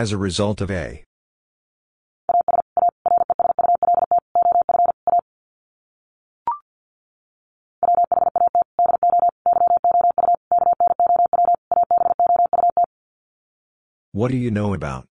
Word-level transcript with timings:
As 0.00 0.12
a 0.12 0.16
result 0.16 0.62
of 0.62 0.70
a. 0.70 1.04
What 14.12 14.30
do 14.30 14.38
you 14.38 14.50
know 14.50 14.72
about? 14.72 15.06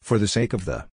For 0.00 0.18
the 0.18 0.26
sake 0.26 0.52
of 0.52 0.64
the. 0.64 0.91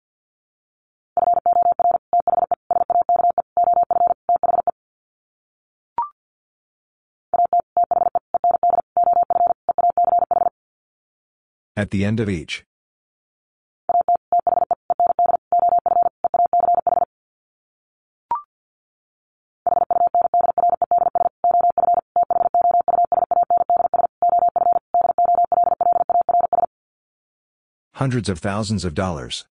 At 11.77 11.91
the 11.91 12.05
end 12.05 12.21
of 12.21 12.29
each. 12.29 12.63
Hundreds 27.95 28.29
of 28.29 28.39
thousands 28.39 28.85
of 28.85 28.93
dollars. 28.93 29.45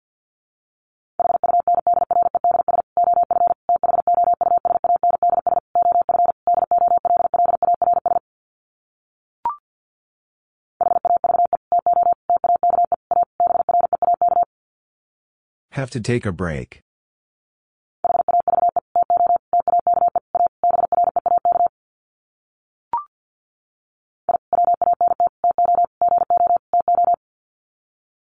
Have 15.84 15.89
to 15.89 16.00
take 16.00 16.26
a 16.26 16.31
break. 16.31 16.80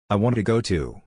I 0.09 0.15
want 0.15 0.37
to 0.37 0.45
go 0.45 0.61
to. 0.61 1.03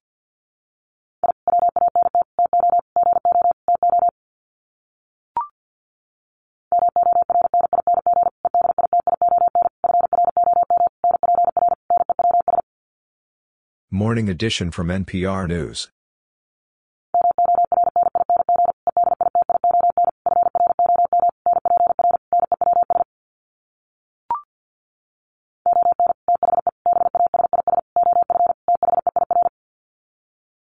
Morning 13.89 14.27
edition 14.27 14.71
from 14.71 14.88
NPR 14.89 15.47
News. 15.47 15.92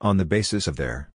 On 0.08 0.16
the 0.16 0.24
basis 0.24 0.68
of 0.68 0.78
their. 0.78 1.12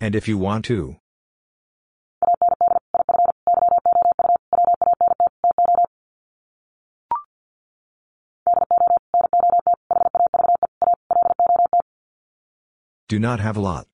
And 0.00 0.16
if 0.16 0.26
you 0.26 0.36
want 0.36 0.64
to. 0.64 0.96
Do 13.08 13.20
not 13.20 13.38
have 13.38 13.56
a 13.56 13.60
lot. 13.60 13.86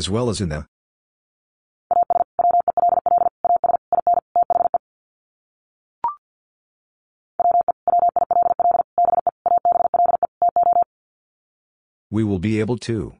As 0.00 0.08
well 0.08 0.30
as 0.30 0.40
in 0.40 0.48
the. 0.48 0.66
We 12.10 12.24
will 12.24 12.38
be 12.38 12.60
able 12.60 12.78
to. 12.78 13.12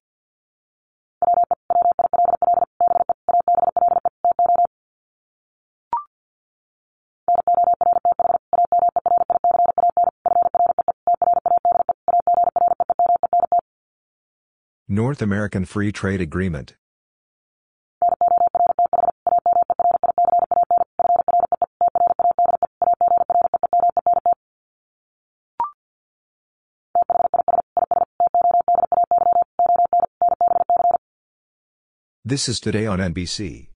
North 15.11 15.23
American 15.23 15.65
Free 15.65 15.91
Trade 15.91 16.21
Agreement. 16.21 16.77
This 32.25 32.49
is 32.49 32.61
today 32.61 32.87
on 32.87 33.01
NBC. 33.01 33.70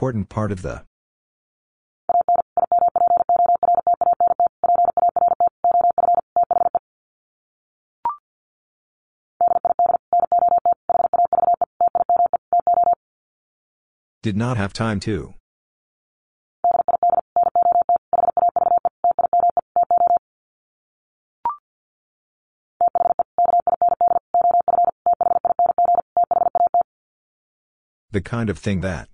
Important 0.00 0.30
part 0.30 0.50
of 0.50 0.62
the 0.62 0.82
Did 14.22 14.38
not 14.38 14.56
have 14.56 14.72
time 14.72 15.00
to. 15.00 15.34
The 28.12 28.22
kind 28.22 28.48
of 28.48 28.58
thing 28.58 28.80
that. 28.80 29.09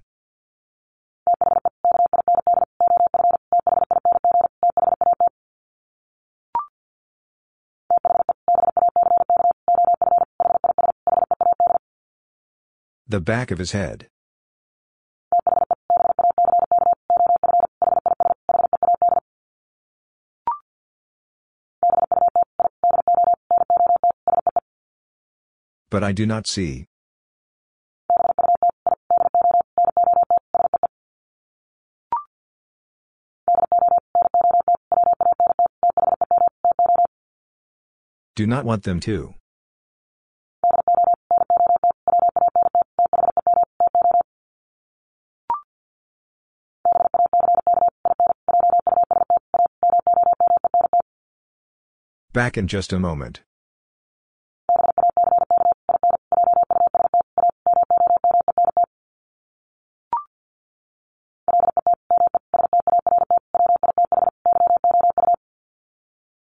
The 13.09 13.21
back 13.21 13.53
of 13.53 13.59
his 13.59 13.71
head. 13.71 14.09
But 25.89 26.03
I 26.03 26.11
do 26.11 26.27
not 26.27 26.49
see. 26.49 26.87
Do 38.35 38.47
not 38.49 38.65
want 38.65 38.83
them 38.83 38.99
to. 39.01 39.35
Back 52.37 52.59
in 52.59 52.69
just 52.69 52.93
a 52.93 52.99
moment. 52.99 53.41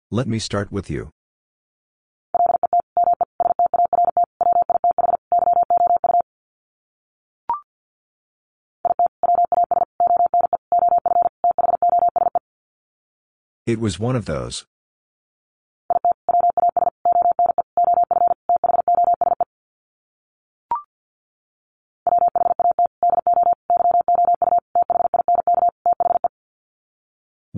Let 0.09 0.25
me 0.25 0.39
start 0.39 0.71
with 0.71 0.89
you. 0.89 1.09
It 13.65 13.81
was 13.81 13.99
one 13.99 14.15
of 14.15 14.23
those. 14.23 14.65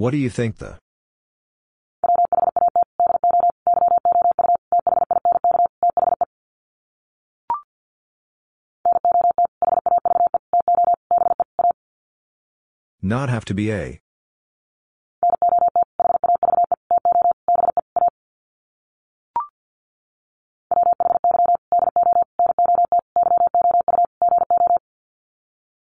What 0.05 0.11
do 0.11 0.17
you 0.17 0.29
think 0.29 0.57
the? 0.57 0.77
Not 13.01 13.29
have 13.29 13.45
to 13.45 13.55
be 13.55 13.71
a. 13.71 13.99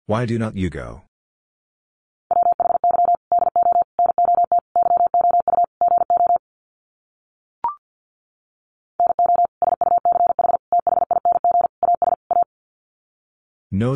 Why 0.05 0.25
do 0.25 0.39
not 0.39 0.55
you 0.55 0.69
go? 0.69 1.01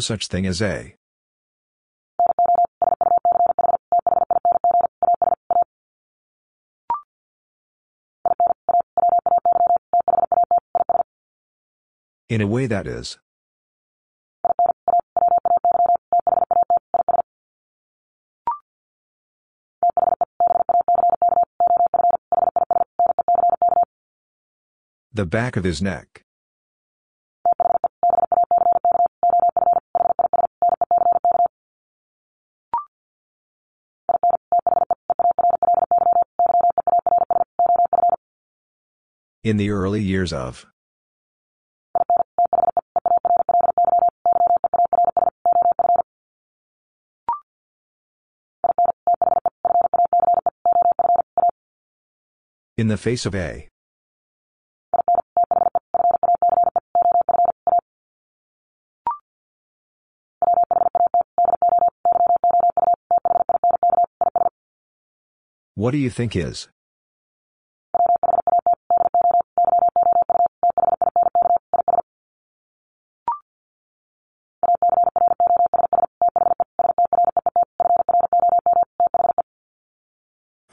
Such 0.02 0.28
thing 0.28 0.46
as 0.46 0.62
a. 0.62 0.96
In 12.30 12.42
a 12.42 12.48
way 12.48 12.66
that 12.68 12.88
is. 12.88 13.18
The 25.14 25.26
back 25.26 25.58
of 25.58 25.66
his 25.66 25.82
neck. 25.82 26.24
In 39.44 39.58
the 39.58 39.72
early 39.72 40.04
years 40.04 40.32
of. 40.32 40.68
In 52.78 52.88
the 52.88 52.98
face 52.98 53.26
of 53.26 53.34
a. 53.34 53.68
What 65.74 65.92
do 65.92 65.98
you 65.98 66.12
think 66.12 66.36
is? 66.36 66.68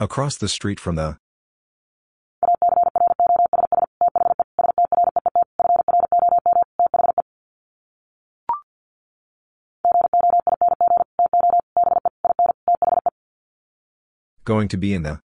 Across 0.09 0.37
the 0.37 0.47
street 0.47 0.79
from 0.79 0.95
the. 0.95 1.17
Going 14.45 14.67
to 14.69 14.77
be 14.77 14.95
in 14.95 15.03
the. 15.03 15.19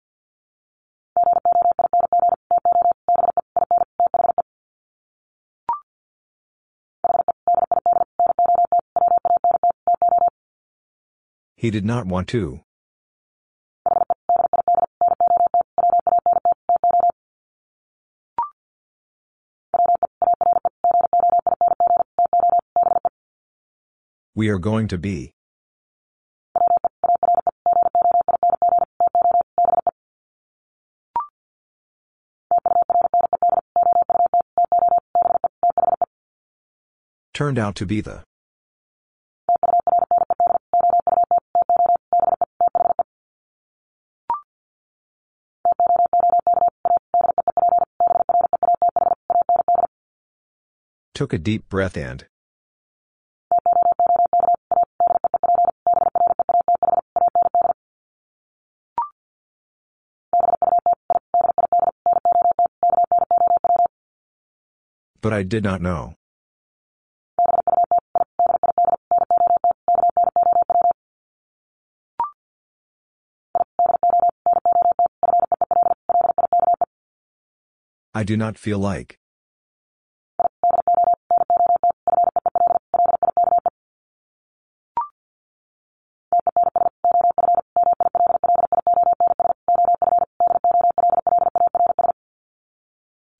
He 11.55 11.69
did 11.69 11.85
not 11.85 12.06
want 12.06 12.29
to. 12.29 12.62
We 24.41 24.49
are 24.49 24.59
going 24.59 24.89
to 24.89 24.97
be. 24.97 25.35
Turned 37.35 37.59
out 37.59 37.77
to 37.77 37.85
be 37.85 38.01
the. 38.01 38.25
Took 51.13 51.35
a 51.35 51.39
deep 51.39 51.69
breath 51.69 51.99
and. 51.99 52.30
But 65.22 65.34
I 65.34 65.43
did 65.43 65.62
not 65.62 65.82
know. 65.82 66.15
I 78.15 78.24
do 78.24 78.36
not 78.36 78.58
feel 78.58 78.79
like. 78.79 79.19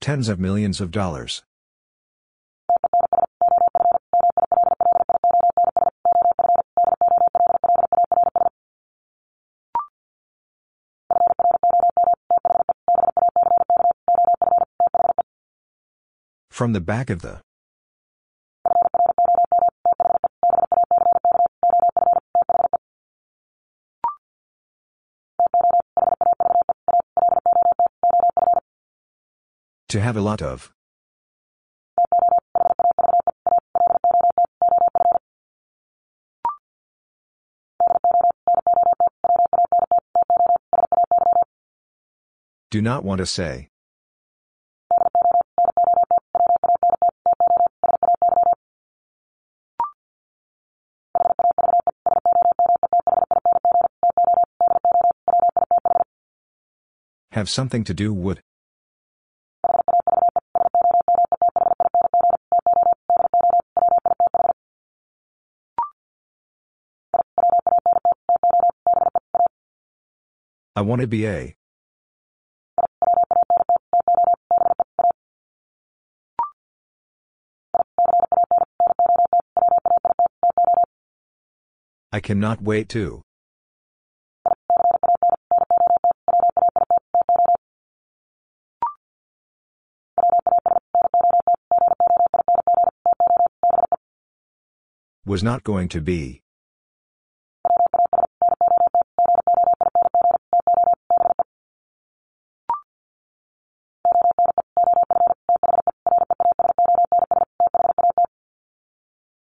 Tens 0.01 0.29
of 0.29 0.39
millions 0.39 0.81
of 0.81 0.91
dollars. 0.91 1.43
From 16.61 16.75
the 16.75 16.81
back 16.83 17.09
of 17.09 17.23
the. 17.23 17.41
To 29.89 30.01
have 30.03 30.19
a 30.19 30.21
lot 30.21 30.43
of. 30.43 30.71
Do 42.71 42.83
not 42.83 43.03
want 43.03 43.21
to 43.21 43.25
say. 43.25 43.70
Have 57.41 57.49
something 57.49 57.85
to 57.85 57.95
do 57.95 58.13
would. 58.13 58.43
I 70.77 70.83
want 70.83 71.01
to 71.01 71.07
be 71.07 71.27
a. 71.27 71.57
I 82.13 82.21
cannot 82.21 82.61
wait 82.61 82.91
to. 82.91 83.23
Was 95.31 95.45
not 95.45 95.63
going 95.63 95.89
to 95.91 96.01
be. 96.01 96.43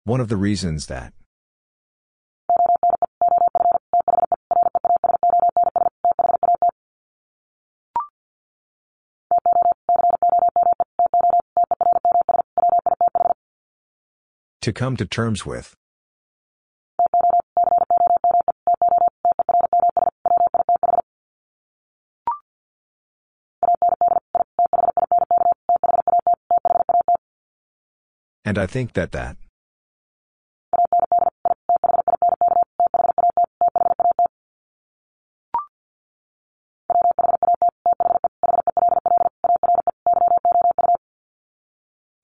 One 0.06 0.22
of 0.22 0.30
the 0.30 0.38
reasons 0.38 0.86
that. 0.88 1.12
To 14.64 14.72
come 14.72 14.96
to 14.96 15.06
terms 15.06 15.46
with. 15.46 15.76
And 28.46 28.58
I 28.58 28.66
think 28.66 28.94
that 28.94 29.12
that. 29.12 29.36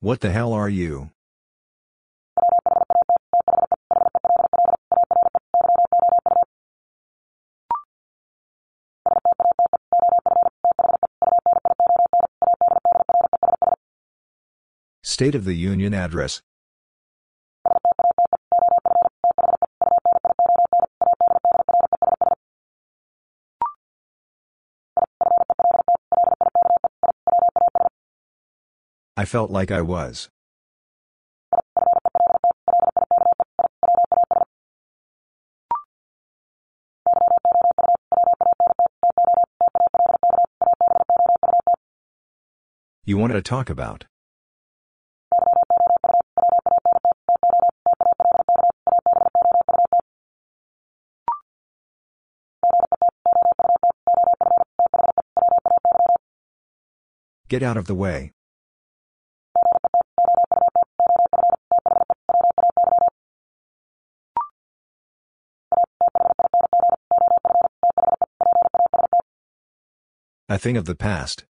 What 0.00 0.20
the 0.20 0.30
hell 0.30 0.54
are 0.54 0.70
you? 0.70 1.10
State 15.20 15.34
of 15.34 15.44
the 15.44 15.52
Union 15.52 15.92
address. 15.92 16.40
I 29.14 29.26
felt 29.26 29.50
like 29.50 29.70
I 29.70 29.82
was. 29.82 30.30
You 43.04 43.18
wanted 43.18 43.34
to 43.34 43.42
talk 43.42 43.68
about. 43.68 44.06
Get 57.50 57.64
out 57.64 57.76
of 57.76 57.86
the 57.86 57.96
way. 57.96 58.30
A 70.48 70.58
thing 70.58 70.76
of 70.76 70.84
the 70.84 70.94
past. 70.94 71.44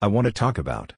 I 0.00 0.06
want 0.06 0.24
to 0.24 0.32
talk 0.32 0.56
about. 0.56 0.94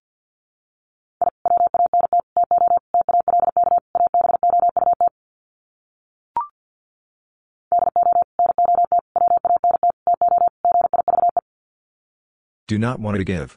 Do 12.74 12.78
not 12.80 12.98
want 12.98 13.18
to 13.18 13.22
give. 13.22 13.56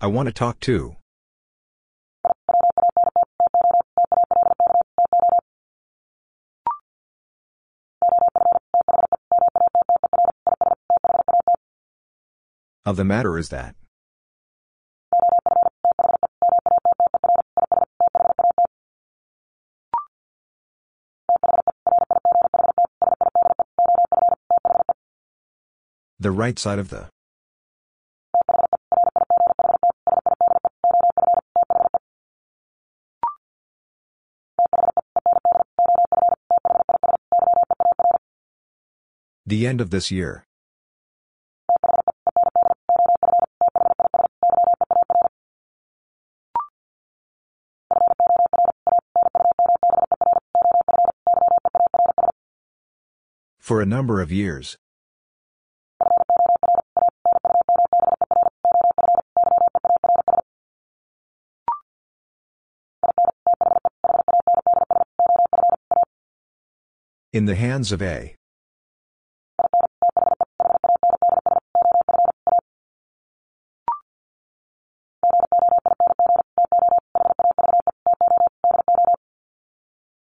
I 0.00 0.06
want 0.06 0.28
to 0.28 0.32
talk 0.32 0.60
to. 0.60 0.94
Of 12.86 12.94
the 12.94 13.02
matter 13.02 13.36
is 13.36 13.48
that. 13.48 13.74
The 26.20 26.32
right 26.32 26.58
side 26.58 26.80
of 26.80 26.88
the. 26.90 27.08
The 39.46 39.66
end 39.66 39.80
of 39.80 39.90
this 39.90 40.10
year. 40.10 40.44
For 53.60 53.80
a 53.80 53.86
number 53.86 54.20
of 54.20 54.32
years. 54.32 54.76
In 67.30 67.44
the 67.44 67.54
hands 67.54 67.92
of 67.92 68.00
A. 68.00 68.34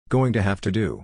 Going 0.09 0.33
to 0.33 0.43
have 0.43 0.61
to 0.61 0.71
do. 0.71 1.03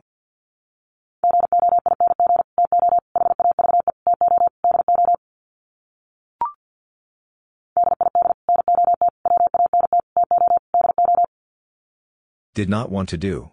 Did 12.53 12.69
not 12.69 12.91
want 12.91 13.09
to 13.09 13.17
do. 13.17 13.51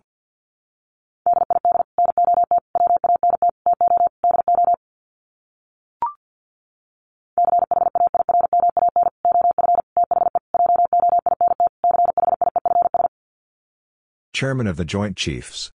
Chairman 14.37 14.67
of 14.67 14.77
the 14.77 14.85
Joint 14.85 15.17
Chiefs. 15.17 15.71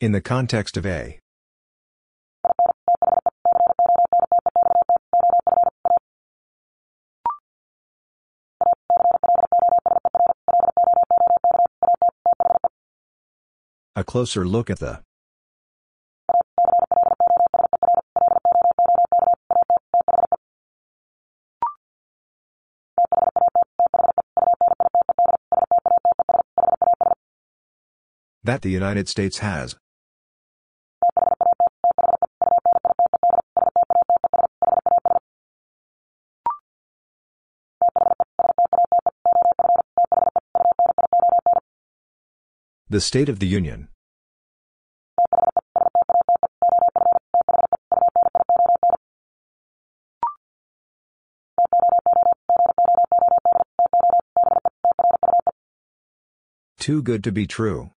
In 0.00 0.12
the 0.12 0.20
context 0.20 0.76
of 0.76 0.86
A. 0.86 1.19
closer 14.10 14.44
look 14.44 14.68
at 14.68 14.80
the 14.80 15.00
that 28.42 28.62
the 28.62 28.68
United 28.68 29.08
States 29.08 29.38
has. 29.38 29.76
The 42.88 43.00
State 43.00 43.28
of 43.28 43.38
the 43.38 43.46
Union. 43.46 43.86
Too 56.90 57.02
good 57.02 57.22
to 57.22 57.30
be 57.30 57.46
true. 57.46 57.92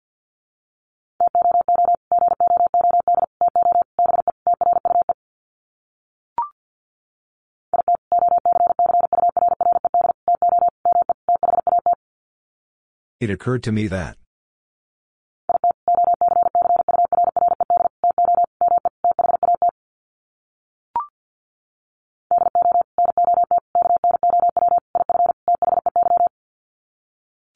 It 13.19 13.31
occurred 13.31 13.63
to 13.63 13.73
me 13.73 13.87
that. 13.87 14.19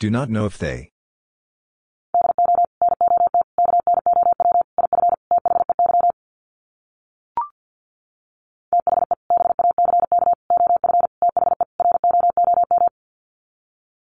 Do 0.01 0.09
not 0.09 0.31
know 0.31 0.47
if 0.47 0.57
they. 0.57 0.96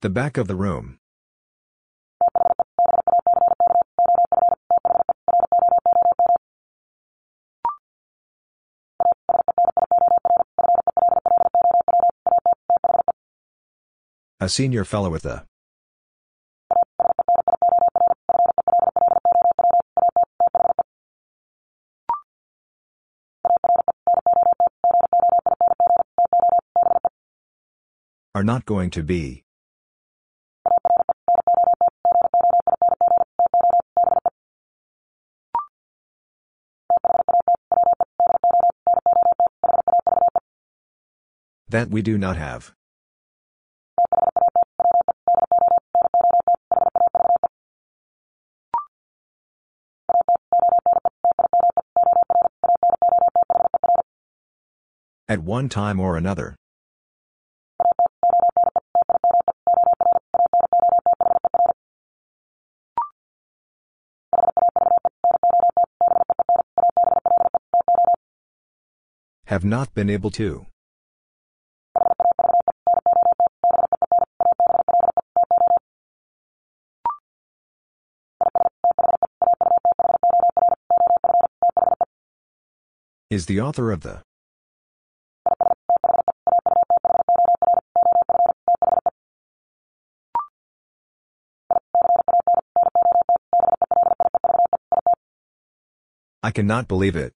The 0.01 0.09
back 0.09 0.38
of 0.38 0.47
the 0.47 0.55
room. 0.55 0.97
A 14.39 14.47
senior 14.47 14.85
fellow 14.85 15.09
with 15.09 15.25
the. 15.25 15.43
Are 28.33 28.45
not 28.45 28.65
going 28.65 28.91
to 28.91 29.03
be. 29.03 29.43
That 41.79 41.91
we 41.91 42.01
do 42.01 42.17
not 42.17 42.35
have. 42.35 42.73
At 55.29 55.39
one 55.39 55.69
time 55.69 56.01
or 56.01 56.17
another. 56.17 56.57
Have 69.45 69.63
not 69.63 69.93
been 69.93 70.09
able 70.09 70.31
to. 70.31 70.65
Is 83.39 83.45
the 83.45 83.62
author 83.62 83.93
of 83.93 84.02
the. 84.02 84.21
I 96.43 96.52
cannot 96.52 96.89
believe 96.89 97.15
it. 97.15 97.32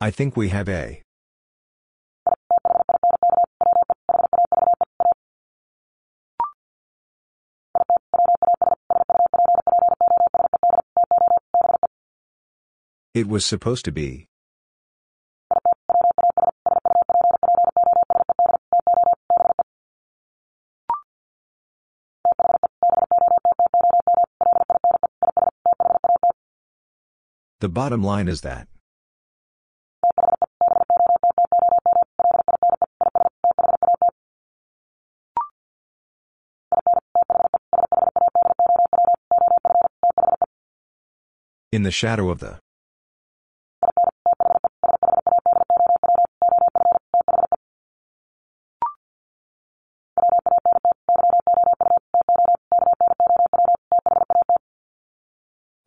I 0.00 0.12
think 0.12 0.36
we 0.36 0.50
have 0.50 0.68
a. 0.68 1.02
It 13.14 13.28
was 13.28 13.44
supposed 13.44 13.84
to 13.84 13.92
be. 13.92 14.26
The 27.60 27.68
bottom 27.68 28.02
line 28.02 28.28
is 28.28 28.40
that. 28.40 28.66
In 41.70 41.82
the 41.82 41.90
shadow 41.90 42.30
of 42.30 42.38
the. 42.40 42.61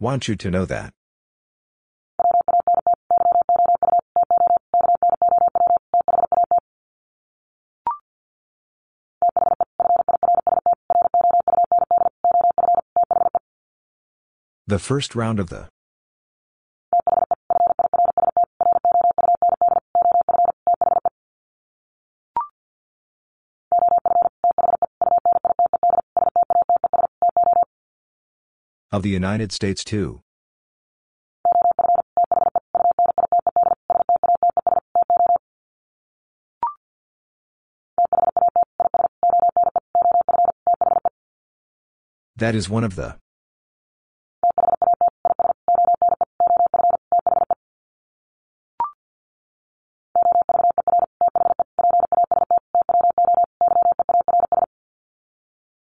Want 0.05 0.27
you 0.27 0.35
to 0.35 0.51
know 0.51 0.65
that. 0.65 0.93
The 14.67 14.77
first 14.77 15.15
round 15.15 15.39
of 15.39 15.49
the. 15.49 15.74
Of 28.95 29.03
the 29.03 29.09
United 29.09 29.51
States 29.51 29.83
too. 29.83 30.21
That 42.37 42.55
is 42.55 42.69
one 42.69 42.85
of 42.85 42.95
the. 42.95 43.17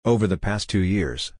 Over 0.04 0.26
the 0.26 0.36
past 0.36 0.68
two 0.68 0.80
years. 0.80 1.32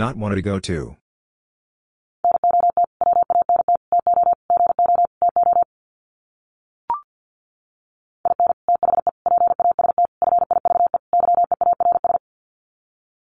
Not 0.00 0.16
wanted 0.16 0.36
to 0.36 0.40
go 0.40 0.58
to. 0.60 0.96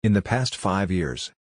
In 0.02 0.12
the 0.12 0.20
past 0.20 0.54
five 0.54 0.90
years. 0.90 1.32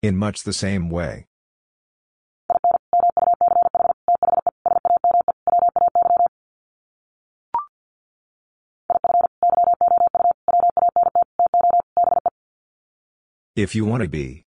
In 0.00 0.16
much 0.16 0.44
the 0.44 0.52
same 0.52 0.90
way. 0.90 1.26
If 13.56 13.74
you 13.74 13.86
want 13.86 14.02
to 14.02 14.08
be. 14.08 14.44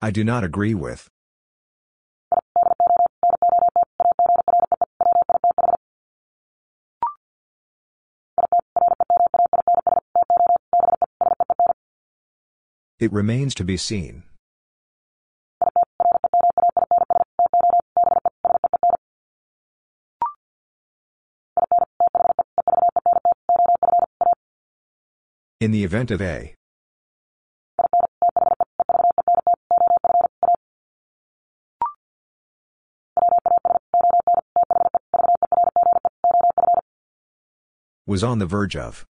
I 0.00 0.12
do 0.12 0.22
not 0.22 0.44
agree 0.44 0.74
with. 0.74 1.08
It 13.00 13.12
remains 13.12 13.56
to 13.56 13.64
be 13.64 13.76
seen. 13.76 14.22
In 25.60 25.72
the 25.72 25.82
event 25.82 26.12
of 26.12 26.22
A. 26.22 26.54
Was 38.06 38.22
on 38.22 38.38
the 38.38 38.46
verge 38.46 38.76
of. 38.76 39.04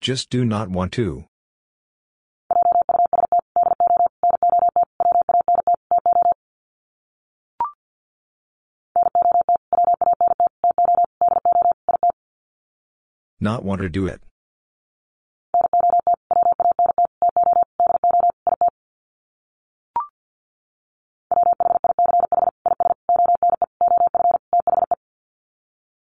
Just 0.00 0.30
do 0.30 0.44
not 0.44 0.68
want 0.68 0.92
to. 0.94 1.26
Not 13.44 13.62
want 13.62 13.82
to 13.82 13.90
do 13.90 14.06
it. 14.06 14.22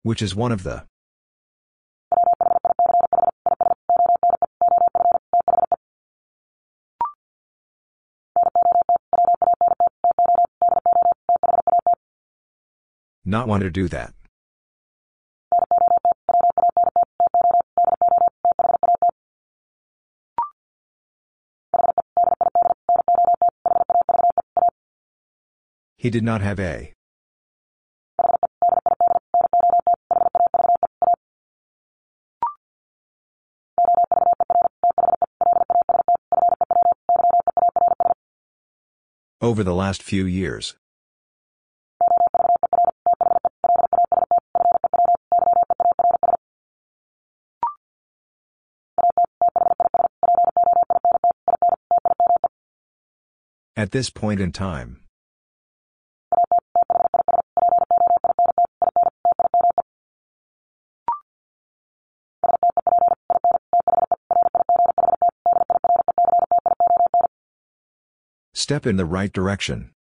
Which 0.04 0.22
is 0.22 0.34
one 0.34 0.54
of 0.54 0.64
the. 0.64 0.86
Not 13.26 13.50
want 13.50 13.64
to 13.64 13.70
do 13.70 13.90
that. 13.90 14.14
He 26.00 26.12
did 26.12 26.24
not 26.24 26.42
have 26.42 26.60
a. 26.60 26.94
Over 39.42 39.64
the 39.64 39.74
last 39.74 40.04
few 40.04 40.26
years. 40.26 40.76
At 53.76 53.92
this 53.92 54.12
point 54.12 54.40
in 54.40 54.52
time. 54.52 55.07
Step 68.68 68.86
in 68.86 68.98
the 68.98 69.06
right 69.06 69.32
direction. 69.32 69.92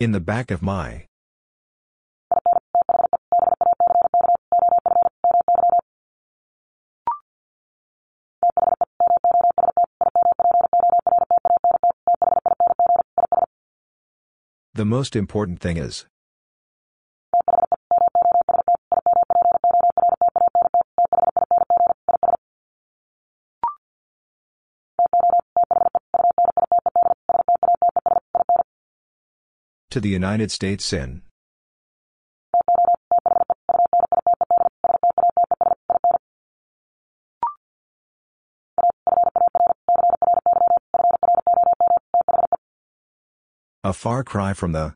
In 0.00 0.10
the 0.10 0.18
back 0.18 0.50
of 0.50 0.62
my. 0.62 1.06
Most 14.90 15.14
important 15.14 15.60
thing 15.60 15.76
is. 15.76 16.04
To 29.92 30.00
the 30.00 30.08
United 30.08 30.50
States 30.50 30.92
in. 30.92 31.22
A 43.90 43.92
far 43.92 44.22
cry 44.22 44.52
from 44.54 44.70
the. 44.70 44.94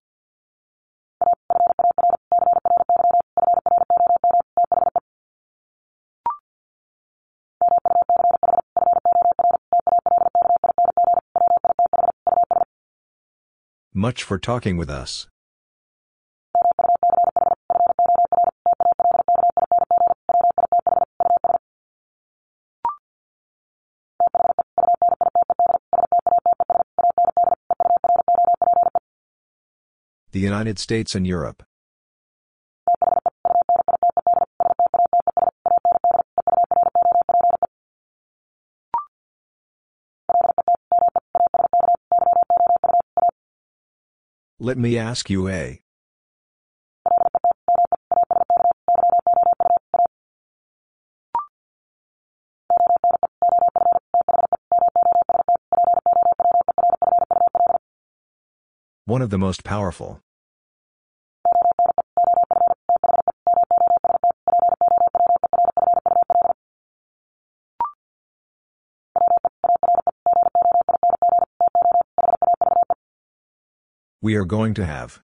Much 13.92 14.22
for 14.22 14.38
talking 14.38 14.76
with 14.76 14.88
us. 14.88 15.26
United 30.44 30.78
States 30.78 31.14
and 31.14 31.26
Europe. 31.26 31.62
Let 44.60 44.78
me 44.78 44.96
ask 44.98 45.28
you 45.28 45.48
a. 45.48 45.80
One 59.06 59.20
of 59.20 59.30
the 59.30 59.38
most 59.38 59.64
powerful. 59.64 60.23
We 74.24 74.36
are 74.36 74.46
going 74.46 74.72
to 74.80 74.86
have. 74.86 75.20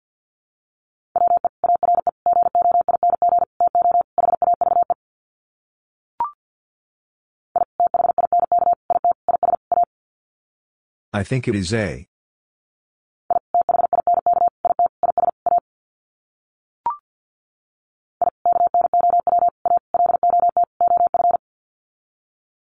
I 11.11 11.23
think 11.23 11.49
it 11.49 11.55
is 11.55 11.73
a. 11.73 12.07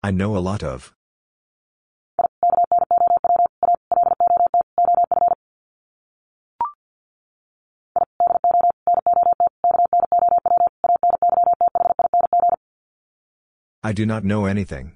I 0.02 0.10
know 0.10 0.36
a 0.36 0.42
lot 0.42 0.64
of. 0.64 0.96
I 13.86 13.92
do 13.92 14.06
not 14.06 14.24
know 14.24 14.46
anything. 14.46 14.92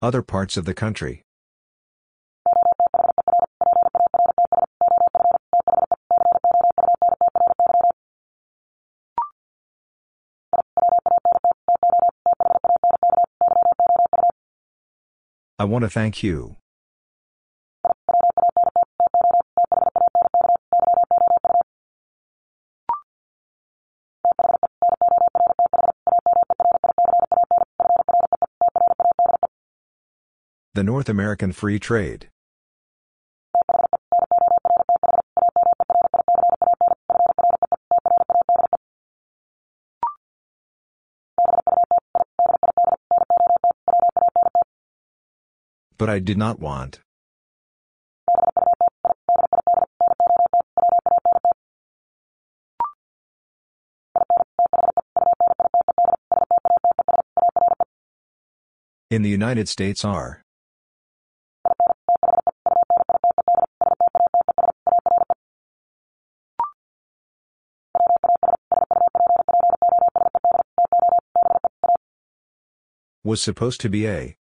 Other 0.00 0.22
parts 0.22 0.56
of 0.56 0.64
the 0.64 0.72
country. 0.72 1.27
Want 15.68 15.82
to 15.82 15.90
thank 15.90 16.22
you. 16.22 16.56
The 30.74 30.84
North 30.84 31.08
American 31.08 31.52
Free 31.52 31.78
Trade. 31.78 32.28
But 45.98 46.08
I 46.08 46.20
did 46.20 46.38
not 46.38 46.60
want. 46.60 47.00
In 59.10 59.22
the 59.22 59.28
United 59.28 59.68
States 59.68 60.04
are. 60.04 60.44
Was 73.24 73.42
supposed 73.42 73.80
to 73.80 73.88
be 73.88 74.06
a. 74.06 74.37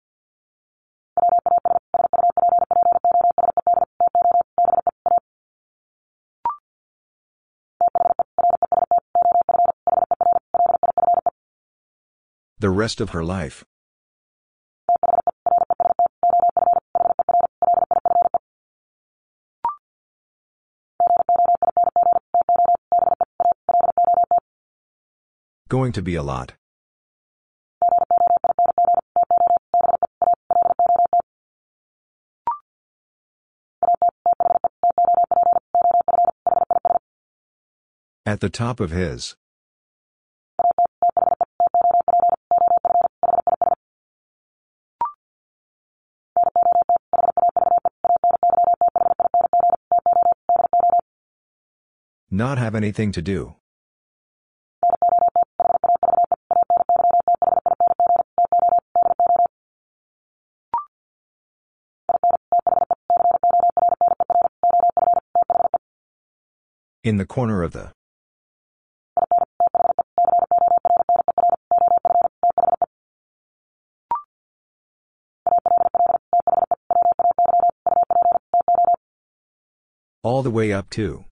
The 12.65 12.71
rest 12.71 12.99
of 12.99 13.11
her 13.11 13.23
life. 13.23 13.63
Going 25.69 25.91
to 25.91 26.01
be 26.01 26.15
a 26.15 26.23
lot. 26.23 26.53
At 38.25 38.39
the 38.39 38.49
top 38.49 38.79
of 38.79 38.89
his. 38.89 39.35
Not 52.35 52.57
have 52.57 52.75
anything 52.75 53.13
to 53.13 53.21
do. 53.21 53.55
In 67.05 67.15
the 67.15 67.25
corner 67.25 67.63
of 67.63 67.71
the. 67.71 67.93
All 80.21 80.43
the 80.43 80.51
way 80.51 80.73
up 80.73 80.89
to. 80.89 81.23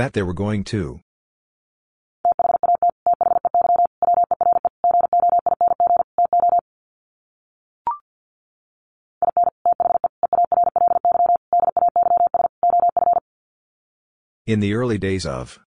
That 0.00 0.14
they 0.14 0.22
were 0.22 0.32
going 0.32 0.64
to. 0.64 0.98
In 14.46 14.60
the 14.60 14.72
early 14.72 14.96
days 14.96 15.26
of. 15.26 15.60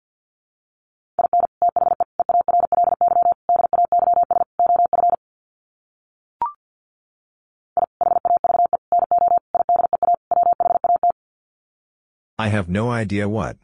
I 12.39 12.47
have 12.47 12.69
no 12.69 12.89
idea 12.89 13.27
what. 13.27 13.57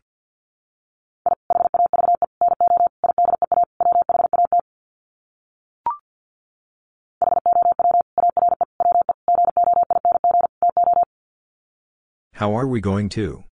Are 12.68 12.70
we 12.70 12.82
going 12.82 13.08
to? 13.08 13.46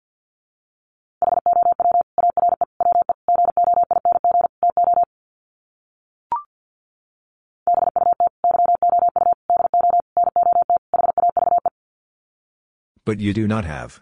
But 13.05 13.21
you 13.21 13.33
do 13.33 13.47
not 13.47 13.63
have. 13.63 14.01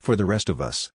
For 0.00 0.16
the 0.16 0.24
rest 0.24 0.48
of 0.48 0.60
us. 0.60 0.90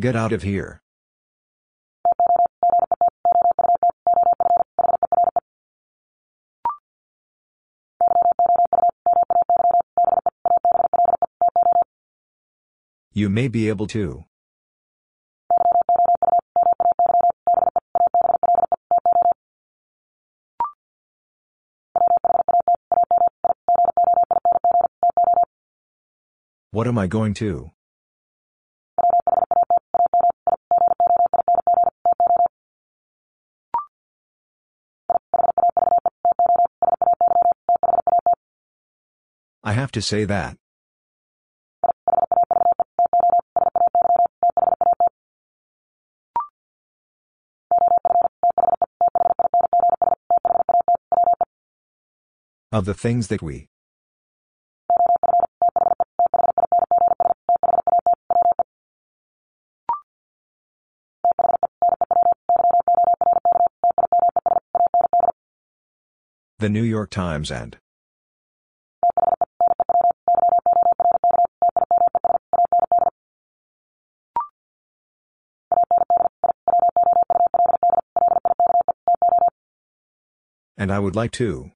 Get 0.00 0.16
out 0.16 0.32
of 0.32 0.42
here. 0.42 0.80
You 13.12 13.28
may 13.28 13.48
be 13.48 13.68
able 13.68 13.86
to. 13.88 14.24
What 26.70 26.86
am 26.86 26.96
I 26.96 27.06
going 27.06 27.34
to? 27.34 27.70
Have 39.90 39.92
to 39.92 40.02
say 40.02 40.24
that. 40.24 40.56
Of 52.72 52.84
the 52.84 52.94
things 52.94 53.26
that 53.28 53.42
we. 53.42 53.66
The 66.60 66.68
New 66.68 66.82
York 66.82 67.10
Times 67.10 67.50
and. 67.50 67.78
And 80.90 80.96
I 80.96 80.98
would 80.98 81.14
like 81.14 81.30
to. 81.32 81.70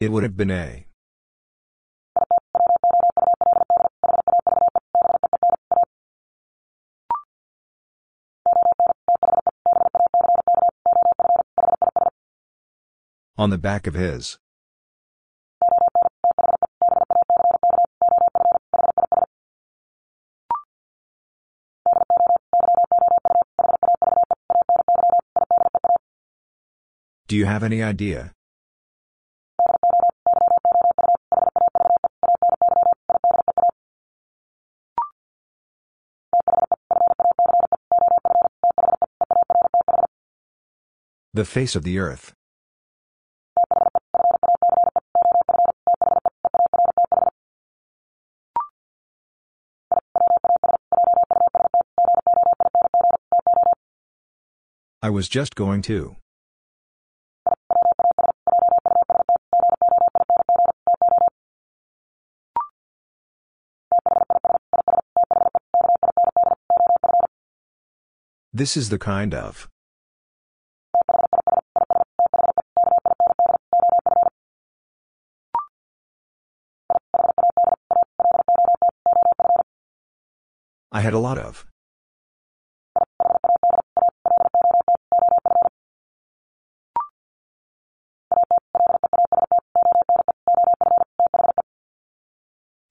It 0.00 0.10
would 0.10 0.24
have 0.24 0.36
been 0.36 0.50
a. 0.50 0.84
On 13.36 13.50
the 13.50 13.58
back 13.58 13.86
of 13.86 13.94
his. 13.94 14.38
You 27.38 27.46
have 27.46 27.62
any 27.62 27.82
idea? 27.82 28.32
The 41.32 41.44
face 41.44 41.76
of 41.76 41.84
the 41.84 41.98
earth. 42.00 42.34
I 55.00 55.10
was 55.10 55.28
just 55.28 55.54
going 55.54 55.82
to. 55.82 56.17
This 68.58 68.76
is 68.76 68.88
the 68.88 68.98
kind 68.98 69.34
of. 69.34 69.68
I 80.90 81.02
had 81.02 81.14
a 81.14 81.20
lot 81.20 81.38
of. 81.38 81.66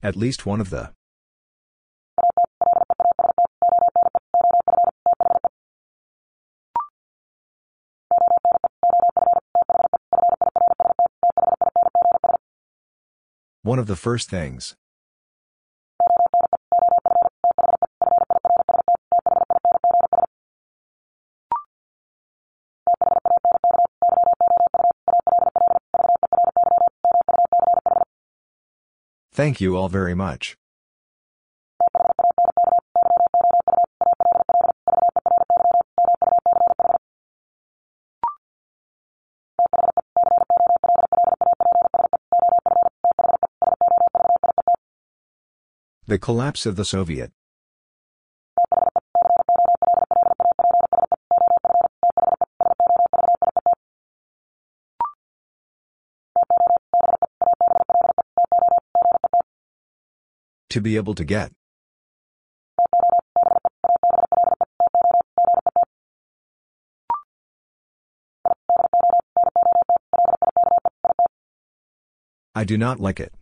At 0.02 0.16
least 0.16 0.46
one 0.46 0.62
of 0.62 0.70
the. 0.70 0.97
One 13.78 13.82
of 13.82 13.86
the 13.86 13.94
first 13.94 14.28
things. 14.28 14.74
Thank 29.30 29.60
you 29.60 29.76
all 29.76 29.88
very 29.88 30.16
much. 30.16 30.57
The 46.08 46.18
collapse 46.18 46.64
of 46.64 46.76
the 46.76 46.86
Soviet. 46.86 47.32
To 60.70 60.80
be 60.80 60.96
able 60.96 61.14
to 61.14 61.24
get. 61.26 61.52
I 72.54 72.64
do 72.64 72.78
not 72.78 72.98
like 72.98 73.20
it. 73.20 73.37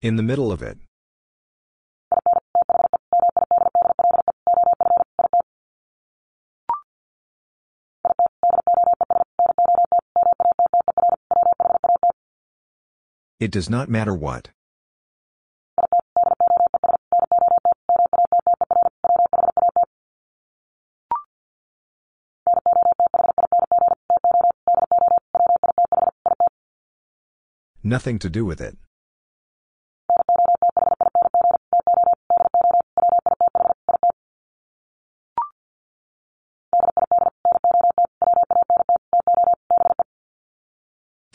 In 0.00 0.14
the 0.14 0.22
middle 0.22 0.52
of 0.52 0.62
it. 0.62 0.78
It 13.40 13.50
does 13.50 13.68
not 13.68 13.88
matter 13.88 14.14
what. 14.14 14.50
Nothing 27.82 28.18
to 28.20 28.30
do 28.30 28.44
with 28.44 28.60
it. 28.60 28.76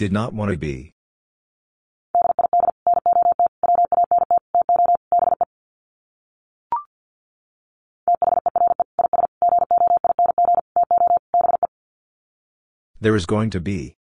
Did 0.04 0.12
not 0.12 0.34
want 0.34 0.52
to 0.52 0.58
be. 0.58 0.96
There 13.00 13.16
is 13.16 13.26
going 13.26 13.50
to 13.52 13.62
be. 13.62 13.96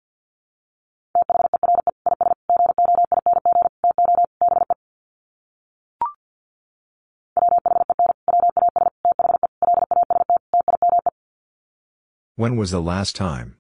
When 12.37 12.57
was 12.57 12.71
the 12.71 12.81
last 12.81 13.15
time? 13.15 13.60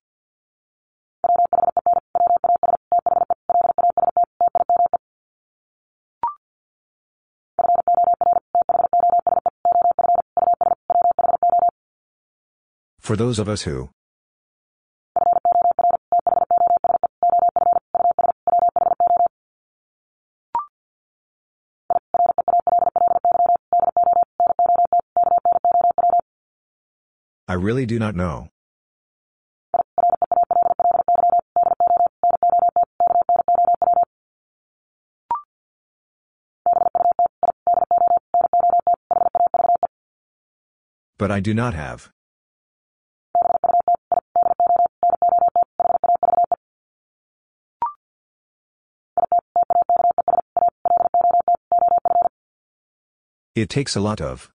For 13.11 13.17
those 13.17 13.41
of 13.41 13.49
us 13.49 13.63
who. 13.63 13.91
I 27.49 27.55
really 27.55 27.85
do 27.85 27.99
not 27.99 28.15
know. 28.15 28.47
But 41.19 41.33
I 41.33 41.41
do 41.41 41.53
not 41.53 41.75
have. 41.75 42.13
It 53.61 53.69
takes 53.69 53.95
a 53.95 54.01
lot 54.01 54.23
of. 54.23 54.51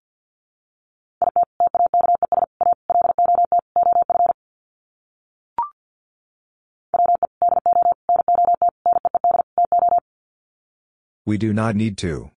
We 11.24 11.38
do 11.38 11.52
not 11.52 11.76
need 11.76 11.96
to. 11.98 12.32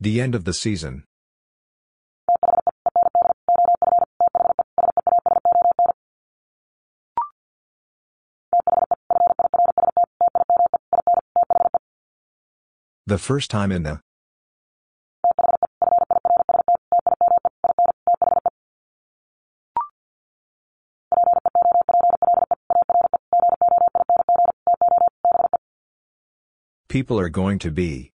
The 0.00 0.20
end 0.20 0.34
of 0.34 0.44
the 0.44 0.52
season. 0.52 1.04
The 13.12 13.18
first 13.18 13.50
time 13.50 13.70
in 13.70 13.82
the. 13.82 14.00
People 26.88 27.20
are 27.20 27.28
going 27.28 27.58
to 27.58 27.70
be. 27.70 28.11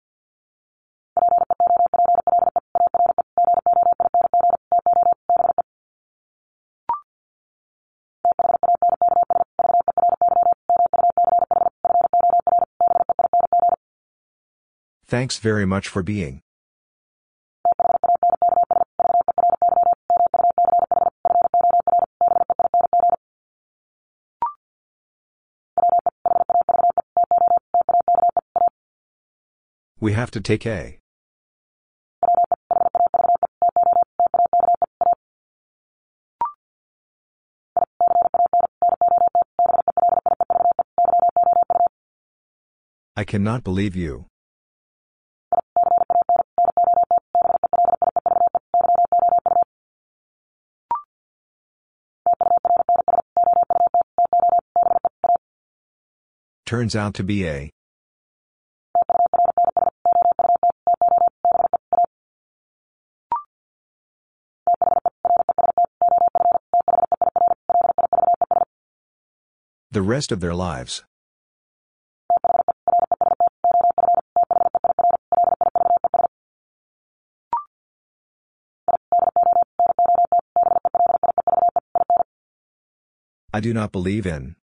Thanks 15.25 15.39
very 15.39 15.65
much 15.65 15.89
for 15.89 16.03
being. 16.03 16.43
We 29.99 30.13
have 30.13 30.31
to 30.33 30.43
take 30.43 30.67
a. 30.67 30.99
I 43.17 43.25
cannot 43.25 43.65
believe 43.65 43.97
you. 43.97 44.27
Turns 56.75 56.97
out 56.97 57.15
to 57.15 57.23
be 57.23 57.47
a. 57.47 57.71
The 69.93 70.03
rest 70.03 70.33
of 70.33 70.41
their 70.41 70.53
lives. 70.53 71.05
I 83.53 83.61
do 83.61 83.73
not 83.73 83.93
believe 83.93 84.27
in. 84.27 84.57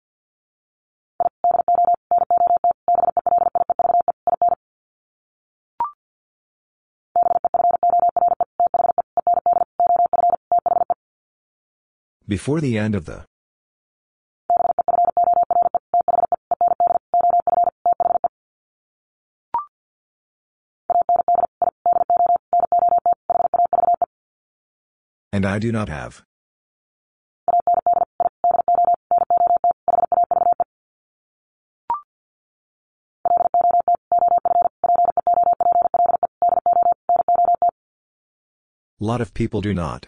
Before 12.31 12.61
the 12.61 12.77
end 12.77 12.95
of 12.95 13.03
the. 13.03 13.25
And 25.33 25.45
I 25.45 25.59
do 25.59 25.73
not 25.73 25.89
have. 25.89 26.23
Lot 39.01 39.19
of 39.19 39.33
people 39.33 39.59
do 39.59 39.73
not. 39.73 40.07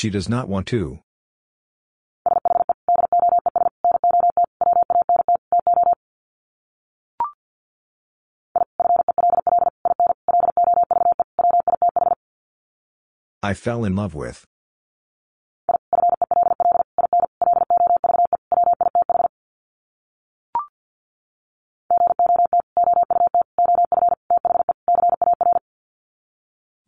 She 0.00 0.08
does 0.08 0.30
not 0.30 0.48
want 0.48 0.66
to. 0.68 1.00
I 13.42 13.52
fell 13.52 13.84
in 13.84 13.94
love 13.94 14.14
with. 14.14 14.46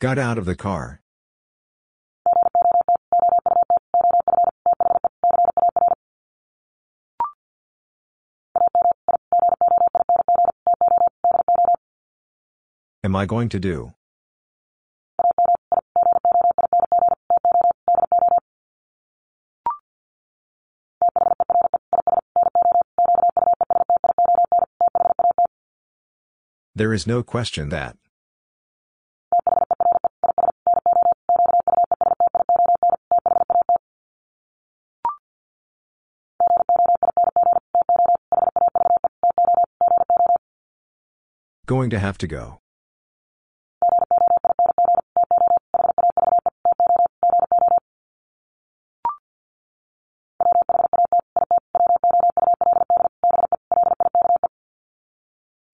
Got 0.00 0.18
out 0.18 0.38
of 0.38 0.46
the 0.46 0.56
car. 0.56 1.01
Am 13.12 13.16
I 13.16 13.26
going 13.26 13.50
to 13.50 13.60
do? 13.60 13.92
There 26.74 26.94
is 26.94 27.06
no 27.06 27.22
question 27.22 27.68
that. 27.68 27.98
Going 41.66 41.90
to 41.90 41.98
have 41.98 42.16
to 42.16 42.26
go. 42.26 42.61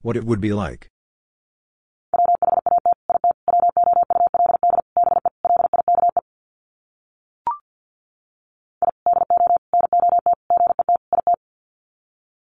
What 0.08 0.16
it 0.16 0.24
would 0.24 0.40
be 0.40 0.54
like. 0.54 0.88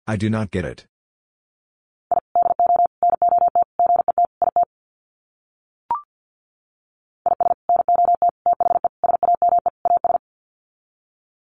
I 0.06 0.16
do 0.16 0.30
not 0.30 0.50
get 0.50 0.64
it. 0.64 0.86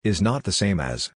Is 0.03 0.23
not 0.23 0.45
the 0.45 0.51
same 0.51 0.79
as. 0.79 1.11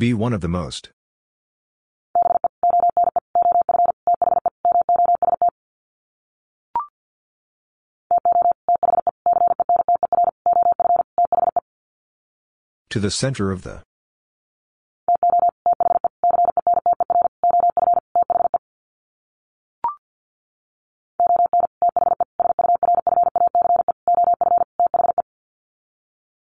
Be 0.00 0.14
one 0.14 0.32
of 0.32 0.40
the 0.40 0.48
most. 0.48 0.92
To 12.88 12.98
the 12.98 13.10
center 13.10 13.52
of 13.52 13.60
the. 13.60 13.82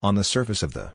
On 0.02 0.16
the 0.16 0.24
surface 0.24 0.64
of 0.64 0.74
the. 0.74 0.92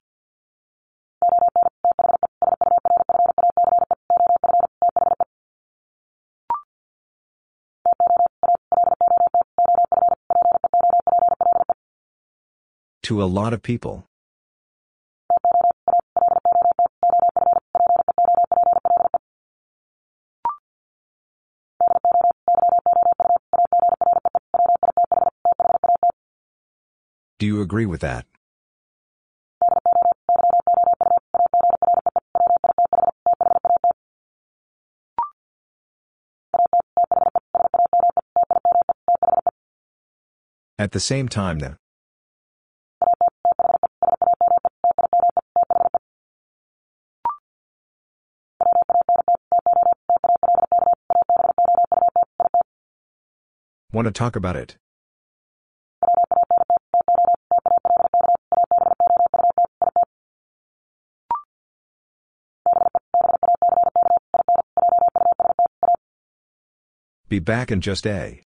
To 13.09 13.23
a 13.23 13.25
lot 13.25 13.55
of 13.55 13.63
people. 13.63 14.05
Do 27.39 27.47
you 27.47 27.63
agree 27.63 27.87
with 27.87 28.03
that? 28.03 28.27
At 40.79 40.93
the 40.93 41.01
same 41.01 41.31
time 41.31 41.61
the 41.61 41.79
Want 53.99 54.07
to 54.07 54.13
talk 54.13 54.37
about 54.37 54.55
it? 54.55 54.77
Be 67.29 67.41
back 67.41 67.73
in 67.73 67.81
just 67.81 68.07
a. 68.07 68.45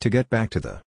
To 0.00 0.10
get 0.10 0.28
back 0.28 0.50
to 0.50 0.60
the. 0.60 0.91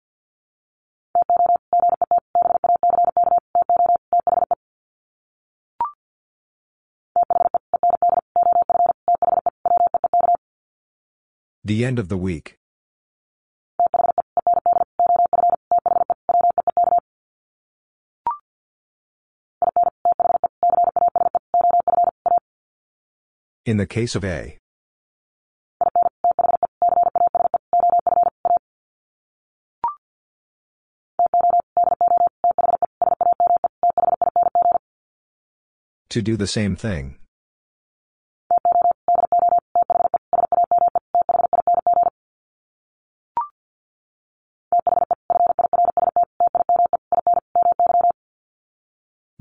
The 11.70 11.84
end 11.84 12.00
of 12.00 12.08
the 12.08 12.16
week. 12.16 12.58
In 23.64 23.76
the 23.76 23.86
case 23.86 24.16
of 24.16 24.24
A. 24.24 24.58
To 36.08 36.20
do 36.20 36.36
the 36.36 36.48
same 36.48 36.74
thing. 36.74 37.20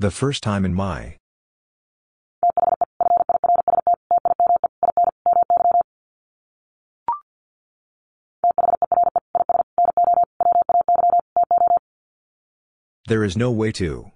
The 0.00 0.10
first 0.10 0.42
time 0.42 0.64
in 0.64 0.72
my. 0.72 1.18
There 13.08 13.22
is 13.24 13.36
no 13.36 13.50
way 13.50 13.72
to. 13.72 14.10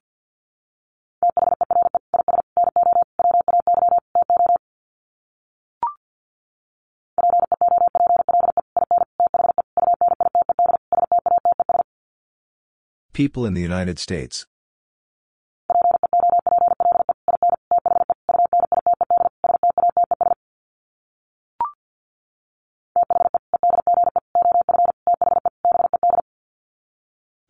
People 13.13 13.45
in 13.45 13.53
the 13.53 13.61
United 13.61 13.99
States. 13.99 14.47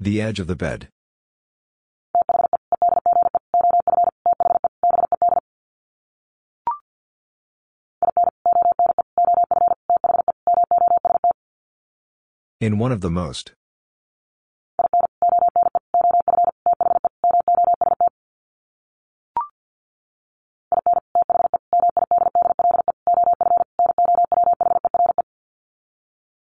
The 0.05 0.20
edge 0.20 0.38
of 0.38 0.46
the 0.48 0.55
bed. 0.55 0.88
In 12.61 12.76
one 12.78 12.92
of 12.92 13.00
the 13.00 13.09
most. 13.09 13.55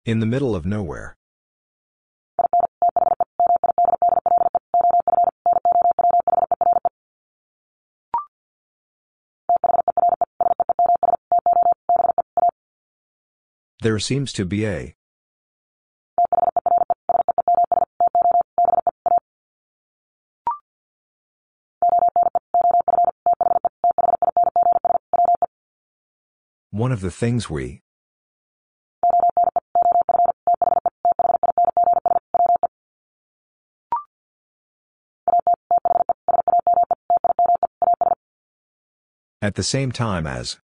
In 0.06 0.20
the 0.20 0.26
middle 0.26 0.56
of 0.56 0.66
nowhere. 0.66 1.16
There 13.82 13.98
seems 13.98 14.32
to 14.34 14.46
be 14.46 14.68
a. 14.68 14.96
One 26.70 26.92
of 26.92 27.02
the 27.02 27.10
things 27.10 27.50
we. 27.50 27.82
At 39.42 39.56
the 39.56 39.64
same 39.64 39.92
time 39.92 40.28
as. 40.28 40.60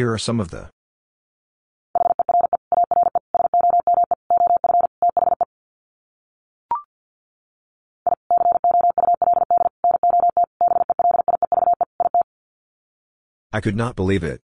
Here 0.00 0.14
are 0.14 0.16
some 0.16 0.40
of 0.40 0.48
the. 0.48 0.70
I 13.52 13.60
could 13.60 13.76
not 13.76 13.94
believe 13.94 14.24
it. 14.24 14.40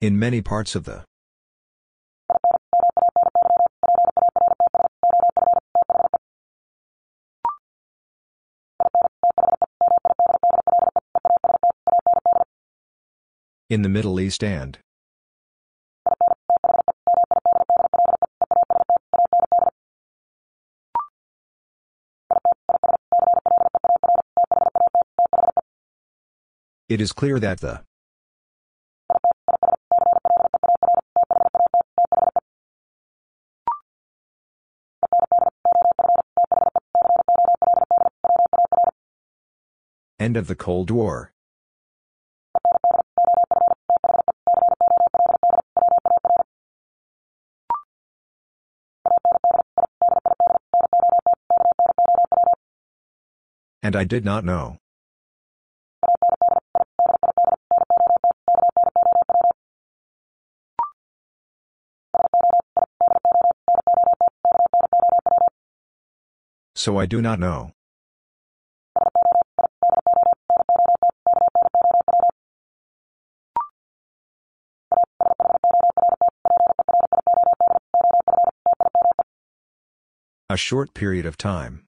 In 0.00 0.18
many 0.18 0.42
parts 0.42 0.74
of 0.74 0.82
the. 0.82 1.04
In 13.72 13.80
the 13.80 13.88
Middle 13.88 14.20
East 14.20 14.44
and. 14.44 14.78
It 26.90 27.00
is 27.00 27.12
clear 27.12 27.40
that 27.40 27.60
the. 27.60 27.80
End 40.20 40.36
of 40.36 40.46
the 40.46 40.54
Cold 40.54 40.90
War. 40.90 41.31
And 53.92 54.00
I 54.00 54.04
did 54.04 54.24
not 54.24 54.42
know. 54.42 54.78
So 66.74 66.96
I 66.96 67.04
do 67.04 67.20
not 67.20 67.38
know. 67.38 67.72
A 80.48 80.56
short 80.56 80.94
period 80.94 81.26
of 81.26 81.36
time. 81.36 81.84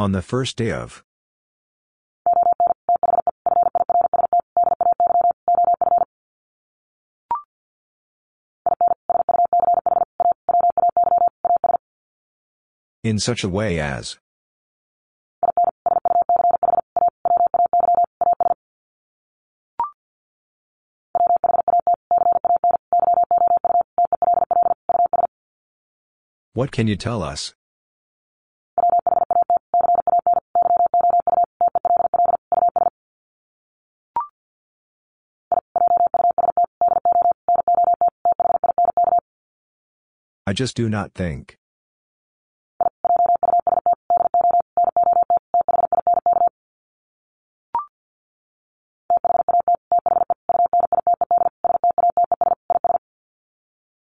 On 0.00 0.12
the 0.12 0.22
first 0.22 0.56
day 0.56 0.72
of. 0.72 1.04
In 13.04 13.18
such 13.18 13.44
a 13.44 13.48
way 13.50 13.78
as. 13.78 14.16
What 26.54 26.72
can 26.72 26.86
you 26.86 26.96
tell 26.96 27.22
us? 27.22 27.52
I 40.50 40.52
just 40.52 40.74
do 40.74 40.88
not 40.88 41.14
think. 41.14 41.56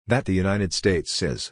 That 0.06 0.26
the 0.26 0.32
United 0.32 0.72
States 0.72 1.10
says. 1.10 1.50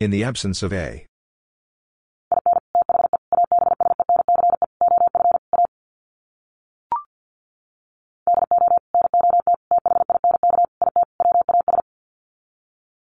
In 0.00 0.10
the 0.10 0.24
absence 0.24 0.62
of 0.62 0.72
A. 0.72 1.09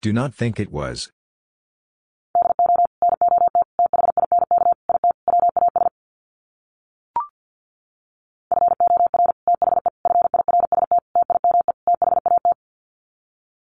Do 0.02 0.12
not 0.12 0.34
think 0.34 0.58
it 0.58 0.72
was. 0.72 1.12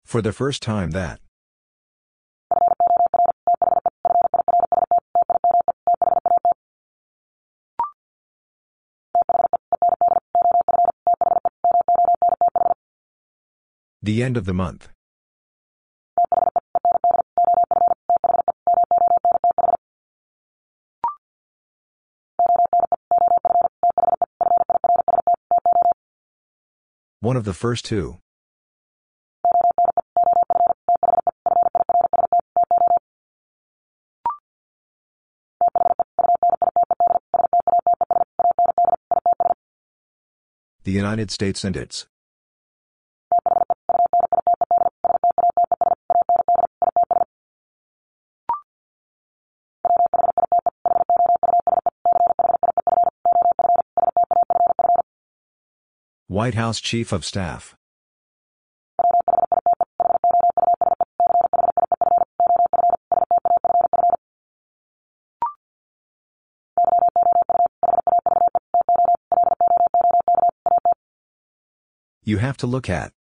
For 0.04 0.20
the 0.20 0.32
first 0.32 0.64
time 0.64 0.90
that. 0.90 1.20
The 14.02 14.24
end 14.24 14.36
of 14.36 14.44
the 14.44 14.54
month. 14.54 14.95
The 27.46 27.54
first 27.54 27.84
two. 27.84 28.18
The 40.82 40.90
United 40.90 41.30
States 41.30 41.62
and 41.62 41.76
its. 41.76 42.06
White 56.36 56.52
House 56.52 56.82
Chief 56.82 57.12
of 57.12 57.24
Staff. 57.24 57.74
You 72.22 72.36
have 72.36 72.58
to 72.58 72.66
look 72.66 72.90
at. 72.90 73.15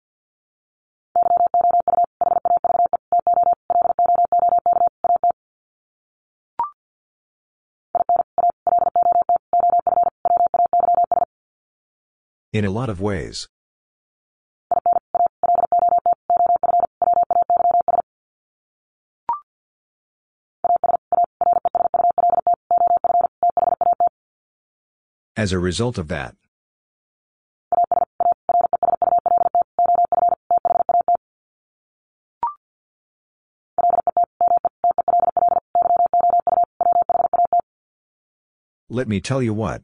In 12.55 12.64
a 12.64 12.70
lot 12.70 12.88
of 12.88 13.00
ways. 13.00 13.48
As 25.36 25.50
a 25.50 25.59
result 25.59 25.98
of 25.98 26.07
that. 26.07 26.36
Let 38.88 39.09
me 39.09 39.20
tell 39.20 39.42
you 39.42 39.52
what. 39.52 39.82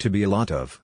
To 0.00 0.10
be 0.10 0.22
a 0.22 0.28
lot 0.28 0.52
of. 0.52 0.80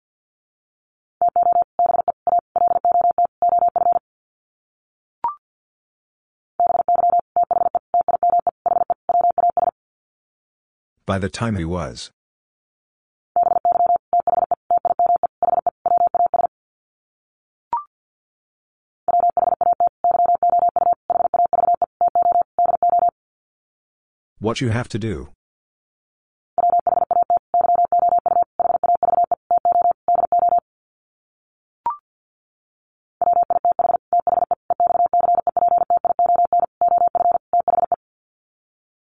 By 11.06 11.18
the 11.18 11.28
time 11.28 11.54
he 11.54 11.64
was. 11.64 12.10
What 24.40 24.60
you 24.60 24.70
have 24.70 24.88
to 24.88 24.98
do. 24.98 25.34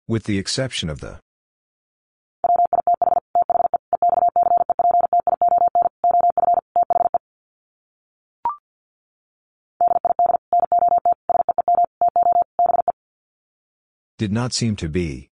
With 0.09 0.25
the 0.25 0.39
exception 0.39 0.89
of 0.89 1.01
the. 1.01 1.21
Did 14.17 14.33
not 14.33 14.55
seem 14.55 14.77
to 14.77 14.89
be. 14.89 15.29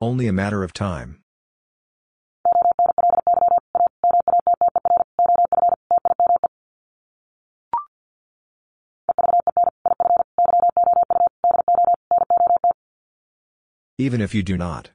Only 0.00 0.26
a 0.26 0.32
matter 0.32 0.64
of 0.64 0.72
time. 0.72 1.25
Even 14.06 14.20
if 14.20 14.32
you 14.36 14.44
do 14.44 14.56
not. 14.56 14.90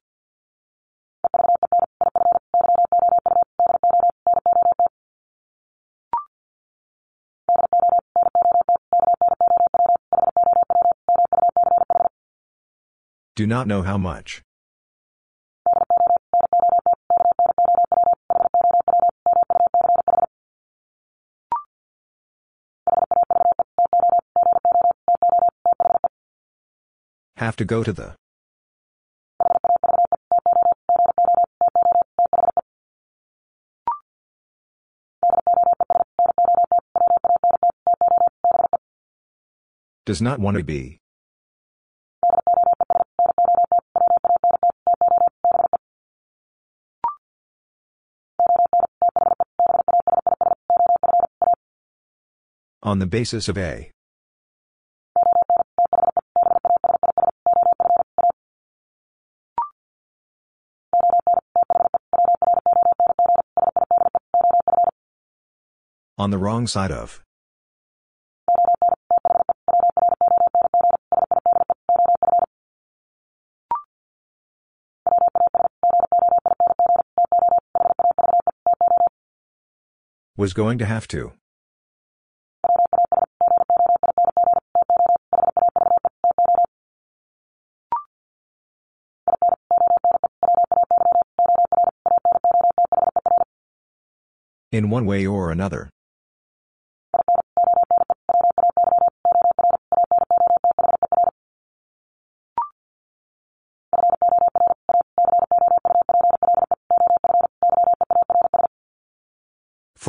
Do 13.36 13.46
not 13.46 13.68
know 13.68 13.82
how 13.82 13.98
much. 13.98 14.44
Have 27.36 27.58
to 27.58 27.66
go 27.66 27.84
to 27.84 27.92
the. 27.92 28.21
Does 40.04 40.22
not 40.22 40.40
want 40.40 40.58
to 40.58 40.64
be. 40.64 41.00
On 52.82 52.98
the 52.98 53.06
basis 53.06 53.48
of 53.48 53.60
A. 53.60 53.92
On 66.18 66.32
the 66.32 66.38
wrong 66.40 66.66
side 66.66 66.92
of. 66.92 67.22
Was 80.42 80.54
going 80.54 80.80
to 80.80 80.88
have 80.88 81.08
to. 81.10 81.34
In 94.72 94.90
one 94.90 95.06
way 95.06 95.28
or 95.28 95.52
another. 95.52 95.92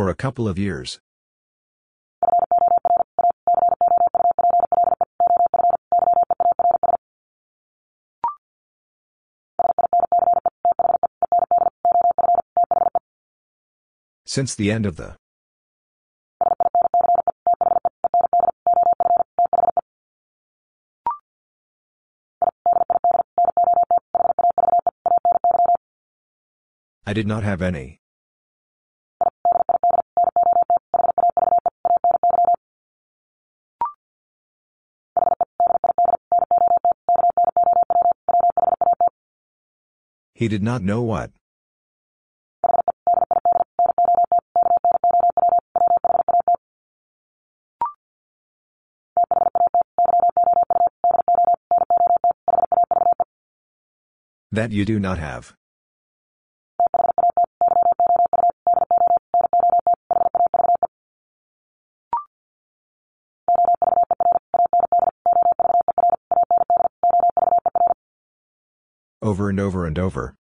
For 0.02 0.08
a 0.08 0.16
couple 0.16 0.48
of 0.48 0.58
years. 0.58 0.98
Since 14.26 14.56
the 14.56 14.72
end 14.72 14.86
of 14.86 14.96
the. 14.96 15.14
I 27.06 27.12
did 27.12 27.28
not 27.28 27.44
have 27.44 27.62
any. 27.62 28.01
He 40.42 40.48
did 40.48 40.60
not 40.60 40.82
know 40.82 41.02
what. 41.02 41.30
That 54.50 54.72
you 54.72 54.84
do 54.84 54.98
not 54.98 55.18
have. 55.18 55.54
Over 69.32 69.48
and 69.48 69.58
over 69.58 69.86
and 69.86 69.98
over. 69.98 70.34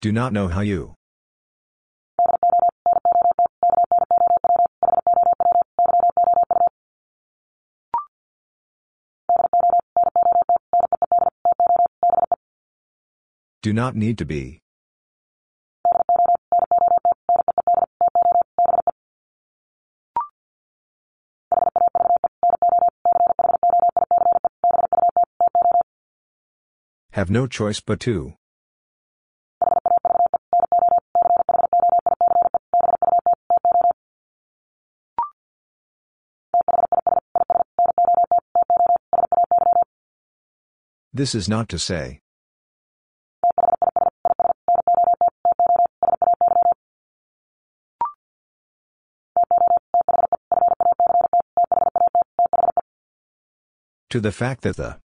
Do 0.00 0.10
not 0.10 0.32
know 0.32 0.48
how 0.48 0.62
you. 0.62 0.94
Do 13.60 13.74
not 13.74 13.94
need 13.94 14.16
to 14.16 14.24
be. 14.24 14.62
Have 27.18 27.30
no 27.30 27.48
choice 27.48 27.80
but 27.80 27.98
to. 28.06 28.34
This 41.12 41.34
is 41.34 41.48
not 41.48 41.68
to 41.70 41.78
say. 41.80 42.20
To 54.10 54.20
the 54.20 54.30
fact 54.30 54.62
that 54.62 54.76
the 54.76 55.00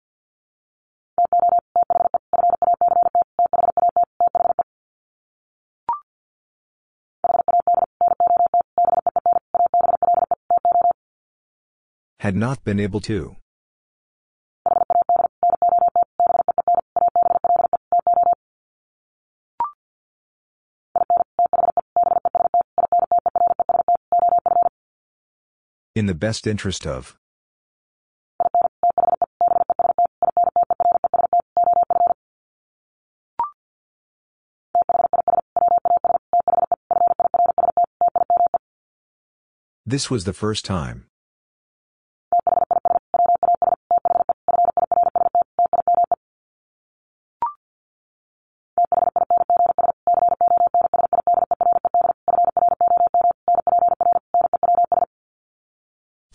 Had 12.30 12.36
not 12.36 12.62
been 12.62 12.78
able 12.78 13.00
to. 13.00 13.34
In 25.96 26.06
the 26.06 26.14
best 26.14 26.46
interest 26.46 26.86
of. 26.86 27.18
This 39.84 40.08
was 40.08 40.22
the 40.22 40.32
first 40.32 40.64
time. 40.64 41.09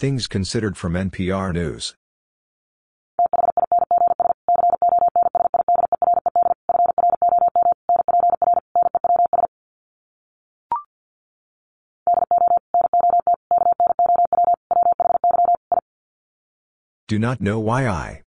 Things 0.06 0.28
considered 0.28 0.78
from 0.78 0.93
NPR 0.93 1.51
News. 1.51 1.95
Do 17.08 17.18
not 17.18 17.41
know 17.41 17.60
why 17.60 17.88
I. 17.88 18.25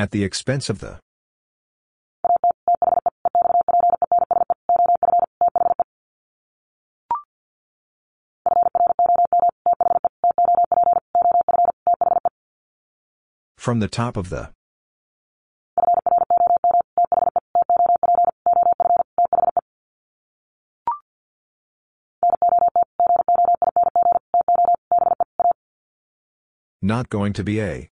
At 0.00 0.12
the 0.12 0.24
expense 0.24 0.70
of 0.70 0.78
the. 0.78 0.98
From 13.58 13.80
the 13.80 13.88
top 13.88 14.16
of 14.16 14.30
the. 14.30 14.52
Not 26.80 27.10
going 27.10 27.34
to 27.34 27.44
be 27.44 27.60
a. 27.60 27.89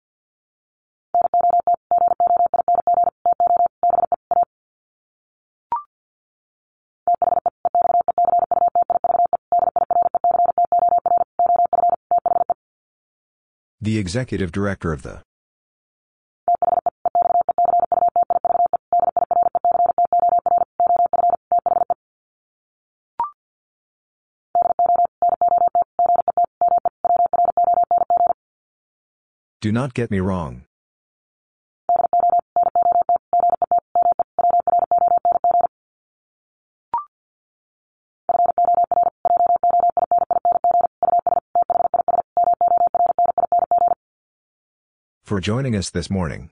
The 13.83 13.99
executive 13.99 14.53
director 14.53 14.93
of 14.93 15.03
the. 15.03 15.23
Do 29.61 29.73
not 29.73 29.95
get 29.95 30.13
me 30.13 30.21
wrong. 30.21 30.65
For 45.33 45.41
joining 45.41 45.75
us 45.75 45.89
this 45.89 46.11
morning. 46.11 46.51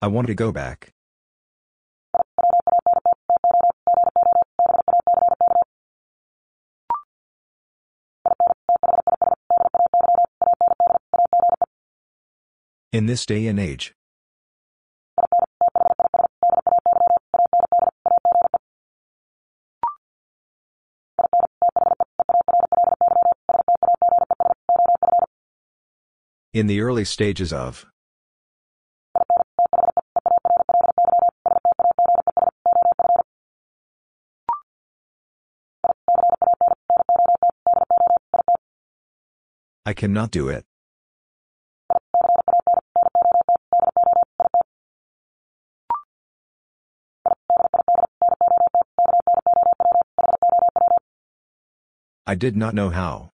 I 0.00 0.06
want 0.06 0.28
to 0.28 0.36
go 0.36 0.52
back. 0.52 0.92
In 12.92 13.06
this 13.06 13.26
day 13.26 13.48
and 13.48 13.58
age. 13.58 13.96
In 26.54 26.68
the 26.68 26.82
early 26.82 27.04
stages 27.04 27.52
of. 27.52 27.84
I 39.84 39.94
cannot 39.94 40.30
do 40.30 40.48
it. 40.48 40.64
I 52.28 52.36
did 52.36 52.56
not 52.56 52.74
know 52.74 52.90
how. 52.90 53.33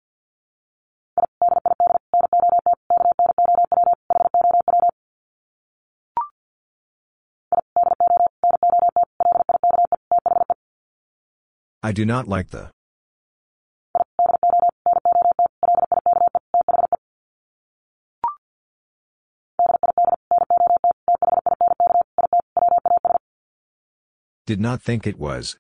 I 11.87 11.93
do 11.93 12.05
not 12.05 12.27
like 12.27 12.49
the. 12.49 12.69
Did 24.45 24.59
not 24.59 24.81
think 24.81 25.07
it 25.07 25.17
was. 25.17 25.55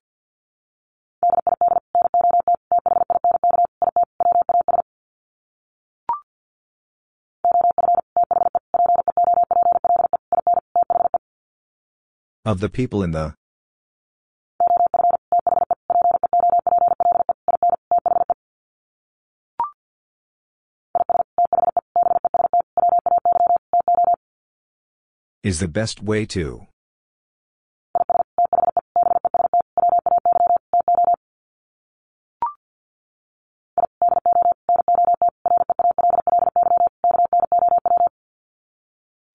Of 12.43 12.59
the 12.59 12.67
people 12.67 13.01
in 13.01 13.11
the. 13.11 13.46
Is 25.47 25.61
the 25.61 25.69
best 25.69 26.03
way 26.03 26.25
to. 26.25 26.67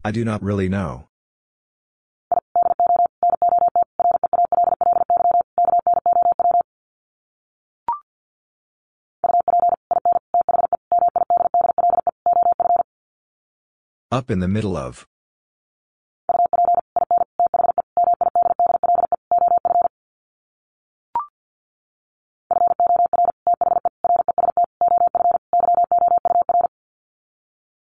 I 0.05 0.11
do 0.11 0.23
not 0.23 0.43
really 0.43 0.69
know. 0.69 1.09
Up 14.11 14.31
in 14.31 14.41
the 14.41 14.49
middle 14.49 14.77
of. 14.77 15.07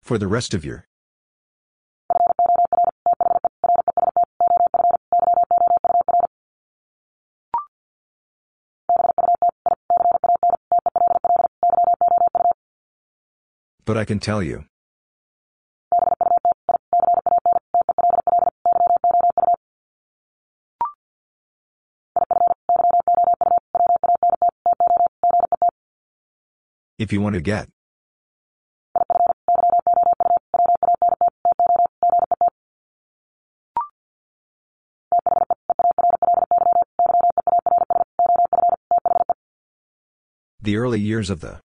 for 0.09 0.17
the 0.17 0.25
rest 0.27 0.55
of 0.55 0.65
your 0.65 0.87
But 13.85 13.97
I 13.97 14.05
can 14.05 14.17
tell 14.17 14.41
you. 14.41 14.65
If 26.97 27.13
you 27.13 27.21
want 27.21 27.35
to 27.35 27.41
get. 27.41 27.69
The 40.69 40.77
early 40.77 40.99
years 40.99 41.31
of 41.31 41.39
the. 41.39 41.59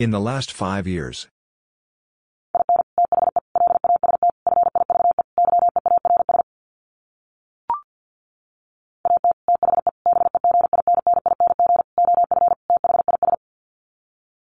In 0.00 0.10
the 0.10 0.18
last 0.18 0.50
five 0.50 0.88
years. 0.88 1.28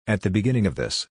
At 0.08 0.24
the 0.24 0.32
beginning 0.32 0.66
of 0.66 0.74
this. 0.74 1.08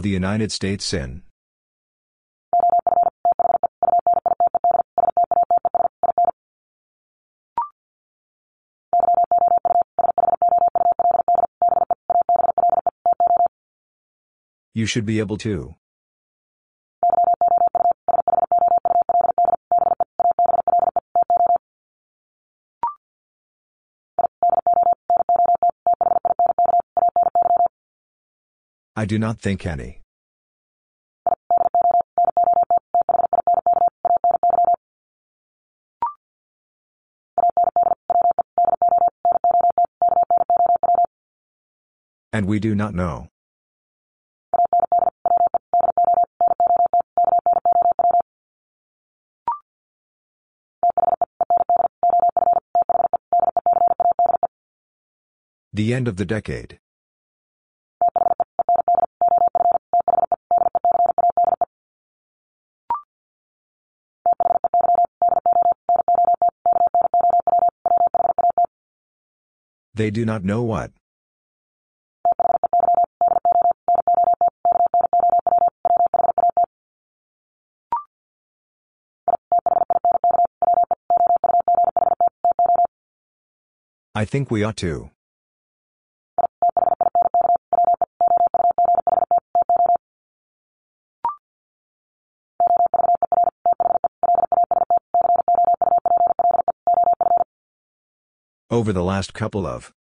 Of 0.00 0.04
the 0.04 0.08
United 0.08 0.50
States 0.50 0.94
in. 0.94 1.24
You 14.72 14.86
should 14.86 15.04
be 15.04 15.18
able 15.18 15.36
to. 15.36 15.74
I 29.00 29.06
do 29.06 29.18
not 29.18 29.40
think 29.40 29.64
any. 29.64 30.02
And 42.34 42.46
we 42.46 42.60
do 42.60 42.74
not 42.74 42.92
know. 42.92 43.28
The 55.72 55.94
end 55.94 56.06
of 56.06 56.18
the 56.18 56.26
decade. 56.26 56.79
They 70.00 70.10
do 70.10 70.24
not 70.24 70.42
know 70.42 70.62
what. 70.62 70.92
I 84.14 84.24
think 84.24 84.50
we 84.50 84.64
ought 84.64 84.78
to. 84.78 85.10
Over 98.80 98.94
the 98.94 99.04
last 99.04 99.34
couple 99.34 99.66
of. 99.66 99.92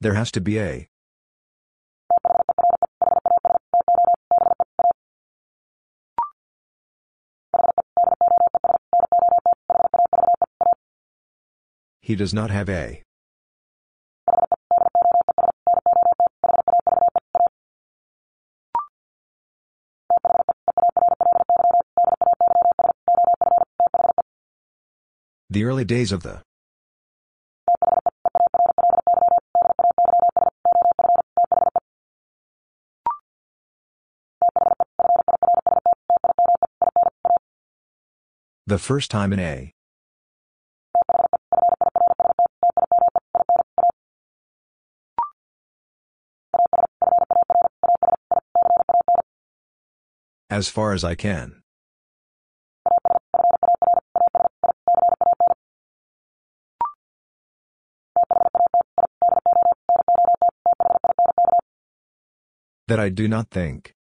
There 0.00 0.14
has 0.14 0.32
to 0.32 0.40
be 0.40 0.58
a. 0.58 0.88
He 12.00 12.16
does 12.16 12.34
not 12.34 12.50
have 12.50 12.68
a. 12.68 13.04
The 25.52 25.64
early 25.64 25.84
days 25.84 26.12
of 26.12 26.22
the. 26.22 26.42
The 38.68 38.78
first 38.78 39.10
time 39.10 39.32
in 39.32 39.40
a. 39.40 39.72
As 50.48 50.68
far 50.68 50.92
as 50.92 51.02
I 51.02 51.16
can. 51.16 51.59
That 62.90 62.98
I 62.98 63.08
do 63.08 63.28
not 63.28 63.50
think. 63.50 63.94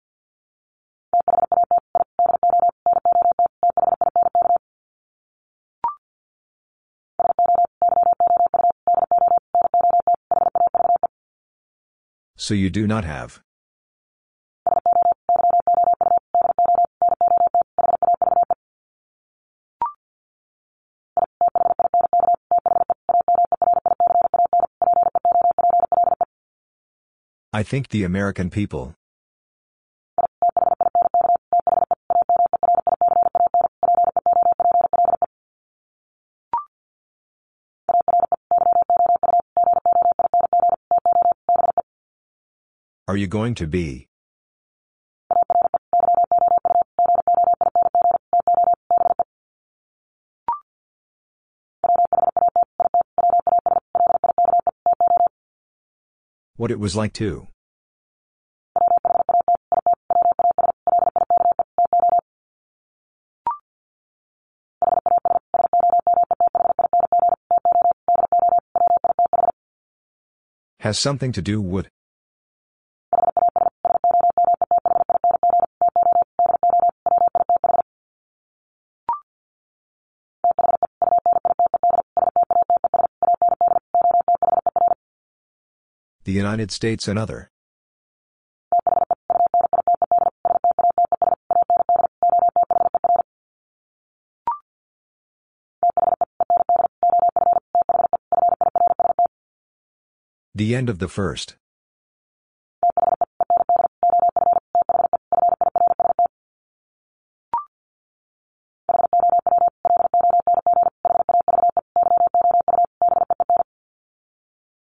So 12.37 12.53
you 12.53 12.69
do 12.69 12.87
not 12.87 13.03
have. 13.03 13.41
I 27.57 27.63
think 27.63 27.89
the 27.89 28.03
American 28.03 28.51
people. 28.51 28.93
Are 43.07 43.17
you 43.17 43.25
going 43.25 43.55
to 43.55 43.65
be? 43.65 44.07
what 56.67 56.71
it 56.73 56.79
was 56.81 56.97
like 56.97 57.13
to. 57.13 57.47
Has 70.81 70.99
something 70.99 71.31
to 71.31 71.41
do 71.41 71.61
with. 71.61 71.87
United 86.37 86.71
States 86.71 87.07
and 87.07 87.17
other. 87.17 87.49
The 100.55 100.73
end 100.75 100.89
of 100.89 100.99
the 100.99 101.07
first. 101.07 101.55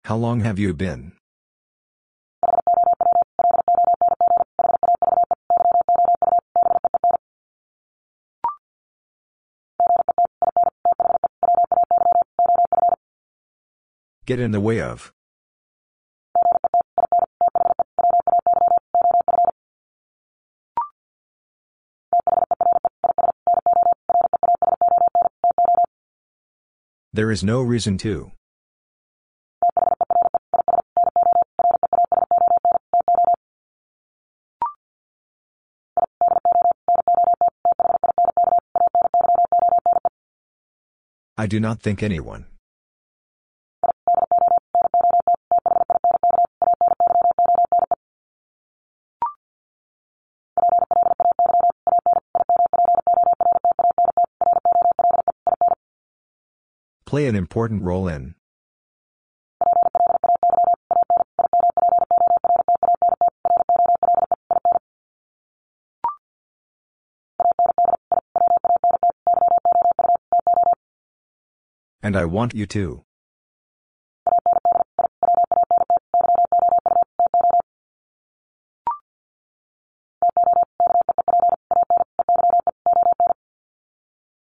How 0.05 0.17
long 0.17 0.41
have 0.41 0.59
you 0.59 0.75
been? 0.75 1.20
Get 14.27 14.39
in 14.39 14.53
the 14.53 14.61
way 14.61 14.81
of. 14.81 15.13
There 27.13 27.31
is 27.33 27.43
no 27.43 27.61
reason 27.61 27.99
to. 27.99 28.31
I 41.37 41.47
do 41.47 41.59
not 41.59 41.81
think 41.81 42.03
anyone. 42.03 42.47
Play 57.11 57.27
an 57.27 57.35
important 57.35 57.83
role 57.83 58.07
in. 58.07 58.37
And 72.01 72.17
I 72.17 72.27
want 72.27 72.55
you 72.55 72.67
to. 72.67 73.03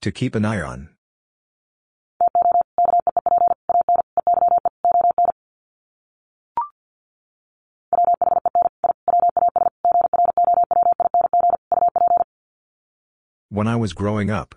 To 0.03 0.11
keep 0.11 0.35
an 0.35 0.45
eye 0.45 0.61
on. 0.61 0.97
When 13.61 13.69
I 13.69 13.77
was 13.77 13.93
growing 13.93 14.31
up. 14.31 14.55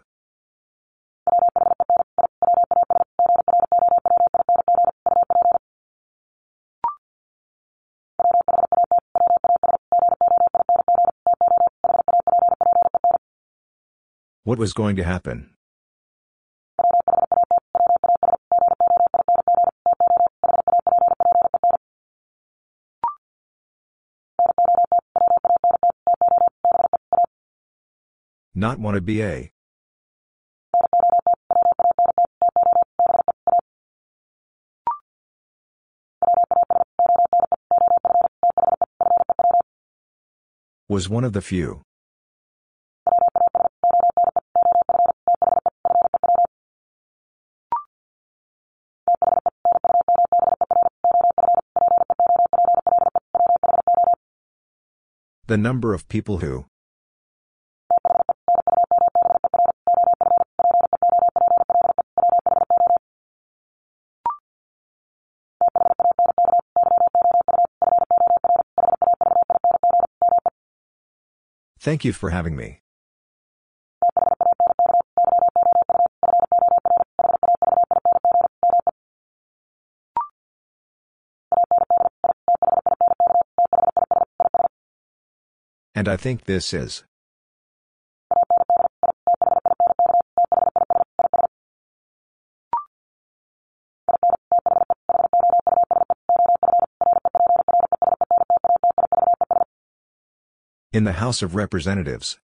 What 14.46 14.58
was 14.58 14.72
going 14.72 14.96
to 14.96 15.04
happen? 15.04 15.53
Not 28.64 28.80
want 28.80 28.96
to 28.96 29.02
be 29.02 29.22
a. 29.22 29.52
Was 40.88 41.10
one 41.10 41.26
of 41.26 41.34
the 41.34 41.42
few. 41.42 41.82
The 55.48 55.58
number 55.58 55.94
of 55.94 56.08
people 56.08 56.38
who. 56.38 56.68
Thank 71.84 72.06
you 72.06 72.14
for 72.14 72.30
having 72.30 72.56
me. 72.56 72.80
And 85.94 86.08
I 86.08 86.16
think 86.16 86.46
this 86.46 86.74
is. 86.74 87.04
In 100.94 101.06
the 101.06 101.14
House 101.14 101.42
of 101.42 101.56
Representatives. 101.56 102.38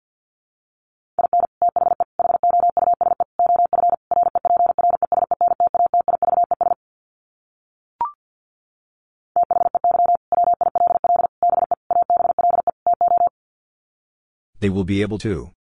They 14.62 14.70
will 14.70 14.86
be 14.86 15.02
able 15.02 15.18
to. 15.18 15.57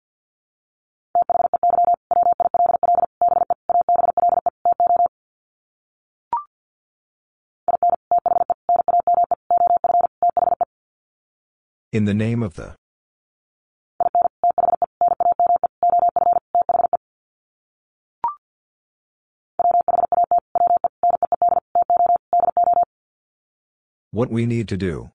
In 11.94 12.06
the 12.06 12.12
name 12.12 12.42
of 12.42 12.54
the. 12.54 12.74
What 24.10 24.28
we 24.28 24.44
need 24.44 24.66
to 24.70 24.76
do. 24.76 25.12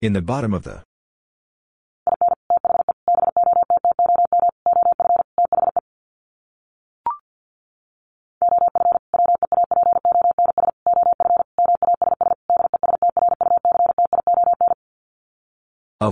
In 0.00 0.14
the 0.14 0.22
bottom 0.22 0.54
of 0.54 0.62
the. 0.62 0.82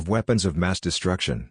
Of 0.00 0.08
weapons 0.08 0.46
of 0.46 0.56
mass 0.56 0.80
destruction. 0.80 1.50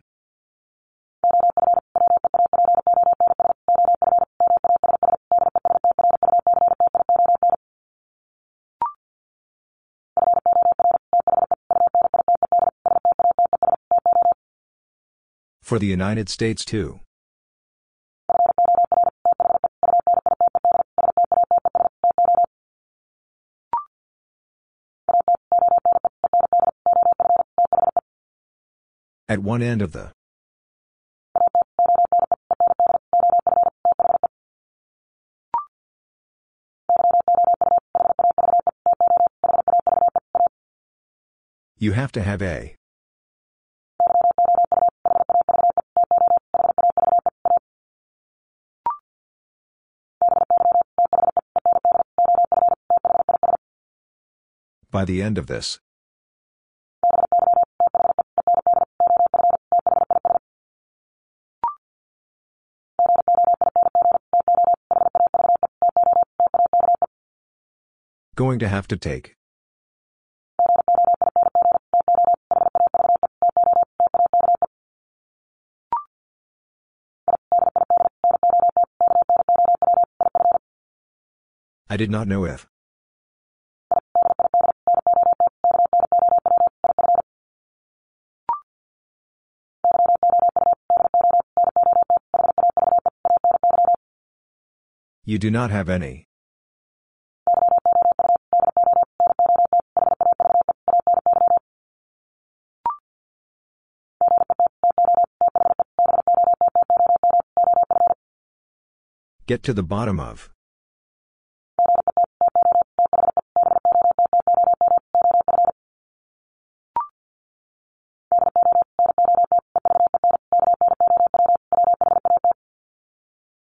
For 15.61 15.77
the 15.77 15.85
United 15.85 16.27
States 16.27 16.65
too. 16.65 17.01
At 29.39 29.45
one 29.45 29.61
end 29.61 29.81
of 29.81 29.93
the 29.93 30.11
You 41.77 41.93
have 41.93 42.11
to 42.11 42.21
have 42.21 42.41
a. 42.41 42.75
By 54.91 55.05
the 55.05 55.21
end 55.21 55.37
of 55.37 55.47
this. 55.47 55.79
Going 68.39 68.59
to 68.59 68.69
have 68.69 68.87
to 68.87 68.95
take. 68.95 69.35
I 81.89 81.97
did 81.97 82.09
not 82.09 82.29
know 82.29 82.45
if. 82.45 82.65
You 95.25 95.37
do 95.37 95.51
not 95.51 95.71
have 95.71 95.89
any. 95.89 96.28
Get 109.49 109.63
to 109.63 109.73
the 109.73 109.81
bottom 109.81 110.19
of. 110.19 110.51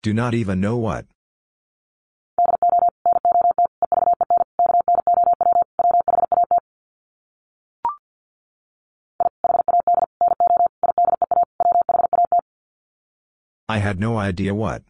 Do 0.03 0.13
not 0.13 0.35
even 0.35 0.61
know 0.61 0.77
what. 0.77 1.07
I 13.71 13.79
had 13.79 13.99
no 13.99 14.19
idea 14.19 14.55
what. 14.55 14.83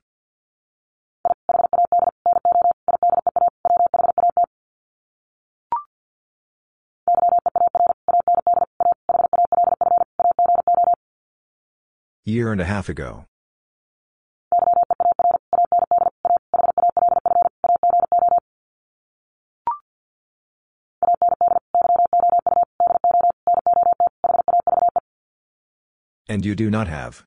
Year 12.25 12.53
and 12.53 12.61
a 12.61 12.65
half 12.65 12.89
ago. 12.89 13.25
And 26.29 26.47
you 26.47 26.55
do 26.55 26.71
not 26.71 26.87
have. 26.87 27.25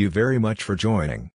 You 0.00 0.08
very 0.08 0.38
much 0.38 0.62
for 0.62 0.74
joining. 0.76 1.30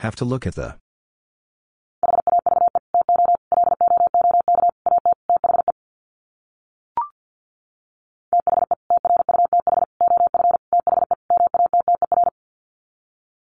Have 0.00 0.16
to 0.16 0.26
look 0.26 0.46
at 0.46 0.56
the. 0.56 0.76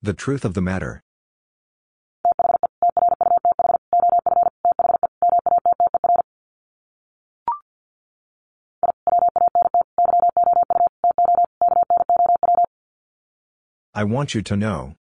The 0.03 0.13
truth 0.13 0.45
of 0.45 0.55
the 0.55 0.61
matter. 0.61 1.03
I 13.93 14.03
want 14.05 14.33
you 14.33 14.41
to 14.41 14.55
know. 14.57 14.95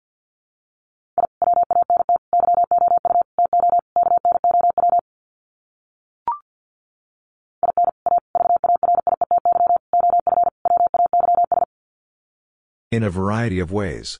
In 12.91 13.03
a 13.03 13.09
variety 13.09 13.59
of 13.59 13.71
ways. 13.71 14.19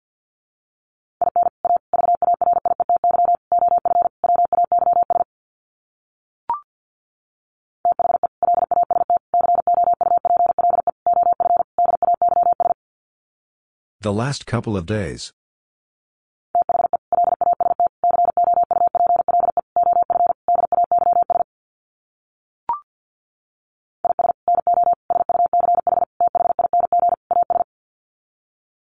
The 14.02 14.14
last 14.14 14.46
couple 14.46 14.78
of 14.78 14.86
days. 14.86 15.34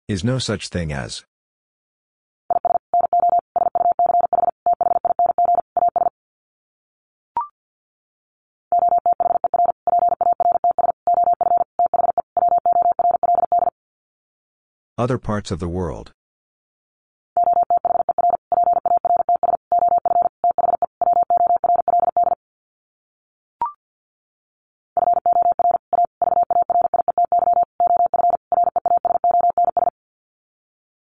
Is 0.06 0.22
no 0.22 0.38
such 0.38 0.68
thing 0.68 0.92
as. 0.92 1.24
Other 14.98 15.18
parts 15.18 15.50
of 15.50 15.58
the 15.58 15.68
world. 15.68 16.12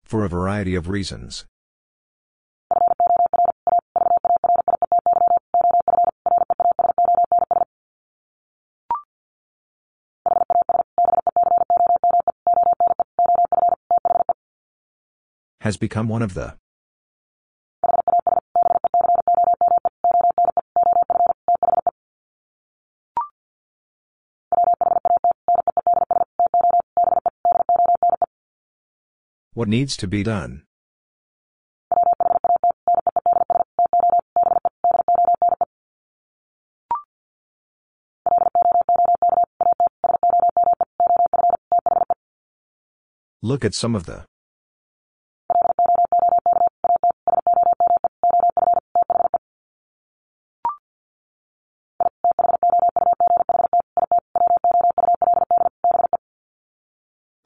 For 0.04 0.24
a 0.24 0.28
variety 0.28 0.76
of 0.76 0.88
reasons. 0.88 1.46
Has 15.72 15.78
become 15.78 16.06
one 16.06 16.20
of 16.20 16.34
the. 16.34 16.58
What 29.54 29.68
needs 29.68 29.96
to 29.96 30.06
be 30.06 30.22
done? 30.22 30.64
Look 43.40 43.64
at 43.64 43.72
some 43.72 43.94
of 43.94 44.04
the. 44.04 44.31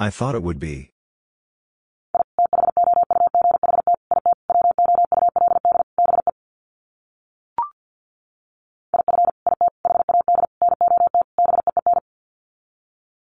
I 0.06 0.10
thought 0.10 0.36
it 0.36 0.42
would 0.44 0.60
be. 0.60 0.92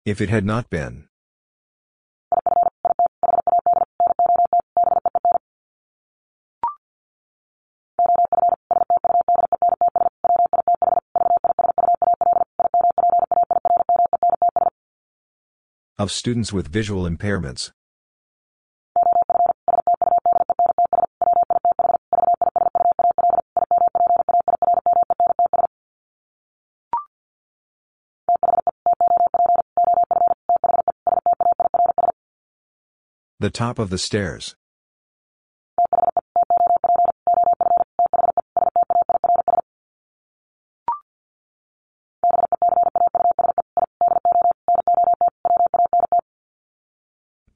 If 0.04 0.20
it 0.20 0.28
had 0.28 0.44
not 0.44 0.70
been. 0.70 1.08
Of 15.98 16.12
students 16.12 16.52
with 16.52 16.68
visual 16.68 17.04
impairments. 17.08 17.72
The 33.40 33.48
top 33.50 33.78
of 33.78 33.88
the 33.88 33.96
stairs. 33.96 34.54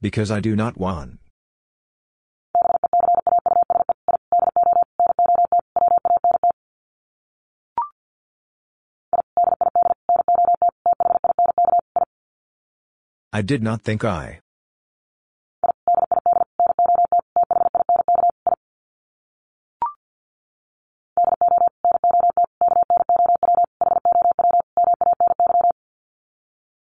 Because 0.01 0.31
I 0.31 0.39
do 0.39 0.55
not 0.55 0.77
want. 0.77 1.19
I 13.31 13.41
did 13.43 13.61
not 13.61 13.83
think 13.83 14.03
I. 14.03 14.39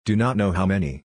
Do 0.05 0.15
not 0.15 0.37
know 0.37 0.51
how 0.51 0.65
many. 0.65 1.06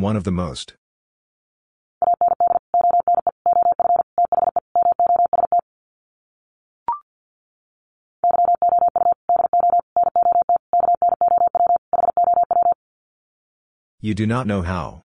One 0.00 0.16
of 0.16 0.24
the 0.24 0.30
most. 0.30 0.76
You 14.00 14.14
do 14.14 14.26
not 14.26 14.46
know 14.46 14.62
how. 14.62 15.02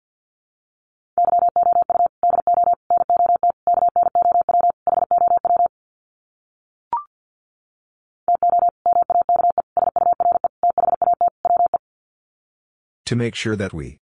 To 13.06 13.16
make 13.16 13.34
sure 13.34 13.56
that 13.56 13.72
we. 13.72 14.01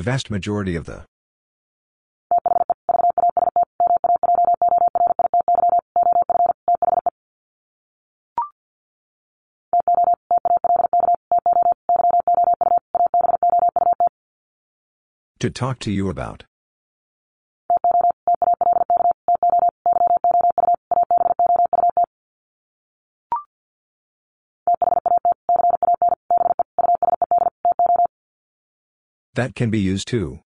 The 0.00 0.04
vast 0.04 0.30
majority 0.30 0.76
of 0.76 0.86
the. 0.86 1.04
To 15.40 15.50
talk 15.50 15.80
to 15.80 15.90
you 15.92 16.08
about. 16.08 16.44
That 29.40 29.54
can 29.54 29.70
be 29.70 29.80
used 29.80 30.06
too. 30.06 30.40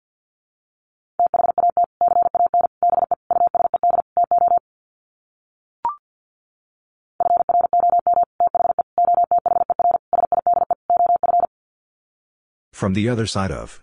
From 12.75 12.93
the 12.93 13.09
other 13.09 13.27
side 13.27 13.51
of. 13.51 13.83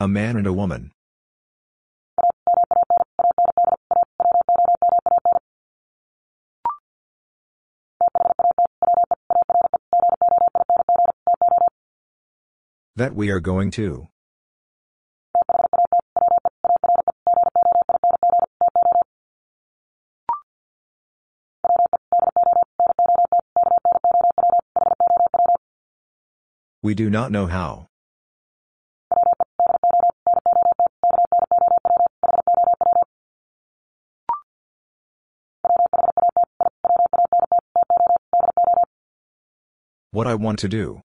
A 0.00 0.08
man 0.08 0.38
and 0.38 0.46
a 0.46 0.54
woman. 0.54 0.92
That 12.98 13.14
we 13.14 13.30
are 13.30 13.38
going 13.38 13.70
to. 13.78 14.08
We 26.82 26.96
do 26.96 27.08
not 27.08 27.30
know 27.30 27.46
how. 27.46 27.86
What 40.10 40.26
I 40.26 40.34
want 40.34 40.58
to 40.58 40.68
do. 40.68 41.02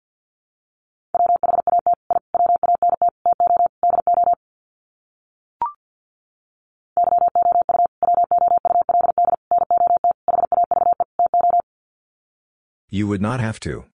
You 12.98 13.06
would 13.06 13.22
not 13.22 13.40
have 13.40 13.60
to. 13.60 13.86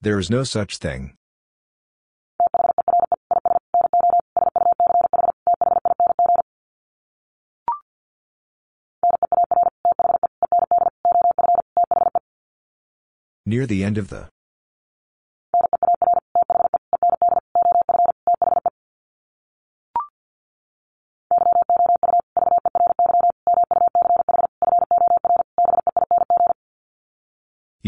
There 0.00 0.18
is 0.18 0.30
no 0.30 0.44
such 0.44 0.78
thing. 0.78 1.12
Near 13.44 13.66
the 13.66 13.84
end 13.84 13.98
of 13.98 14.08
the. 14.08 14.30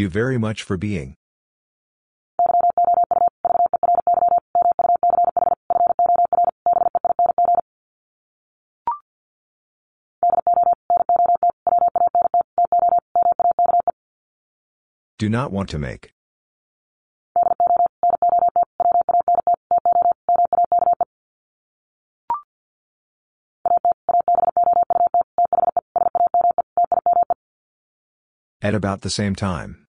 You 0.01 0.09
very 0.09 0.39
much 0.39 0.63
for 0.63 0.79
being. 0.79 1.15
Do 15.19 15.29
not 15.29 15.53
want 15.53 15.69
to 15.69 15.79
make. 15.79 16.15
At 28.63 28.75
about 28.75 29.03
the 29.03 29.11
same 29.11 29.35
time. 29.35 29.90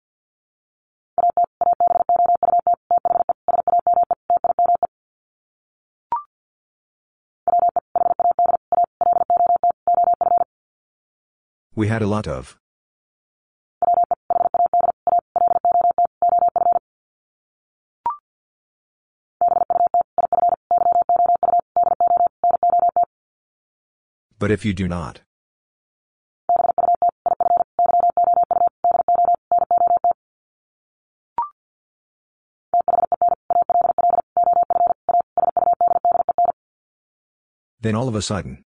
We 11.78 11.86
had 11.86 12.02
a 12.02 12.08
lot 12.08 12.26
of. 12.26 12.58
But 24.40 24.50
if 24.50 24.64
you 24.64 24.74
do 24.74 24.88
not. 24.88 25.20
Then 37.80 37.94
all 37.94 38.08
of 38.08 38.16
a 38.16 38.22
sudden. 38.22 38.64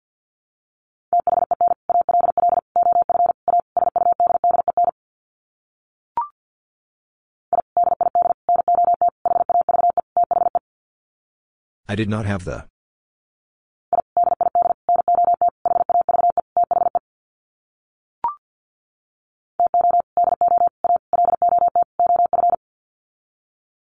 I 11.95 11.97
did 11.97 12.09
not 12.09 12.27
have 12.27 12.45
the. 12.45 12.65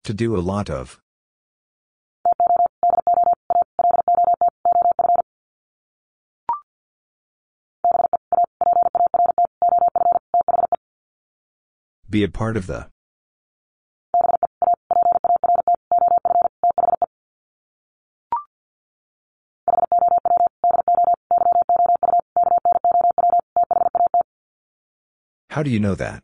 To 0.04 0.12
do 0.12 0.36
a 0.36 0.44
lot 0.44 0.68
of. 0.68 1.00
Be 12.10 12.22
a 12.22 12.28
part 12.28 12.58
of 12.58 12.66
the. 12.66 12.91
How 25.52 25.62
do 25.62 25.68
you 25.68 25.78
know 25.78 25.94
that? 25.96 26.22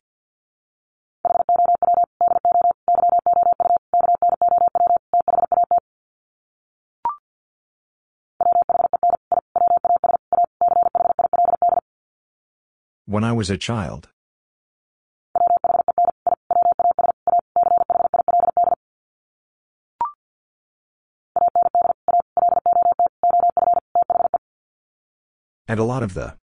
When 13.05 13.22
I 13.22 13.32
was 13.32 13.50
a 13.50 13.59
child. 13.59 14.09
And 25.68 25.78
a 25.78 25.84
lot 25.84 26.02
of 26.02 26.14
the. 26.14 26.38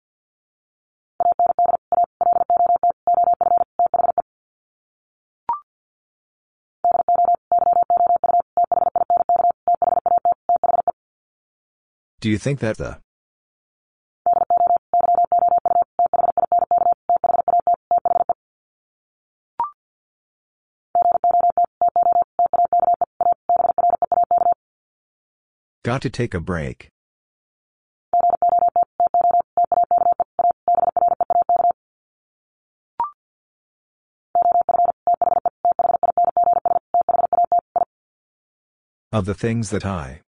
Do 12.25 12.31
you 12.31 12.39
think 12.39 12.59
that 12.61 12.77
the. 12.79 12.97
Got 25.83 26.01
to 26.01 26.09
take 26.09 26.33
a 26.33 26.39
break. 26.39 26.89
Of 39.11 39.25
the 39.25 39.35
things 39.35 39.69
that 39.69 39.85
I. 39.85 40.24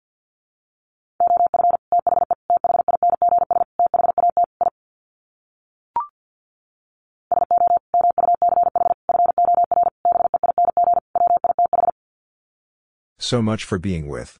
So 13.28 13.42
much 13.42 13.66
for 13.66 13.78
being 13.78 14.08
with. 14.08 14.40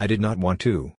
I 0.00 0.06
did 0.06 0.22
not 0.22 0.38
want 0.38 0.60
to. 0.60 0.92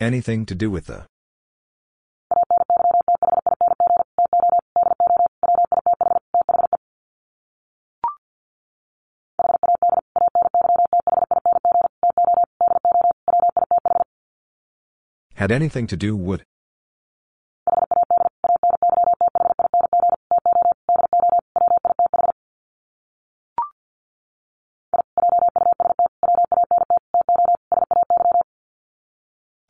Anything 0.00 0.46
to 0.46 0.54
do 0.54 0.70
with 0.70 0.86
the. 0.86 1.07
had 15.48 15.62
anything 15.62 15.86
to 15.86 15.96
do 15.96 16.14
would. 16.14 16.44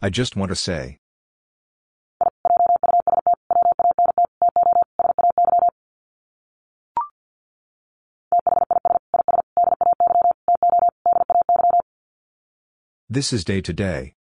I 0.02 0.10
just 0.10 0.36
want 0.36 0.50
to 0.50 0.56
say. 0.56 0.98
This 13.10 13.32
is 13.32 13.44
day 13.44 13.60
to 13.62 13.72
day. 13.72 14.17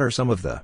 What 0.00 0.06
are 0.06 0.10
some 0.10 0.30
of 0.30 0.40
the? 0.40 0.62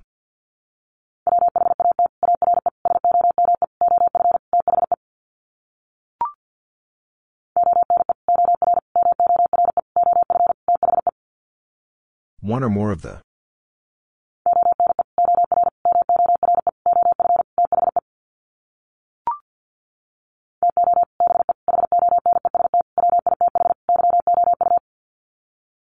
One 12.41 12.65
or 12.65 12.71
more 12.71 12.93
of 12.93 13.03
the. 13.03 13.21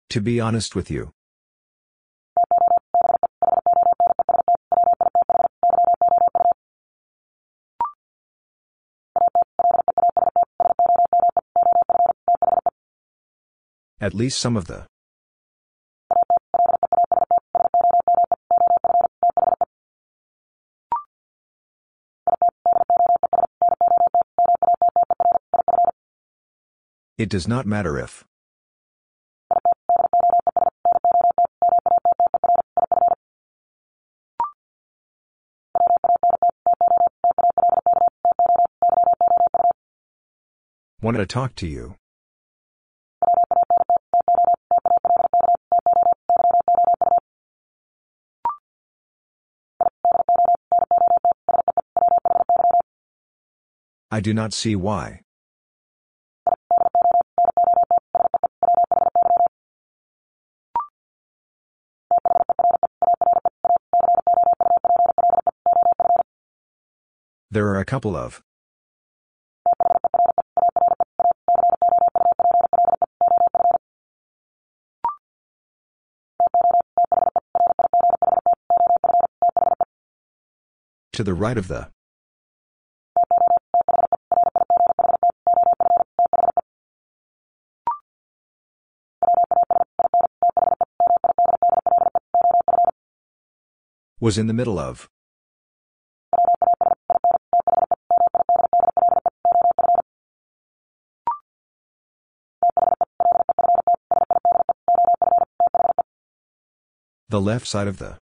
To 0.09 0.21
be 0.21 0.39
honest 0.39 0.75
with 0.75 0.89
you. 0.89 1.13
At 14.07 14.13
least 14.13 14.39
some 14.39 14.55
of 14.55 14.67
the. 14.67 14.87
It 27.17 27.27
does 27.27 27.49
not 27.49 27.65
matter 27.65 27.99
if. 27.99 28.23
Want 41.01 41.17
to 41.17 41.25
talk 41.25 41.55
to 41.55 41.67
you. 41.67 41.95
I 54.17 54.19
do 54.19 54.33
not 54.33 54.51
see 54.51 54.75
why. 54.75 55.21
There 67.51 67.67
are 67.67 67.77
a 67.77 67.85
couple 67.85 68.15
of. 68.15 68.41
To 81.13 81.23
the 81.23 81.35
right 81.35 81.59
of 81.59 81.67
the. 81.67 81.96
Was 94.19 94.39
in 94.39 94.47
the 94.47 94.53
middle 94.53 94.79
of. 94.79 95.07
The 107.29 107.39
left 107.39 107.67
side 107.67 107.87
of 107.87 107.99
the. 107.99 108.17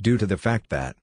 Due 0.00 0.16
to 0.16 0.26
the 0.26 0.38
fact 0.38 0.70
that. 0.70 0.96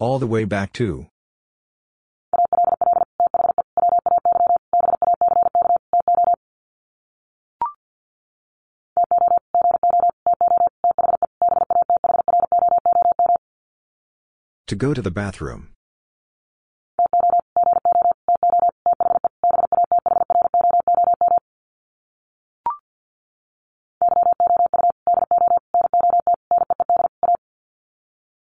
All 0.00 0.20
the 0.20 0.28
way 0.28 0.44
back 0.44 0.72
to. 0.74 1.08
To 14.68 14.76
go 14.76 14.94
to 14.94 15.02
the 15.02 15.10
bathroom. 15.10 15.70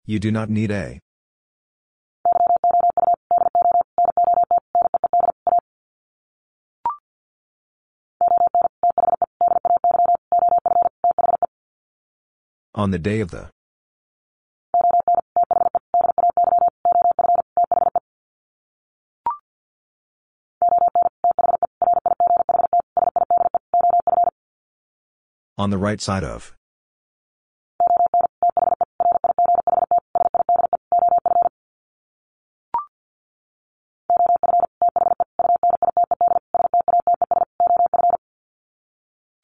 You 0.04 0.18
do 0.18 0.30
not 0.30 0.50
need 0.50 0.70
a. 0.70 1.00
On 12.80 12.90
the 12.92 12.98
day 12.98 13.20
of 13.20 13.30
the. 13.30 13.50
On 25.58 25.68
the 25.68 25.76
right 25.76 26.00
side 26.00 26.24
of. 26.24 26.54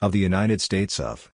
Of 0.00 0.12
the 0.12 0.20
United 0.20 0.62
States 0.62 0.98
of. 0.98 1.30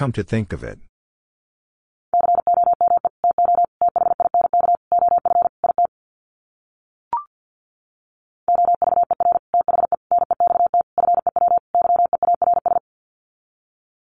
Come 0.00 0.12
to 0.12 0.22
think 0.22 0.54
of 0.54 0.64
it. 0.64 0.78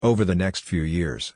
Over 0.02 0.26
the 0.26 0.34
next 0.34 0.64
few 0.64 0.82
years. 0.82 1.32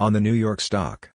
On 0.00 0.14
the 0.14 0.20
New 0.20 0.32
York 0.32 0.62
Stock. 0.62 1.10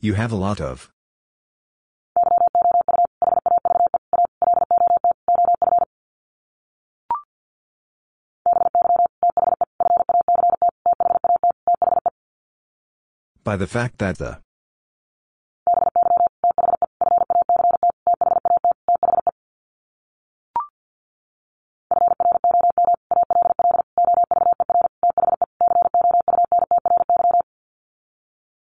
You 0.00 0.14
have 0.14 0.32
a 0.32 0.36
lot 0.36 0.62
of. 0.62 0.90
By 13.44 13.58
the 13.58 13.66
fact 13.66 13.98
that 13.98 14.16
the 14.16 14.38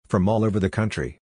From 0.07 0.29
all 0.29 0.43
over 0.43 0.59
the 0.59 0.69
country. 0.69 1.19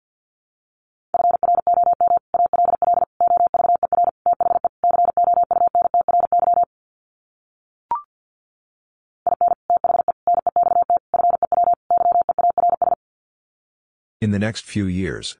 In 14.20 14.30
the 14.30 14.38
next 14.38 14.64
few 14.64 14.86
years. 14.86 15.36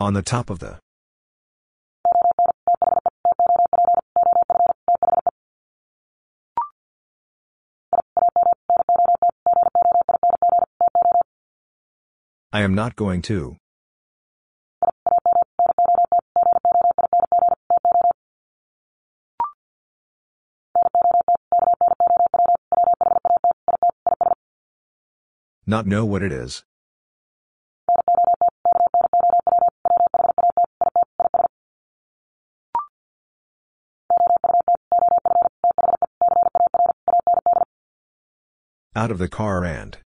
On 0.00 0.14
the 0.14 0.22
top 0.22 0.50
of 0.50 0.58
the. 0.58 0.79
Am 12.70 12.76
not 12.76 12.94
going 12.94 13.20
to. 13.20 13.56
Not 25.66 25.86
know 25.86 26.04
what 26.04 26.22
it 26.22 26.30
is. 26.30 26.62
Out 38.94 39.10
of 39.10 39.18
the 39.18 39.28
car 39.28 39.64
and. 39.64 39.99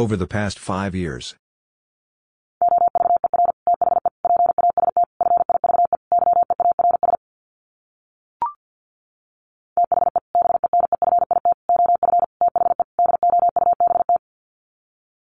Over 0.00 0.16
the 0.16 0.26
past 0.26 0.58
five 0.58 0.94
years. 0.94 1.34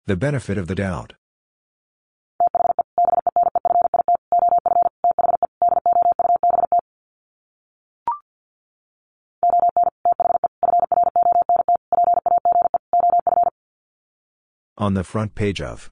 The 0.06 0.16
benefit 0.16 0.60
of 0.60 0.68
the 0.68 0.76
doubt. 0.76 1.14
On 14.82 14.96
the 14.96 15.04
front 15.04 15.36
page 15.36 15.62
of. 15.62 15.92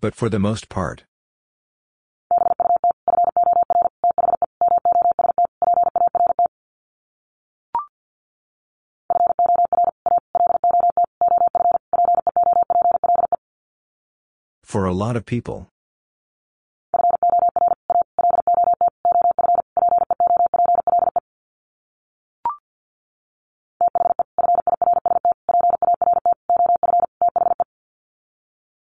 But 0.00 0.16
for 0.16 0.28
the 0.28 0.40
most 0.40 0.68
part. 0.68 1.04
For 14.76 14.84
a 14.84 14.92
lot 14.92 15.16
of 15.16 15.24
people. 15.24 15.68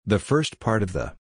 The 0.05 0.19
first 0.19 0.59
part 0.59 0.83
of 0.83 0.93
the. 0.93 1.18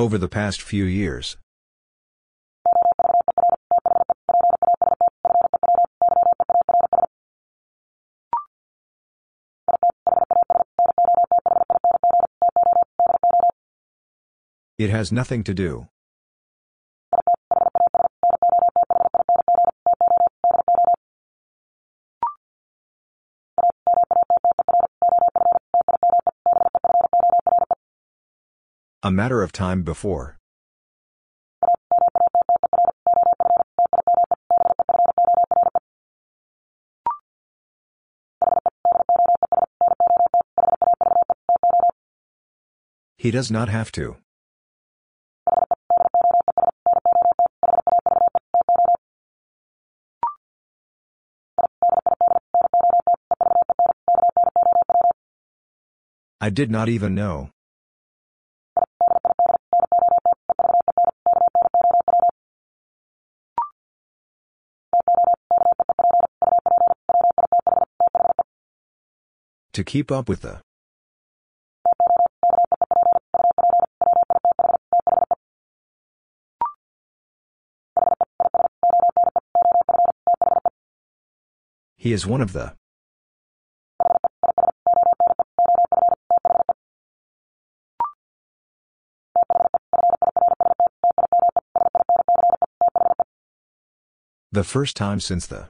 Over 0.00 0.16
the 0.16 0.28
past 0.28 0.62
few 0.62 0.84
years. 0.84 1.36
It 14.78 14.88
has 14.88 15.12
nothing 15.12 15.44
to 15.44 15.52
do. 15.52 15.89
A 29.10 29.12
matter 29.12 29.42
of 29.42 29.50
time 29.50 29.82
before. 29.82 30.38
He 43.18 43.32
does 43.32 43.50
not 43.50 43.68
have 43.68 43.90
to. 43.98 44.18
I 56.40 56.50
did 56.50 56.70
not 56.70 56.88
even 56.88 57.16
know. 57.16 57.50
To 69.74 69.84
keep 69.84 70.10
up 70.10 70.28
with 70.28 70.40
the. 70.40 70.60
He 81.96 82.12
is 82.12 82.26
one 82.26 82.40
of 82.40 82.52
the. 82.52 82.74
The 94.50 94.64
first 94.64 94.96
time 94.96 95.20
since 95.20 95.46
the. 95.46 95.68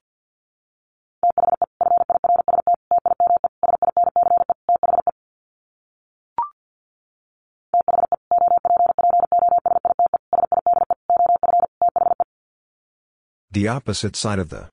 The 13.60 13.68
opposite 13.68 14.16
side 14.16 14.38
of 14.38 14.48
the. 14.48 14.70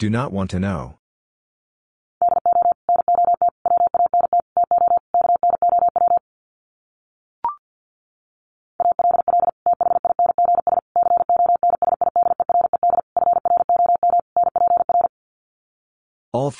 Do 0.00 0.10
not 0.10 0.32
want 0.32 0.50
to 0.50 0.58
know. 0.58 0.99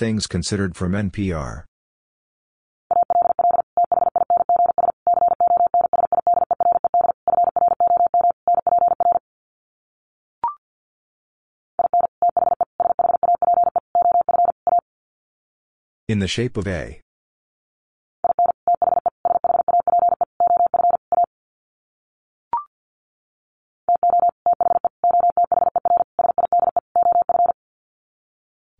Things 0.00 0.26
considered 0.26 0.74
from 0.74 0.92
NPR. 0.92 1.64
In 16.08 16.18
the 16.18 16.26
shape 16.26 16.56
of 16.56 16.66
A. 16.66 17.02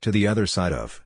To 0.01 0.11
the 0.11 0.27
other 0.27 0.47
side 0.47 0.73
of. 0.73 1.05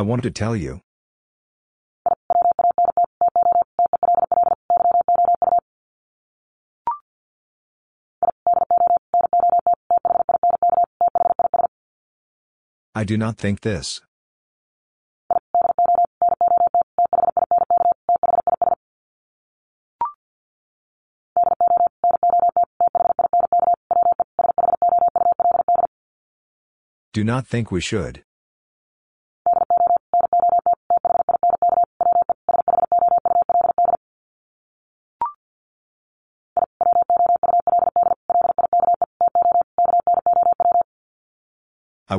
I 0.00 0.02
want 0.02 0.22
to 0.22 0.30
tell 0.30 0.56
you. 0.56 0.80
I 12.94 13.04
do 13.04 13.18
not 13.18 13.36
think 13.36 13.60
this. 13.60 14.00
Do 27.12 27.22
not 27.22 27.46
think 27.46 27.70
we 27.70 27.82
should. 27.82 28.24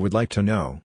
Would 0.01 0.13
like 0.13 0.29
to 0.29 0.41
know. 0.41 0.81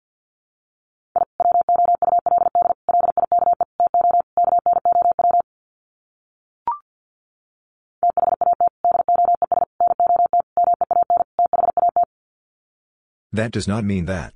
That 13.33 13.51
does 13.51 13.67
not 13.67 13.83
mean 13.83 14.05
that. 14.05 14.33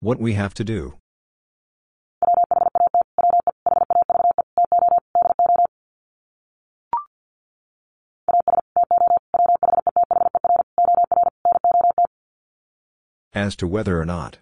What 0.00 0.18
we 0.18 0.32
have 0.32 0.54
to 0.54 0.64
do. 0.64 1.01
As 13.52 13.56
to 13.56 13.66
whether 13.66 14.00
or 14.00 14.06
not. 14.06 14.38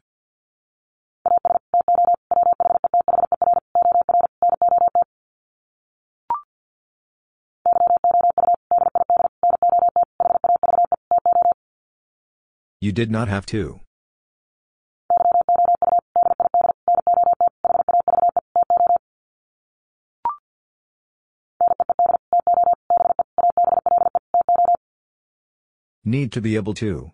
You 12.80 12.92
did 12.92 13.10
not 13.10 13.26
have 13.26 13.46
to. 13.46 13.80
Need 26.04 26.30
to 26.30 26.40
be 26.40 26.54
able 26.54 26.74
to. 26.74 27.10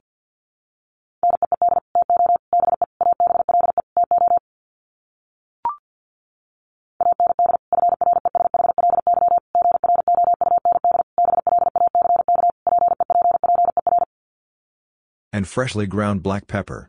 And 15.37 15.47
freshly 15.47 15.87
ground 15.87 16.23
black 16.23 16.47
pepper. 16.47 16.89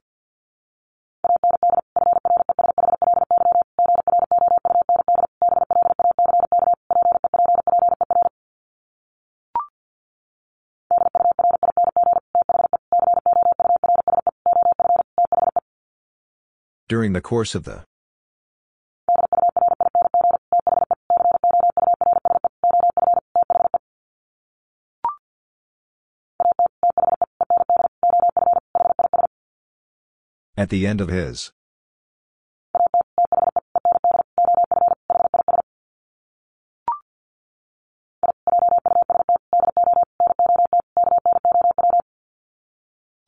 During 16.87 17.11
the 17.11 17.19
course 17.19 17.53
of 17.53 17.65
the 17.65 17.86
At 30.67 30.71
the 30.71 30.85
end 30.85 30.99
of 30.99 31.07
his. 31.07 31.53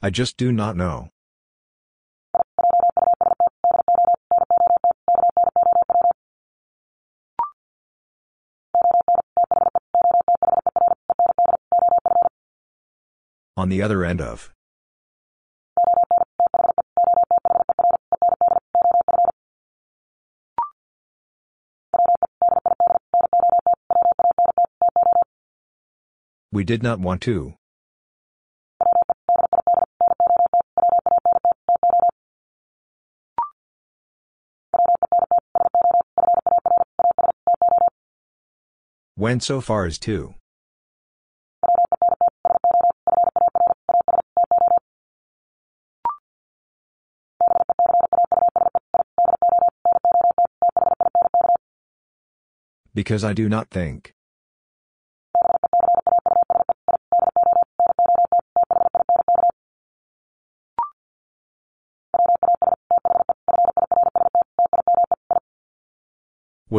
I 0.02 0.10
just 0.10 0.36
do 0.36 0.52
not 0.52 0.76
know. 0.76 1.12
On 13.56 13.70
the 13.70 13.82
other 13.82 14.04
end 14.04 14.20
of. 14.20 14.52
We 26.52 26.64
did 26.64 26.82
not 26.82 27.00
want 27.00 27.22
to. 27.24 27.54
Went 39.16 39.44
so 39.44 39.62
far 39.62 39.86
as 39.86 40.00
to. 40.00 40.34
Because 52.96 53.24
I 53.24 53.34
do 53.34 53.48
not 53.48 53.70
think. 53.70 54.14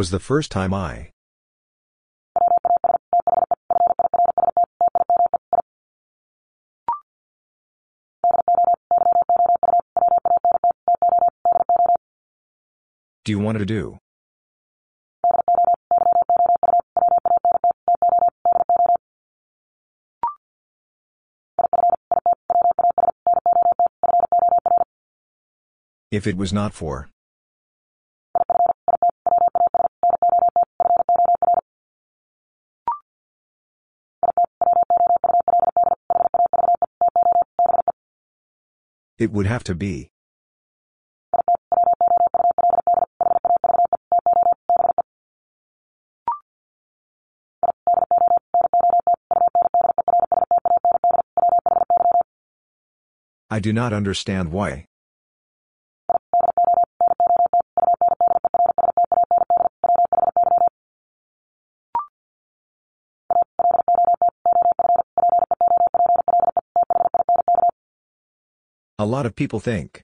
Was 0.01 0.09
the 0.09 0.19
first 0.19 0.49
time 0.49 0.73
I. 0.73 1.11
Do 13.23 13.31
you 13.31 13.37
want 13.37 13.59
to 13.59 13.65
do? 13.67 13.99
If 26.09 26.25
it 26.25 26.35
was 26.35 26.51
not 26.51 26.73
for. 26.73 27.07
It 39.21 39.31
would 39.31 39.45
have 39.45 39.63
to 39.65 39.75
be. 39.75 40.09
I 53.51 53.59
do 53.59 53.71
not 53.71 53.93
understand 53.93 54.51
why. 54.51 54.87
A 69.01 69.05
lot 69.05 69.25
of 69.25 69.35
people 69.35 69.59
think. 69.59 70.03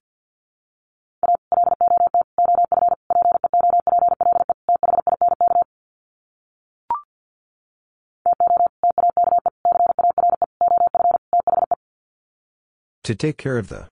To 13.03 13.13
take 13.13 13.37
care 13.37 13.59
of 13.59 13.69
the. 13.69 13.87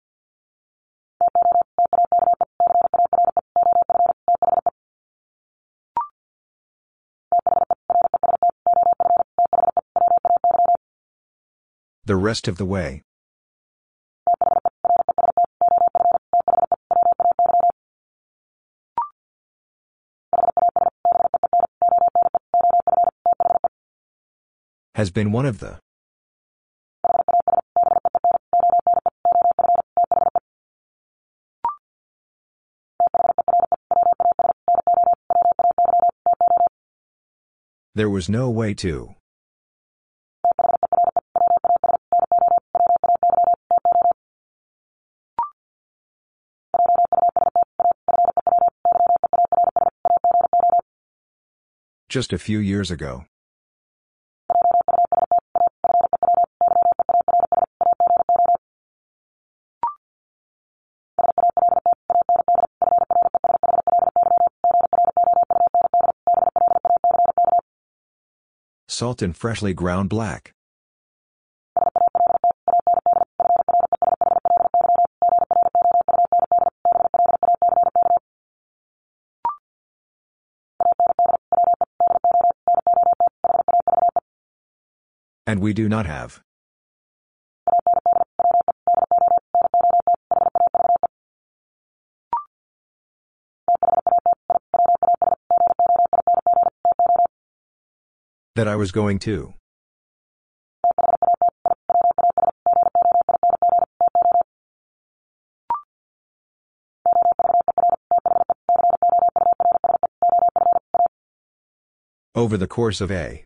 The 12.05 12.15
rest 12.15 12.47
of 12.47 12.57
the 12.57 12.65
way. 12.65 13.03
Has 24.95 25.11
been 25.11 25.33
one 25.33 25.45
of 25.45 25.59
the. 25.59 25.77
There 37.93 38.09
was 38.09 38.29
no 38.29 38.49
way 38.49 38.73
to. 38.75 39.15
Just 52.07 52.31
a 52.31 52.37
few 52.37 52.59
years 52.59 52.89
ago. 52.89 53.25
Salt 68.95 69.21
and 69.21 69.35
freshly 69.35 69.73
ground 69.73 70.07
black. 70.07 70.53
And 85.45 85.59
we 85.59 85.73
do 85.73 85.89
not 85.89 86.05
have. 86.05 86.41
That 98.55 98.69
I 98.69 98.77
was 98.77 98.93
going 98.93 99.19
to. 99.19 99.53
Over 112.33 112.55
the 112.57 112.67
course 112.67 113.01
of 113.01 113.11
a. 113.11 113.43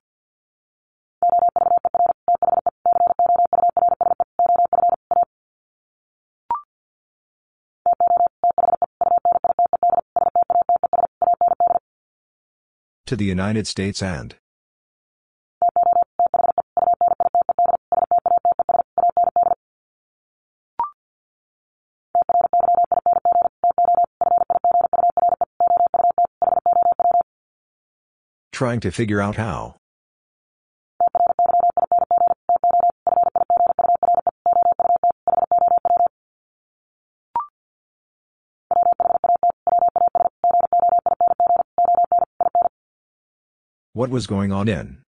To 13.07 13.15
the 13.15 13.25
United 13.25 13.65
States 13.65 14.03
and. 14.03 14.38
Trying 28.59 28.81
to 28.81 28.91
figure 28.91 29.21
out 29.21 29.37
how. 29.37 29.77
What 43.93 44.09
was 44.09 44.27
going 44.27 44.51
on 44.51 44.67
in? 44.67 45.03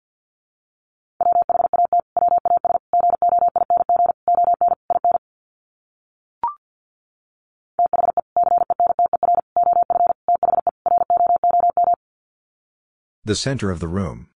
The 13.32 13.36
center 13.38 13.72
of 13.72 13.80
the 13.80 13.88
room. 13.88 14.28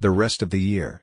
The 0.00 0.08
rest 0.08 0.40
of 0.40 0.48
the 0.48 0.58
year. 0.58 1.02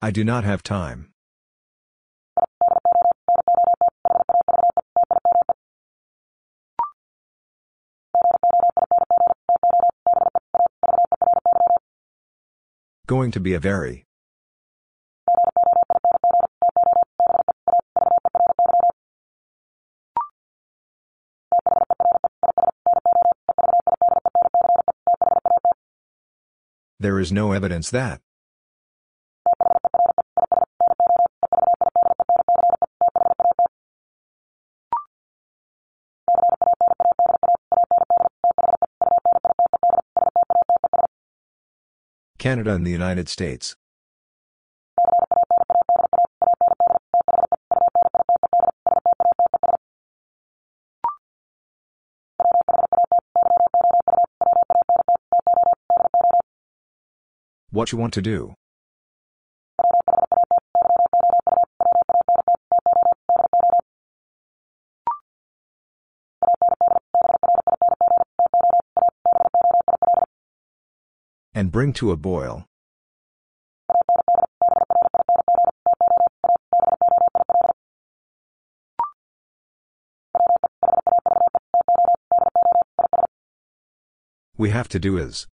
I 0.00 0.10
do 0.10 0.24
not 0.24 0.44
have 0.44 0.62
time. 0.62 1.12
Going 13.06 13.30
to 13.30 13.40
be 13.40 13.54
a 13.54 13.60
very. 13.60 14.04
There 26.98 27.20
is 27.20 27.30
no 27.30 27.52
evidence 27.52 27.90
that. 27.90 28.25
Canada 42.56 42.74
and 42.74 42.86
the 42.86 42.90
United 42.90 43.28
States. 43.28 43.76
What 57.70 57.92
you 57.92 57.98
want 57.98 58.14
to 58.14 58.22
do. 58.22 58.55
Bring 71.76 71.92
to 71.92 72.10
a 72.10 72.16
boil. 72.16 72.64
We 84.56 84.70
have 84.70 84.88
to 84.88 84.98
do 84.98 85.18
is. 85.18 85.46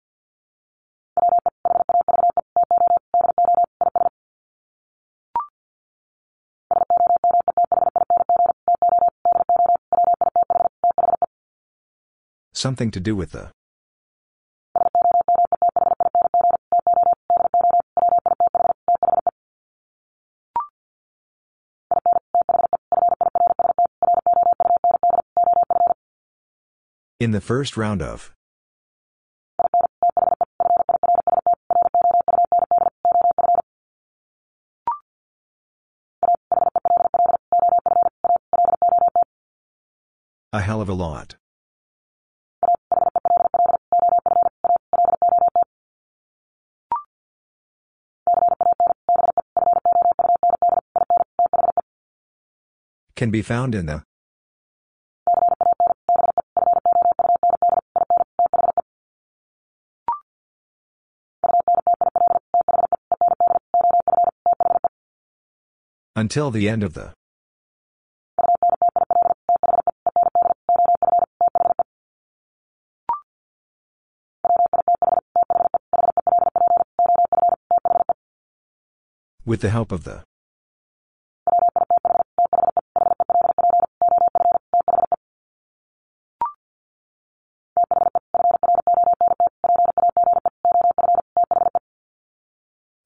Something 12.54 12.92
to 12.92 13.00
do 13.00 13.16
with 13.16 13.32
the. 13.32 13.61
In 27.22 27.30
the 27.30 27.40
first 27.40 27.78
round 27.78 28.02
of. 28.02 28.34
A 40.52 40.62
hell 40.62 40.82
of 40.82 40.90
a 40.90 40.94
lot. 40.94 41.36
Can 53.16 53.30
be 53.30 53.44
found 53.44 53.76
in 53.76 53.86
the. 53.86 54.11
Until 66.32 66.50
the 66.50 66.70
end 66.70 66.82
of 66.82 66.94
the. 66.94 67.12
With 79.46 79.60
the 79.60 79.70
help 79.70 79.92
of 79.92 80.06
the. 80.06 80.24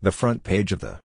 The 0.04 0.12
front 0.12 0.44
page 0.44 0.72
of 0.72 0.82
the. 0.82 1.05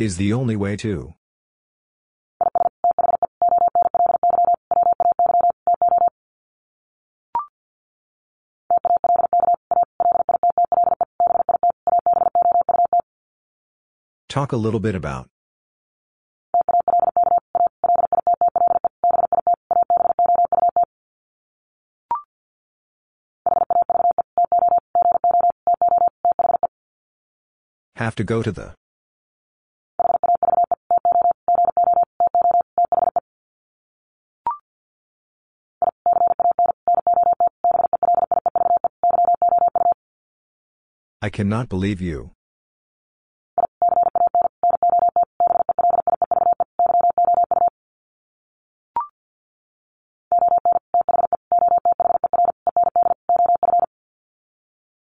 Is 0.00 0.16
the 0.16 0.32
only 0.32 0.56
way 0.56 0.76
to. 0.76 1.12
Talk 14.30 14.52
a 14.52 14.56
little 14.56 14.80
bit 14.80 14.94
about. 14.94 15.28
Have 27.96 28.14
to 28.16 28.24
go 28.24 28.42
to 28.42 28.50
the. 28.50 28.79
I 41.30 41.32
cannot 41.32 41.68
believe 41.68 42.00
you. 42.00 42.32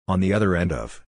On 0.08 0.20
the 0.20 0.32
other 0.32 0.56
end 0.56 0.72
of. 0.72 1.04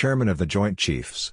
Chairman 0.00 0.28
of 0.28 0.38
the 0.38 0.46
Joint 0.46 0.78
Chiefs. 0.78 1.32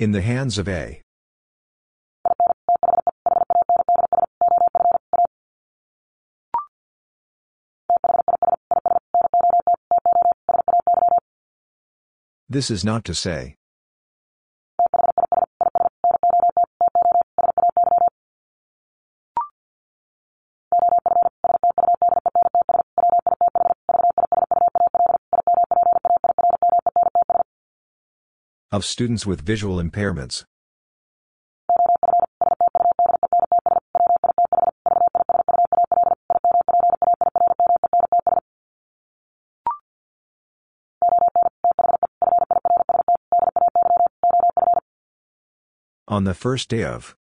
In 0.00 0.10
the 0.10 0.20
hands 0.20 0.58
of 0.58 0.68
A. 0.68 1.00
This 12.48 12.68
is 12.68 12.84
not 12.84 13.04
to 13.04 13.14
say. 13.14 13.54
Of 28.72 28.86
students 28.86 29.26
with 29.26 29.42
visual 29.42 29.76
impairments. 29.76 30.44
On 46.08 46.24
the 46.24 46.32
first 46.32 46.70
day 46.70 46.82
of. 46.82 47.14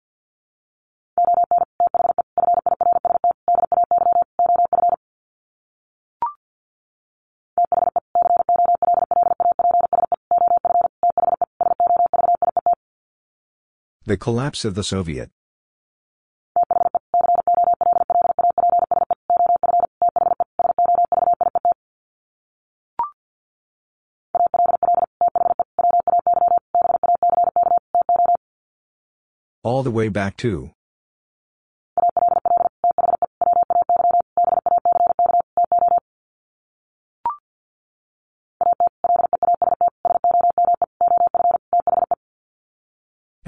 The 14.11 14.17
collapse 14.17 14.65
of 14.65 14.75
the 14.75 14.83
Soviet. 14.83 15.31
All 29.63 29.81
the 29.81 29.91
way 29.91 30.09
back 30.09 30.35
to. 30.43 30.71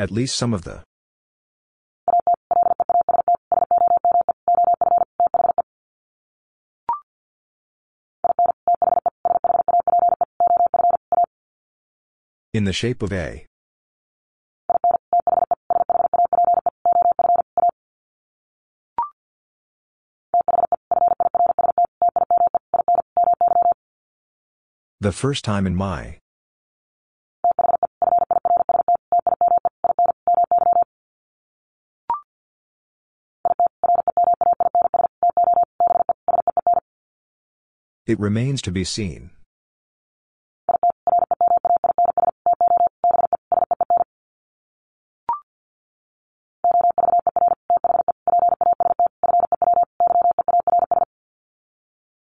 At 0.03 0.11
least 0.11 0.35
some 0.35 0.53
of 0.53 0.63
the. 0.63 0.84
In 12.53 12.65
the 12.65 12.73
shape 12.73 13.01
of 13.01 13.13
A. 13.13 13.45
The 24.99 25.13
first 25.13 25.45
time 25.45 25.65
in 25.65 25.77
my. 25.77 26.19
It 38.14 38.19
remains 38.19 38.61
to 38.61 38.72
be 38.72 38.84
seen. 38.84 39.31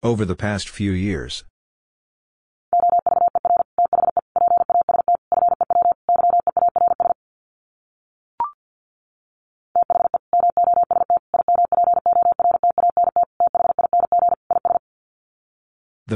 Over 0.02 0.24
the 0.24 0.38
past 0.38 0.70
few 0.70 0.92
years. 0.92 1.44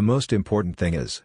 Most 0.07 0.31
important 0.31 0.77
thing 0.77 0.93
is. 0.93 1.21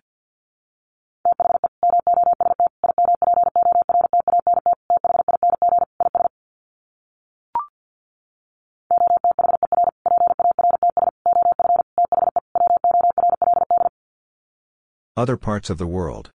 Other 15.16 15.36
parts 15.36 15.70
of 15.70 15.78
the 15.78 15.86
world. 15.86 16.32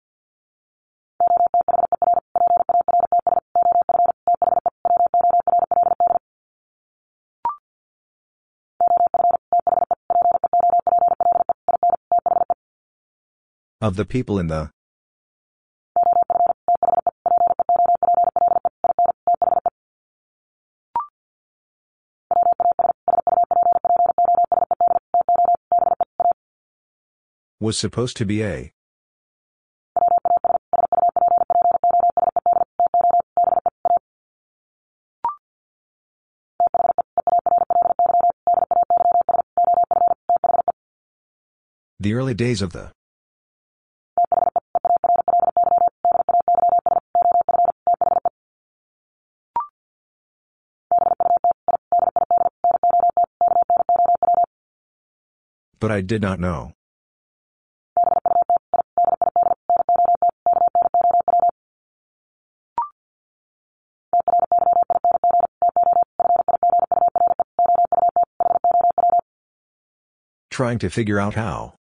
Of 13.88 13.96
the 13.96 14.04
people 14.04 14.38
in 14.38 14.48
the. 14.48 14.70
Was 27.62 27.78
supposed 27.78 28.18
to 28.18 28.26
be 28.26 28.44
a. 28.44 28.74
The 42.02 42.14
early 42.14 42.34
days 42.34 42.62
of 42.62 42.74
the. 42.74 42.97
But 55.80 55.91
I 55.91 56.02
did 56.02 56.22
not 56.22 56.40
know. 56.40 56.74
Trying 70.49 70.80
to 70.80 70.90
figure 70.90 71.20
out 71.20 71.36
how. 71.36 71.77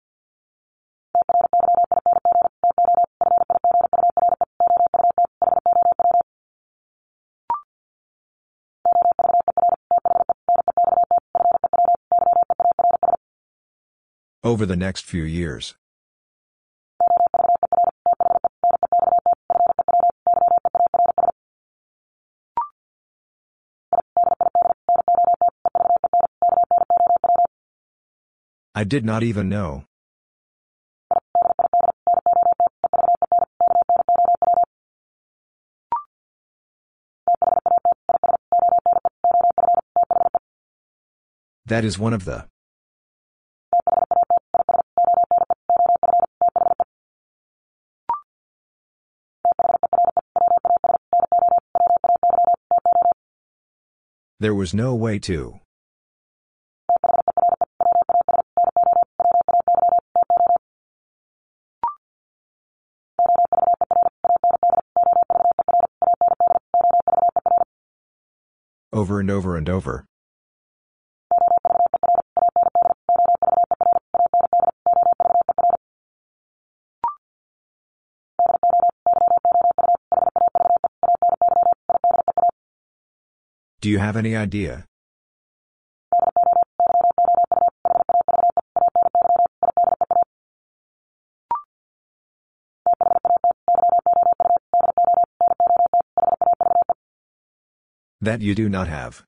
Over 14.45 14.65
the 14.65 14.76
next 14.76 15.06
few 15.06 15.24
years. 15.24 15.76
I 28.76 28.84
did 28.84 29.06
not 29.06 29.24
even 29.24 29.48
know. 29.48 29.86
That 41.65 41.86
is 41.86 41.98
one 41.98 42.14
of 42.14 42.26
the. 42.26 42.53
There 54.44 54.53
was 54.53 54.74
no 54.74 54.94
way 54.94 55.20
to. 55.20 55.61
Over 68.91 69.22
and 69.22 69.32
over 69.32 69.56
and 69.56 69.70
over. 69.70 70.03
Do 83.84 83.89
you 83.89 83.99
have 83.99 84.15
any 84.15 84.34
idea? 84.34 84.85
That 98.22 98.39
you 98.39 98.55
do 98.55 98.69
not 98.69 98.88
have. 98.88 99.26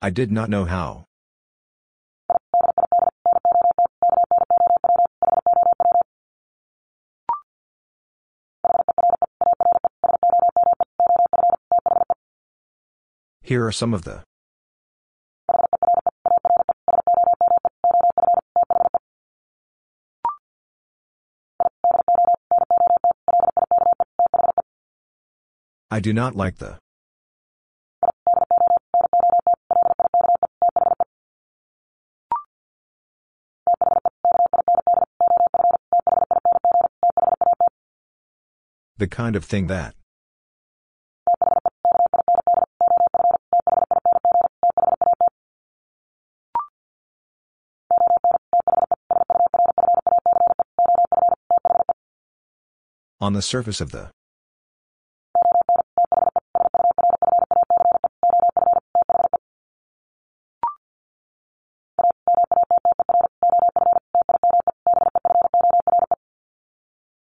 I 0.00 0.10
did 0.10 0.30
not 0.30 0.48
know 0.48 0.64
how. 0.64 1.05
Here 13.46 13.64
are 13.64 13.70
some 13.70 13.94
of 13.94 14.02
the. 14.02 14.24
I 25.92 26.00
do 26.00 26.12
not 26.12 26.34
like 26.34 26.56
the. 26.56 26.78
The 38.98 39.06
kind 39.06 39.36
of 39.36 39.44
thing 39.44 39.68
that. 39.68 39.94
On 53.18 53.32
the 53.32 53.40
surface 53.40 53.80
of 53.80 53.92
the. 53.92 54.10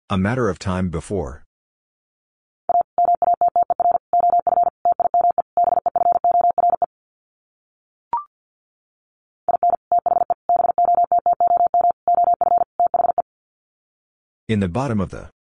A 0.09 0.17
matter 0.17 0.49
of 0.49 0.61
time 0.61 0.89
before. 0.89 1.43
In 14.49 14.61
the 14.61 14.69
bottom 14.69 15.01
of 15.01 15.11
the. 15.11 15.32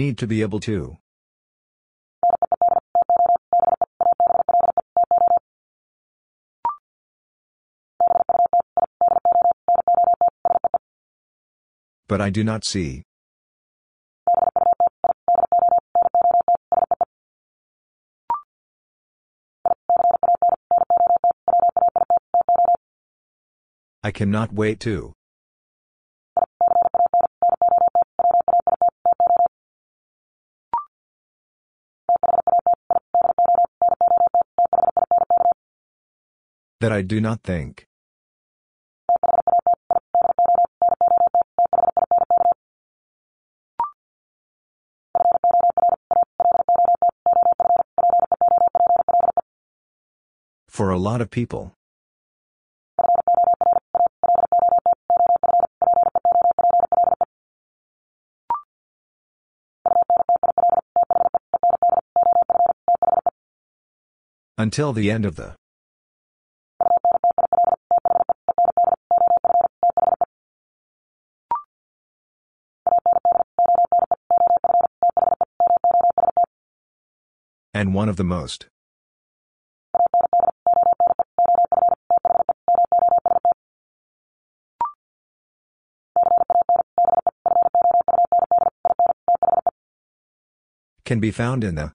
Need 0.00 0.16
to 0.16 0.26
be 0.26 0.40
able 0.40 0.60
to. 0.60 0.96
But 12.08 12.22
I 12.22 12.30
do 12.30 12.42
not 12.42 12.64
see. 12.64 13.02
I 24.02 24.10
cannot 24.12 24.54
wait 24.54 24.80
to. 24.80 25.12
That 36.80 36.92
I 36.92 37.02
do 37.02 37.20
not 37.20 37.42
think. 37.42 37.86
For 50.68 50.88
a 50.88 50.96
lot 50.98 51.20
of 51.20 51.30
people. 51.30 51.74
Until 64.56 64.94
the 64.94 65.10
end 65.10 65.26
of 65.26 65.36
the. 65.36 65.59
And 77.90 77.96
one 77.96 78.08
of 78.08 78.14
the 78.14 78.22
most. 78.22 78.68
Can 91.04 91.18
be 91.18 91.32
found 91.32 91.64
in 91.64 91.74
the. 91.74 91.92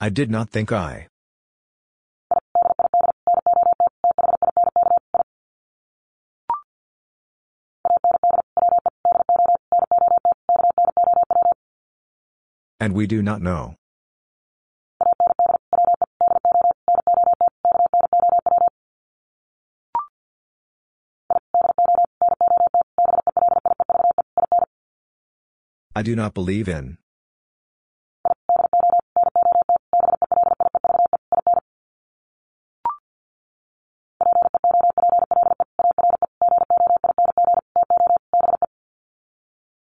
I 0.00 0.10
did 0.10 0.30
not 0.30 0.50
think 0.50 0.70
I. 0.70 1.08
And 12.88 12.96
we 12.96 13.06
do 13.06 13.20
not 13.20 13.42
know. 13.42 13.74
I 25.94 26.00
do 26.00 26.16
not 26.16 26.32
believe 26.32 26.66
in. 26.66 26.96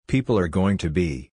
People 0.08 0.36
are 0.36 0.48
going 0.48 0.78
to 0.78 0.90
be. 0.90 1.30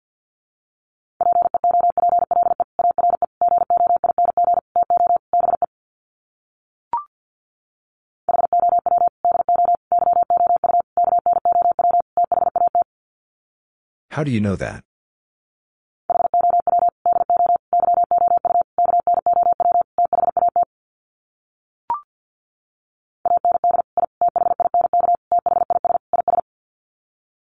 How 14.15 14.23
do 14.23 14.31
you 14.31 14.39
know 14.39 14.55
that? 14.55 14.81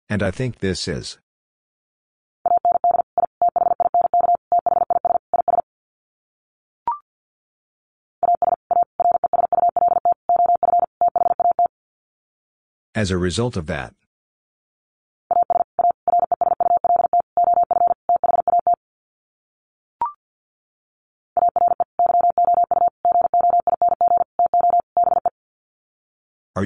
And 0.09 0.23
I 0.23 0.31
think 0.31 0.61
this 0.61 0.89
is. 0.89 1.19
As 12.95 13.11
a 13.11 13.19
result 13.19 13.59
of 13.59 13.67
that. 13.67 13.93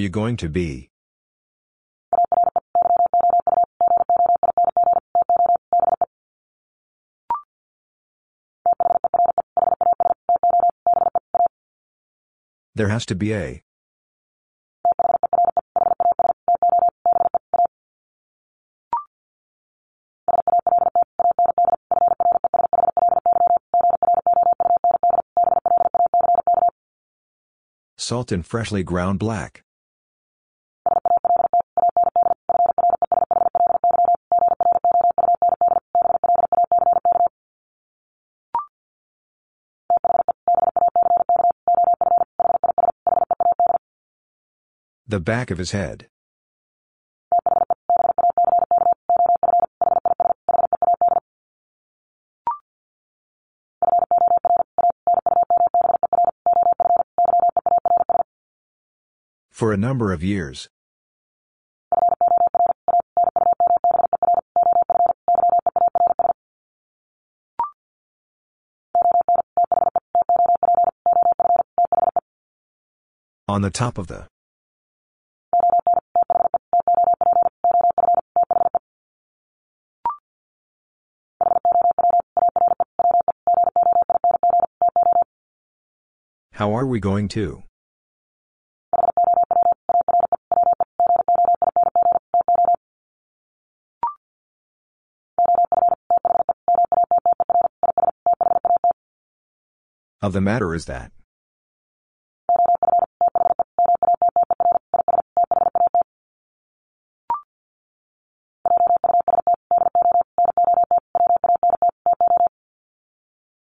You 0.01 0.09
going 0.09 0.37
to 0.39 0.49
be? 0.49 0.89
There 12.75 12.89
has 12.89 13.05
to 13.07 13.15
be 13.15 13.35
a. 13.35 13.63
Salt 27.99 28.33
and 28.33 28.47
freshly 28.47 28.83
ground 28.83 29.19
black. 29.19 29.63
The 45.11 45.19
back 45.19 45.51
of 45.51 45.59
his 45.59 45.73
head. 45.73 46.07
For 59.51 59.73
a 59.73 59.77
number 59.77 60.13
of 60.13 60.23
years. 60.23 60.69
On 73.49 73.63
the 73.63 73.71
top 73.71 73.99
of 73.99 74.07
the. 74.07 74.30
How 86.61 86.75
are 86.75 86.85
we 86.85 87.01
going 87.01 87.29
to? 87.29 87.63
Of 100.21 100.35
the 100.35 100.43
matter 100.43 100.75
is 100.75 100.85
that. 100.85 101.13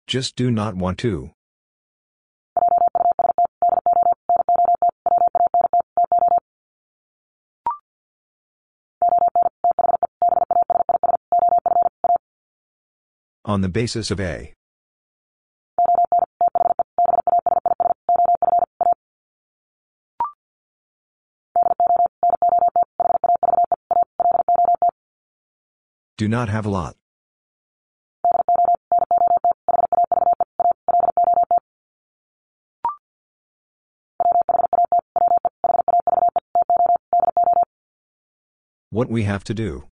Just 0.07 0.35
do 0.35 0.51
not 0.51 0.75
want 0.75 0.97
to. 0.97 1.31
On 13.51 13.59
the 13.59 13.67
basis 13.67 14.09
of 14.11 14.21
A. 14.21 14.53
Do 26.15 26.29
not 26.29 26.47
have 26.47 26.65
a 26.65 26.69
lot. 26.69 26.95
What 38.91 39.09
we 39.09 39.23
have 39.23 39.43
to 39.43 39.53
do. 39.53 39.90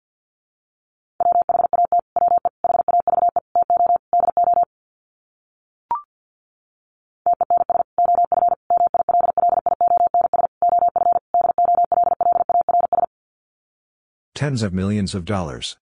Tens 14.49 14.63
of 14.63 14.73
millions 14.73 15.13
of 15.13 15.25
dollars. 15.25 15.77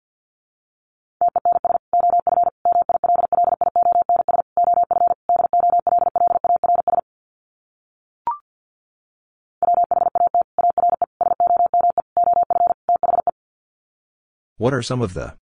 What 14.57 14.73
are 14.73 14.81
some 14.81 15.02
of 15.02 15.14
the? 15.14 15.38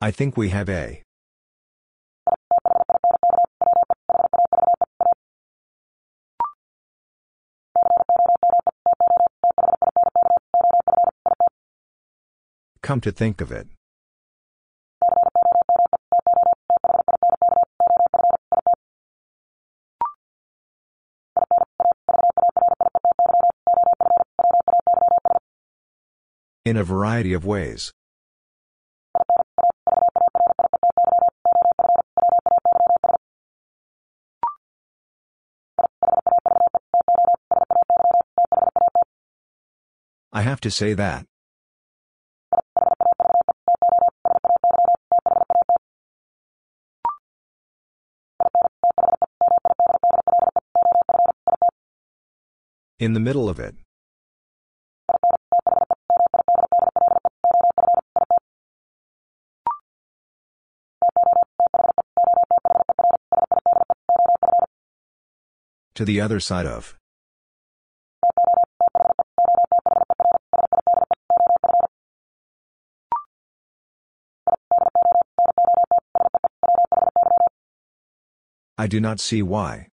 I 0.00 0.10
think 0.10 0.36
we 0.36 0.48
have 0.48 0.68
a. 0.68 1.04
Come 12.82 13.00
to 13.02 13.12
think 13.12 13.40
of 13.40 13.52
it. 13.52 13.68
In 26.64 26.76
a 26.76 26.84
variety 26.84 27.32
of 27.32 27.44
ways. 27.44 27.92
I 40.32 40.42
have 40.42 40.60
to 40.62 40.70
say 40.70 40.94
that. 40.94 41.26
In 53.02 53.14
the 53.14 53.18
middle 53.18 53.48
of 53.48 53.58
it. 53.58 53.74
To 65.96 66.04
the 66.04 66.20
other 66.20 66.38
side 66.38 66.66
of. 66.66 66.96
I 78.78 78.86
do 78.86 79.00
not 79.00 79.18
see 79.18 79.42
why. 79.42 79.91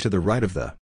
To 0.00 0.08
the 0.08 0.18
right 0.18 0.42
of 0.42 0.54
the. 0.54 0.76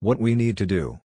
What 0.00 0.20
we 0.20 0.34
need 0.34 0.58
to 0.58 0.66
do. 0.66 1.00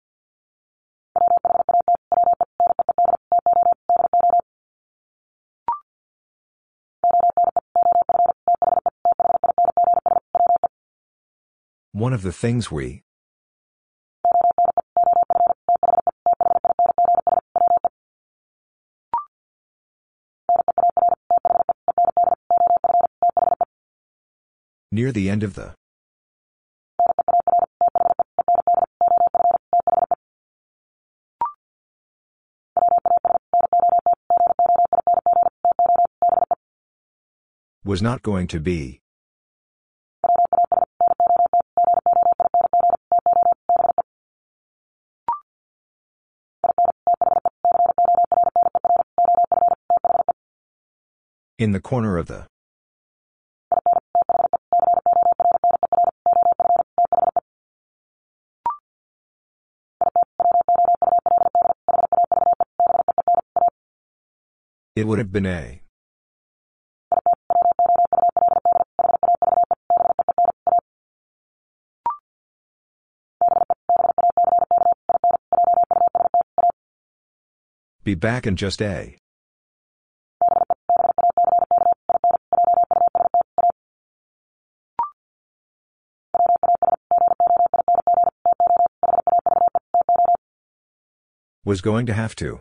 One 11.91 12.13
of 12.13 12.21
the 12.21 12.31
things 12.31 12.71
we. 12.71 13.03
Near 25.01 25.11
the 25.11 25.31
end 25.31 25.41
of 25.41 25.55
the. 25.55 25.73
Was 37.83 38.03
not 38.03 38.21
going 38.21 38.45
to 38.49 38.59
be. 38.59 39.01
In 51.57 51.71
the 51.71 51.79
corner 51.79 52.17
of 52.19 52.27
the. 52.27 52.50
It 65.01 65.07
would 65.07 65.17
have 65.17 65.31
been 65.31 65.47
a. 65.47 65.81
Be 78.03 78.13
back 78.13 78.45
in 78.45 78.55
just 78.55 78.79
a. 78.79 79.17
Was 91.65 91.81
going 91.81 92.05
to 92.05 92.13
have 92.13 92.35
to. 92.35 92.59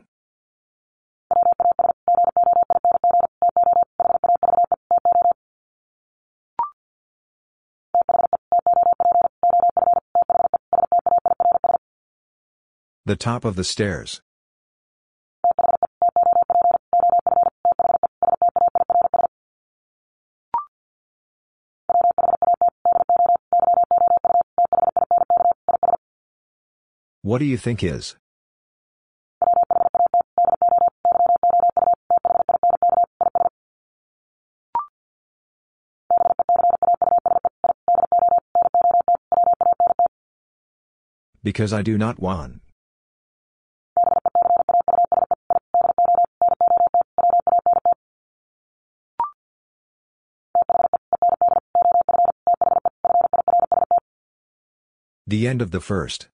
The 13.10 13.16
top 13.16 13.44
of 13.44 13.56
the 13.56 13.64
stairs. 13.64 14.20
What 27.22 27.38
do 27.38 27.46
you 27.46 27.58
think 27.58 27.82
is? 27.82 28.14
Because 41.42 41.72
I 41.72 41.82
do 41.82 41.98
not 41.98 42.20
want. 42.20 42.69
The 55.30 55.46
end 55.46 55.62
of 55.62 55.70
the 55.70 55.80
first. 55.80 56.26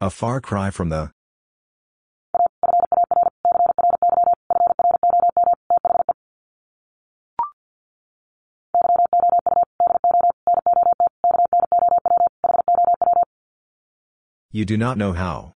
A 0.00 0.08
far 0.08 0.40
cry 0.40 0.70
from 0.70 0.88
the. 0.88 1.12
You 14.50 14.64
do 14.64 14.78
not 14.78 14.96
know 14.96 15.12
how. 15.12 15.53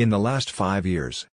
In 0.00 0.08
the 0.08 0.18
last 0.18 0.50
five 0.50 0.86
years. 0.86 1.26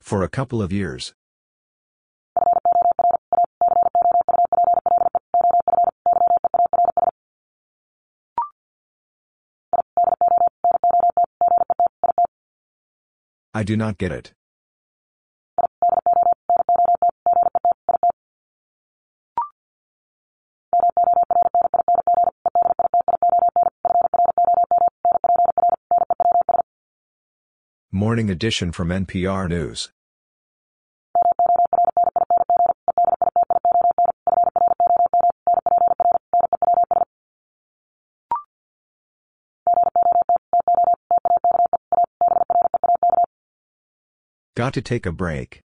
For 0.00 0.22
a 0.22 0.28
couple 0.28 0.62
of 0.62 0.72
years. 0.72 1.12
I 13.52 13.64
do 13.64 13.76
not 13.76 13.98
get 13.98 14.12
it. 14.12 14.32
Morning 28.14 28.30
edition 28.30 28.70
from 28.70 28.90
NPR 28.90 29.48
News. 29.48 29.90
Got 44.54 44.74
to 44.74 44.80
take 44.80 45.06
a 45.06 45.10
break. 45.10 45.63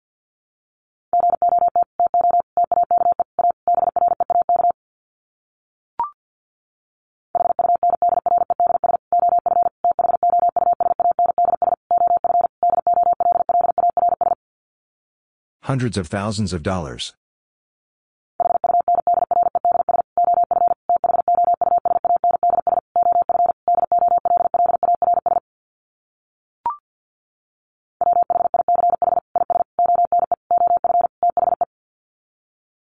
Hundreds 15.73 15.97
of 15.97 16.07
thousands 16.07 16.53
of 16.53 16.63
dollars. 16.63 17.15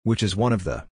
Which 0.04 0.22
is 0.22 0.36
one 0.36 0.52
of 0.52 0.62
the. 0.62 0.86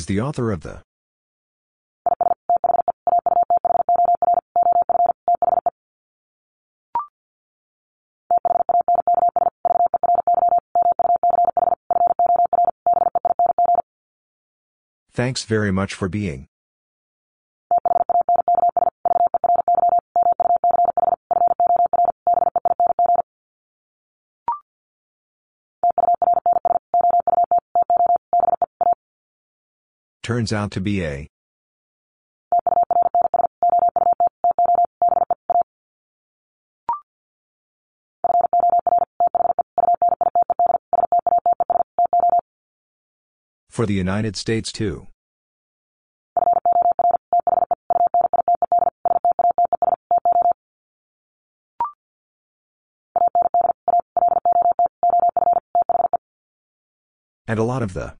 Is 0.00 0.06
the 0.06 0.18
author 0.22 0.50
of 0.50 0.62
the 0.62 0.80
Thanks 15.12 15.44
very 15.44 15.70
much 15.70 15.92
for 15.92 16.08
being. 16.08 16.49
Turns 30.30 30.52
out 30.52 30.70
to 30.70 30.80
be 30.80 31.02
a. 31.04 31.26
For 43.70 43.86
the 43.86 43.94
United 43.94 44.36
States 44.36 44.70
too. 44.70 45.08
And 57.48 57.58
a 57.58 57.64
lot 57.64 57.82
of 57.82 57.94
the. 57.94 58.19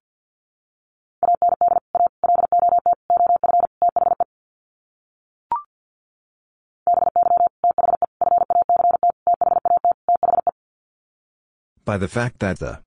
By 11.91 11.99
the 11.99 12.07
fact 12.07 12.39
that 12.39 12.60
the. 12.60 12.78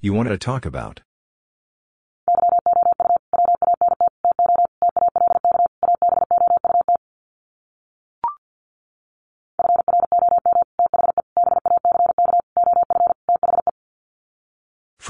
You 0.00 0.14
wanted 0.14 0.30
to 0.30 0.38
talk 0.38 0.64
about. 0.64 1.02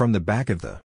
From 0.01 0.13
the 0.13 0.19
back 0.19 0.49
of 0.49 0.61
the. 0.61 0.81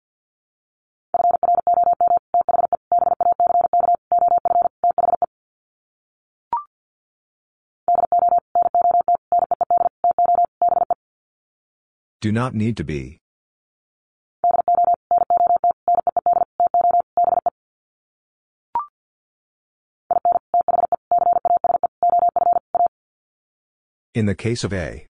Do 12.20 12.30
not 12.30 12.54
need 12.54 12.76
to 12.76 12.84
be. 12.84 13.18
In 24.14 24.26
the 24.26 24.36
case 24.36 24.62
of 24.62 24.72
A. 24.72 25.09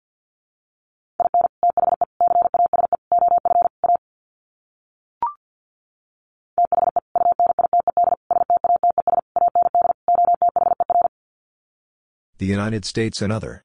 United 12.50 12.84
States 12.84 13.22
and 13.22 13.32
other. 13.32 13.64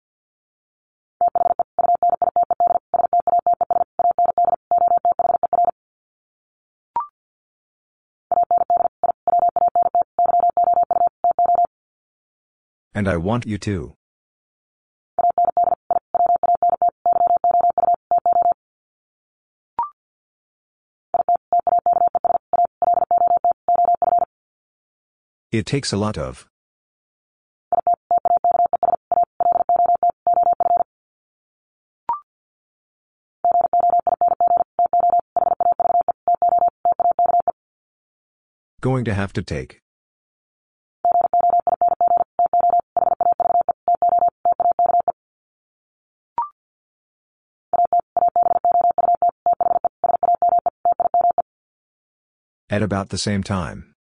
And 12.94 13.10
I 13.10 13.18
want 13.18 13.46
you 13.46 13.58
to. 13.58 13.96
It 25.52 25.66
takes 25.66 25.92
a 25.92 25.98
lot 25.98 26.18
of. 26.18 26.48
Going 38.86 39.06
to 39.06 39.16
have 39.16 39.34
to 39.34 39.42
take. 39.42 39.80
At 52.70 52.84
about 52.84 53.10
the 53.10 53.18
same 53.18 53.42
time. 53.42 53.96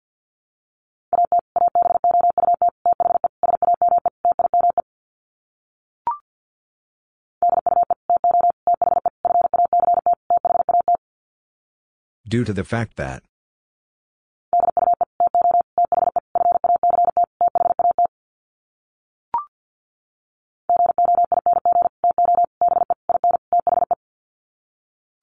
Due 12.26 12.44
to 12.44 12.54
the 12.54 12.64
fact 12.64 12.96
that. 12.96 13.29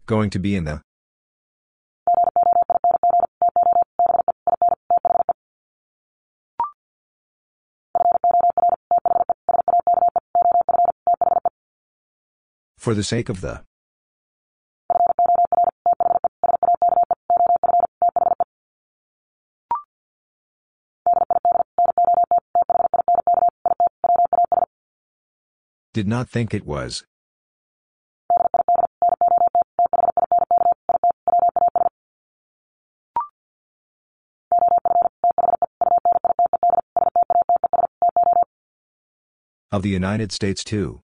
Going 0.07 0.29
to 0.29 0.39
be 0.39 0.55
in 0.55 0.63
the. 0.63 0.81
For 12.77 12.93
the 12.93 13.03
sake 13.03 13.27
of 13.27 13.41
the. 13.41 13.63
Did 25.93 26.07
not 26.07 26.29
think 26.29 26.53
it 26.53 26.65
was. 26.65 27.03
Of 39.77 39.83
the 39.83 39.89
United 39.89 40.31
States 40.31 40.63
too. 40.63 41.01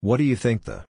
What 0.00 0.16
do 0.16 0.24
you 0.24 0.34
think 0.34 0.64
the? 0.64 0.86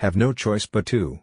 Have 0.00 0.16
no 0.16 0.32
choice 0.32 0.64
but 0.64 0.86
to. 0.86 1.20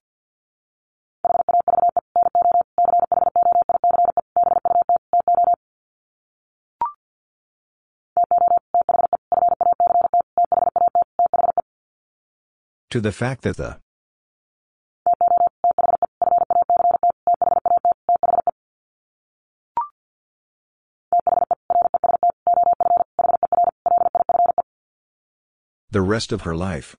To 12.92 13.02
the 13.02 13.12
fact 13.12 13.42
that 13.42 13.58
the 13.58 13.80
the 25.90 26.02
rest 26.02 26.32
of 26.32 26.42
her 26.44 26.56
life. 26.56 26.96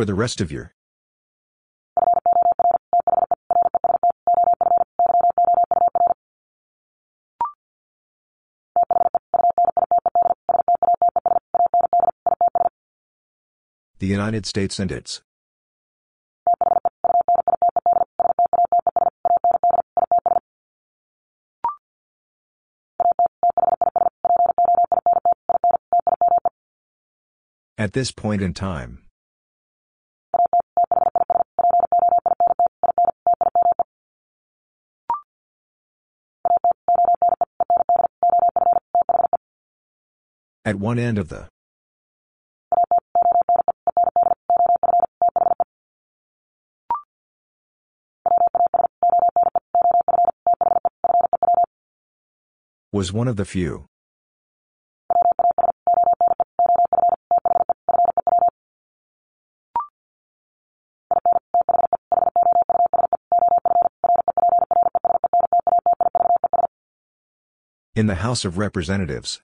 For 0.00 0.06
the 0.06 0.14
rest 0.14 0.40
of 0.40 0.50
your. 0.50 0.72
The 13.98 14.06
United 14.06 14.46
States 14.46 14.78
and 14.78 14.90
its. 14.90 15.20
At 27.76 27.92
this 27.92 28.10
point 28.10 28.40
in 28.40 28.54
time. 28.54 29.09
At 40.70 40.76
one 40.78 41.00
end 41.00 41.18
of 41.18 41.30
the. 41.30 41.48
Was 52.92 53.12
one 53.12 53.26
of 53.26 53.34
the 53.34 53.44
few. 53.44 53.86
In 67.96 68.06
the 68.06 68.14
House 68.14 68.44
of 68.44 68.56
Representatives. 68.56 69.40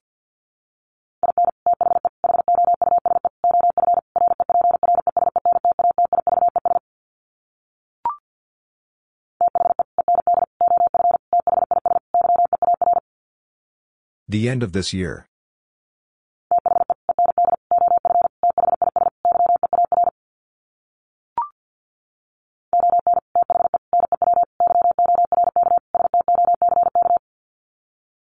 The 14.36 14.50
end 14.50 14.62
of 14.62 14.72
this 14.72 14.92
year. 14.92 15.30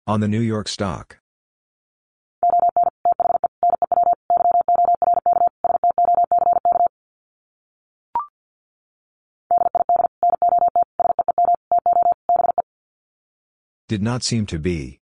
On 0.06 0.20
the 0.20 0.28
New 0.28 0.40
York 0.40 0.68
stock. 0.68 1.16
Did 13.88 14.02
not 14.02 14.22
seem 14.22 14.44
to 14.44 14.58
be. 14.58 15.00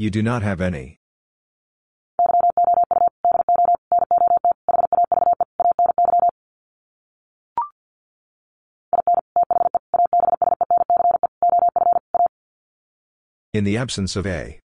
You 0.00 0.10
do 0.10 0.22
not 0.22 0.42
have 0.44 0.60
any. 0.60 1.00
In 13.52 13.64
the 13.64 13.76
absence 13.76 14.14
of 14.14 14.24
a. 14.24 14.60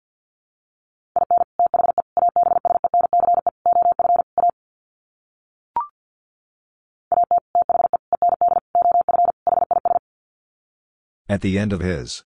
At 11.30 11.42
the 11.42 11.60
end 11.60 11.72
of 11.72 11.82
his. 11.82 12.24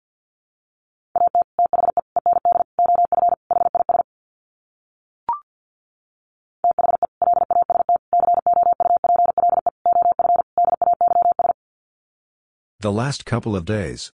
The 12.80 12.92
last 12.92 13.26
couple 13.26 13.56
of 13.56 13.64
days. 13.64 14.12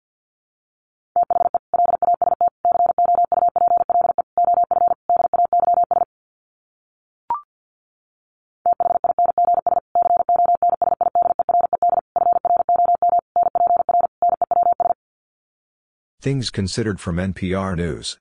Things 16.20 16.50
considered 16.50 17.00
from 17.00 17.16
NPR 17.16 17.74
News. 17.78 18.18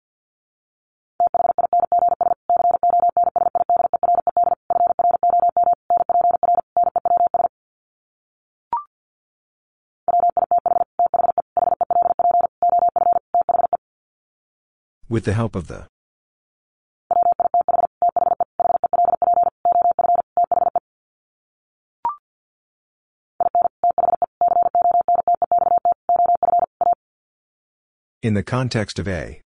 With 15.19 15.25
the 15.25 15.33
help 15.33 15.57
of 15.57 15.67
the 15.67 15.89
In 28.23 28.35
the 28.35 28.45
context 28.45 29.01
of 29.01 29.09
a. 29.09 29.41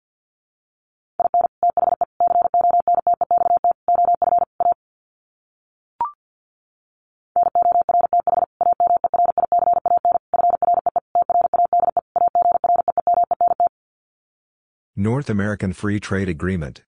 North 15.01 15.31
American 15.31 15.73
Free 15.73 15.99
Trade 15.99 16.29
Agreement. 16.29 16.83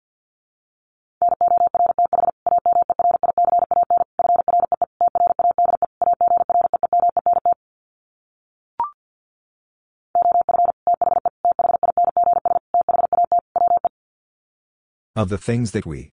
Of 15.16 15.30
the 15.30 15.40
things 15.40 15.72
that 15.72 15.88
we. 15.88 16.12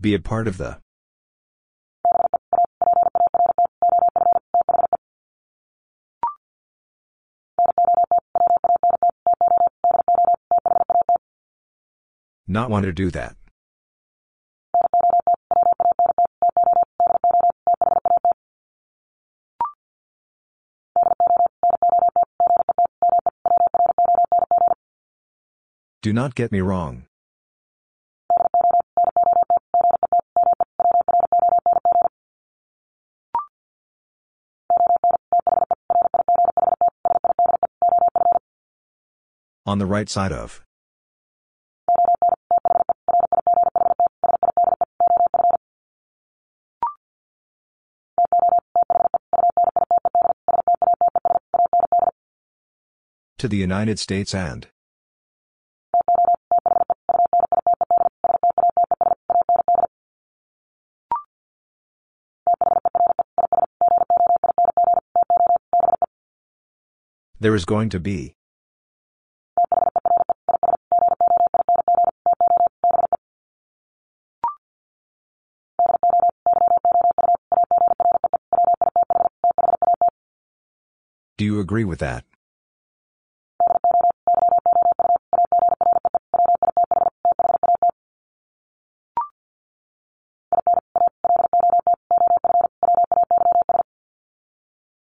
Be 0.00 0.14
a 0.14 0.18
part 0.18 0.48
of 0.48 0.56
the. 0.56 0.78
Not 12.48 12.70
want 12.70 12.86
to 12.86 12.92
do 12.92 13.10
that. 13.10 13.36
Do 26.00 26.14
not 26.14 26.34
get 26.34 26.50
me 26.50 26.62
wrong. 26.62 27.04
On 39.70 39.78
the 39.78 39.86
right 39.86 40.08
side 40.08 40.32
of. 40.32 40.64
To 53.38 53.46
the 53.46 53.56
United 53.56 54.00
States 54.00 54.34
and. 54.34 54.66
There 67.38 67.54
is 67.54 67.64
going 67.64 67.90
to 67.90 68.00
be. 68.00 68.34
Agree 81.70 81.84
with 81.84 82.00
that? 82.00 82.24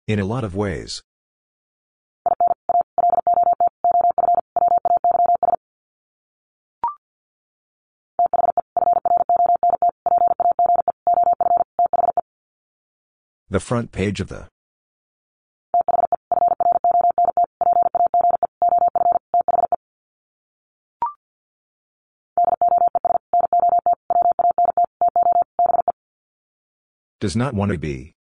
In 0.09 0.19
a 0.19 0.25
lot 0.25 0.43
of 0.43 0.55
ways. 0.55 1.03
The 13.49 13.61
front 13.61 13.93
page 13.93 14.19
of 14.19 14.27
the 14.27 14.49
Does 27.27 27.35
not 27.35 27.53
want 27.53 27.73
to 27.73 27.77
be. 27.77 28.15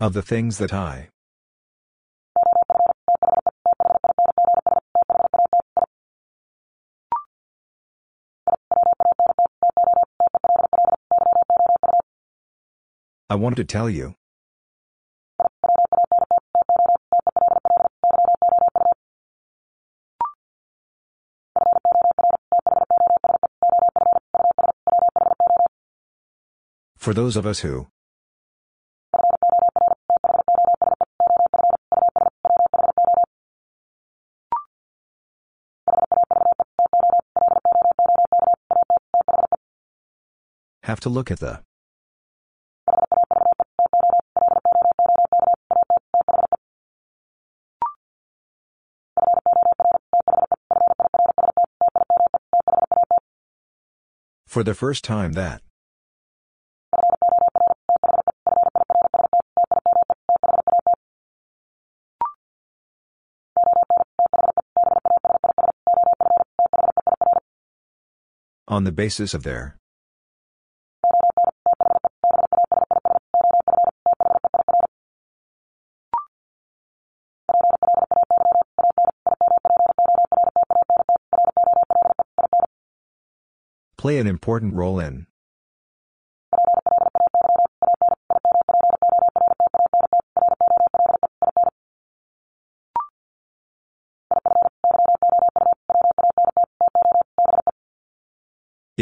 Of 0.00 0.14
the 0.14 0.22
things 0.22 0.56
that 0.56 0.72
I. 0.72 1.10
I 13.28 13.34
want 13.34 13.56
to 13.56 13.64
tell 13.64 13.90
you. 13.90 14.14
For 27.06 27.14
those 27.14 27.36
of 27.36 27.46
us 27.46 27.60
who. 27.60 27.86
Have 40.82 40.98
to 41.02 41.08
look 41.08 41.30
at 41.30 41.38
the. 41.38 41.62
For 54.48 54.64
the 54.64 54.74
first 54.74 55.04
time 55.04 55.34
that. 55.34 55.65
On 68.76 68.84
the 68.84 68.92
basis 68.92 69.32
of 69.32 69.42
their. 69.42 69.78
Play 83.96 84.18
an 84.18 84.26
important 84.26 84.74
role 84.74 85.00
in. 85.00 85.25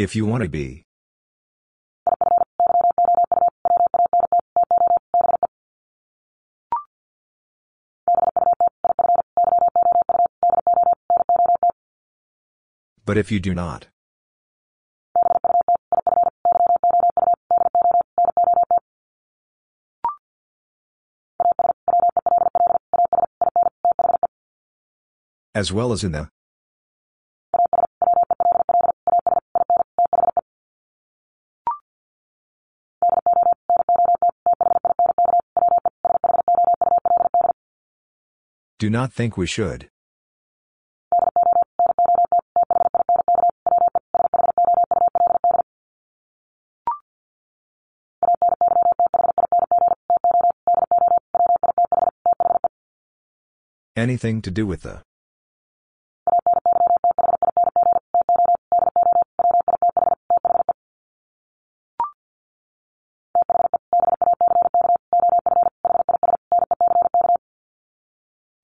If 0.05 0.15
you 0.15 0.23
want 0.27 0.43
to 0.43 0.49
be. 0.49 0.83
But 13.03 13.17
if 13.17 13.31
you 13.31 13.39
do 13.39 13.55
not. 13.55 13.87
As 25.55 25.73
well 25.73 25.91
as 25.91 26.03
in 26.03 26.11
the. 26.11 26.34
Do 38.85 38.91
not 38.91 39.11
think 39.11 39.35
we 39.35 39.47
should. 39.47 39.89
Anything 53.95 54.43
to 54.43 54.51
do 54.51 54.67
with 54.67 54.83
the. 54.83 55.04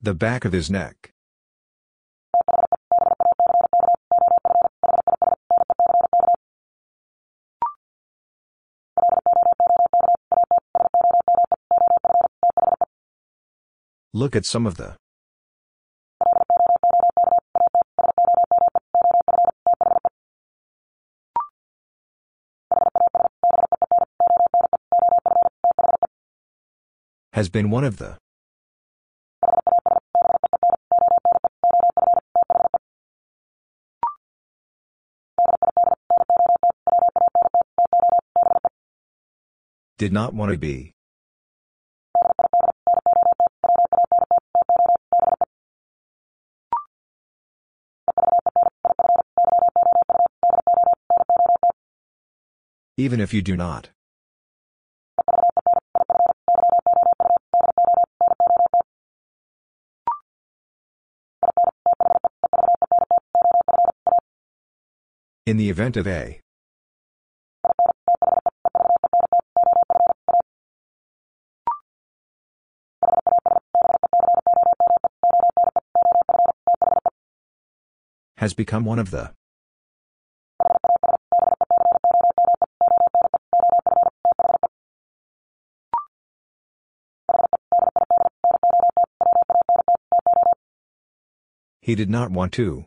The 0.04 0.16
back 0.16 0.46
of 0.46 0.52
his 0.52 0.72
neck. 0.72 1.12
Look 14.12 14.36
at 14.36 14.44
some 14.46 14.66
of 14.66 14.78
the 14.78 14.98
has 27.34 27.50
been 27.50 27.70
one 27.70 27.84
of 27.84 27.98
the 27.98 28.21
Did 40.02 40.12
not 40.12 40.34
want 40.34 40.52
to 40.52 40.58
be. 40.58 40.96
Even 52.98 53.22
if 53.22 53.32
you 53.32 53.44
do 53.44 53.56
not. 53.56 53.92
In 65.46 65.58
the 65.58 65.70
event 65.70 65.96
of 65.96 66.08
A. 66.08 66.41
Has 78.42 78.56
become 78.56 78.86
one 78.86 78.98
of 78.98 79.12
the. 79.12 79.34
He 91.82 91.94
did 91.94 92.10
not 92.10 92.32
want 92.32 92.54
to. 92.54 92.86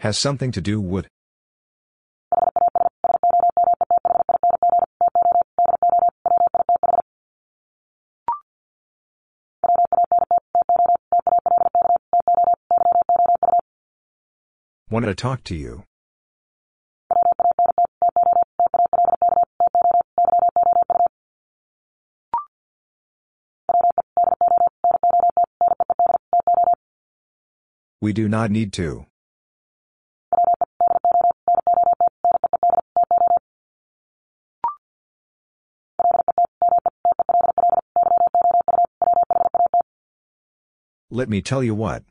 Has 0.00 0.18
something 0.18 0.52
to 0.52 0.60
do 0.60 0.78
would. 0.78 1.08
Wanted 14.94 15.06
to 15.08 15.14
talk 15.16 15.42
to 15.50 15.56
you. 15.56 15.82
We 28.00 28.12
do 28.12 28.28
not 28.28 28.52
need 28.52 28.72
to. 28.74 29.06
Let 41.10 41.28
me 41.28 41.42
tell 41.42 41.64
you 41.64 41.74
what. 41.74 42.04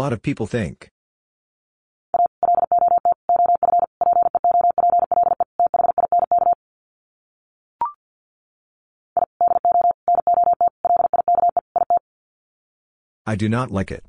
Lot 0.00 0.14
of 0.14 0.22
people 0.22 0.46
think. 0.46 0.88
I 13.26 13.36
do 13.36 13.48
not 13.50 13.70
like 13.70 13.90
it. 13.90 14.02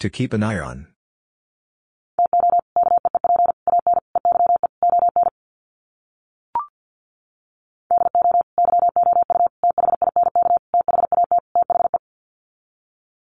To 0.00 0.10
keep 0.10 0.34
an 0.34 0.42
eye 0.42 0.58
on. 0.58 0.95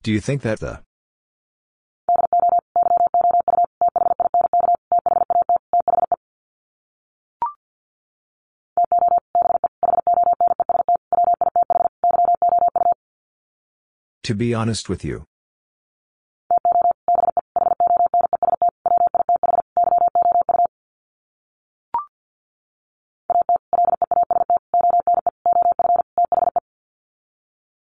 Do 0.03 0.11
you 0.11 0.21
think 0.21 0.43
that 0.43 0.59
the 0.59 0.81
To 14.25 14.35
be 14.35 14.55
honest 14.55 14.89
with 14.89 15.05
you. 15.05 15.25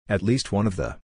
At 0.08 0.22
least 0.22 0.50
one 0.50 0.66
of 0.66 0.76
the. 0.76 0.98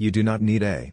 You 0.00 0.12
do 0.12 0.22
not 0.22 0.40
need 0.40 0.62
a. 0.62 0.92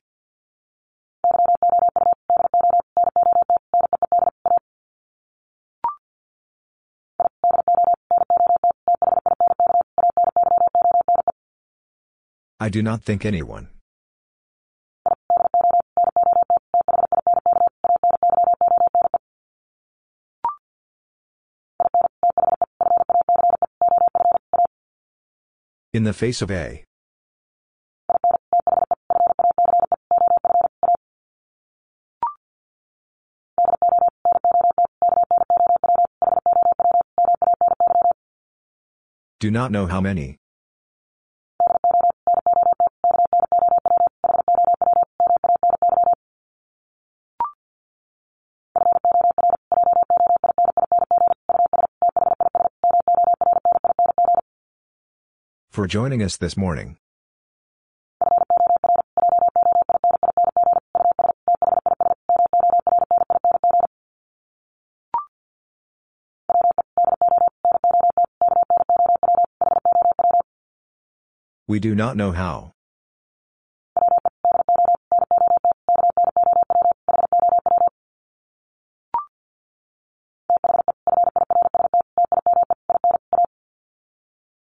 I 12.59 12.69
do 12.69 12.81
not 12.81 13.03
think 13.03 13.25
anyone. 13.25 13.69
In 25.93 26.05
the 26.05 26.13
face 26.13 26.41
of 26.41 26.49
A. 26.49 26.83
Do 39.45 39.51
not 39.51 39.71
know 39.71 39.85
how 39.85 40.01
many. 40.01 40.39
For 55.69 55.85
joining 55.85 56.23
us 56.23 56.37
this 56.37 56.57
morning. 56.57 56.97
We 71.75 71.81
do 71.81 71.93
not 71.93 72.15
know 72.15 72.31
how. 72.31 72.71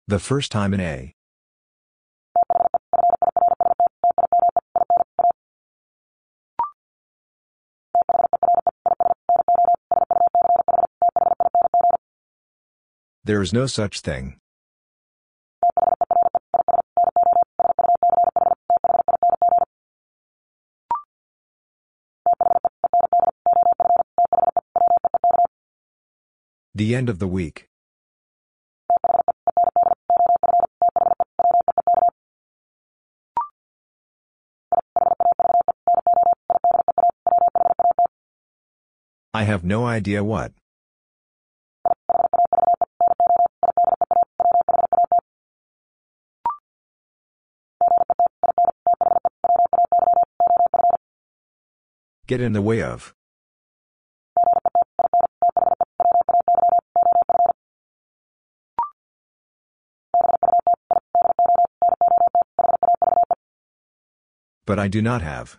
The 0.06 0.18
first 0.18 0.52
time 0.52 0.74
in 0.74 0.80
A. 0.80 1.14
There 13.24 13.40
is 13.40 13.54
no 13.54 13.64
such 13.64 14.02
thing. 14.02 14.38
The 26.78 26.94
end 26.94 27.08
of 27.08 27.18
the 27.18 27.26
week. 27.26 27.66
I 39.34 39.42
have 39.42 39.64
no 39.64 39.86
idea 39.86 40.22
what. 40.22 40.52
Get 52.28 52.40
in 52.40 52.52
the 52.52 52.62
way 52.62 52.82
of. 52.84 53.17
But 64.78 64.84
I 64.84 64.88
do 64.88 65.02
not 65.02 65.22
have. 65.22 65.58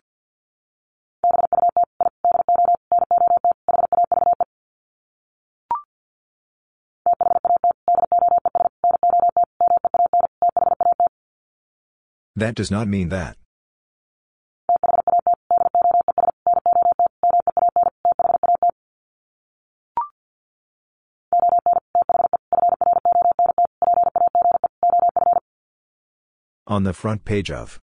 That 12.38 12.56
does 12.56 12.72
not 12.72 12.88
mean 12.88 13.10
that. 13.10 13.36
On 26.68 26.84
the 26.84 26.94
front 26.94 27.26
page 27.26 27.52
of. 27.52 27.79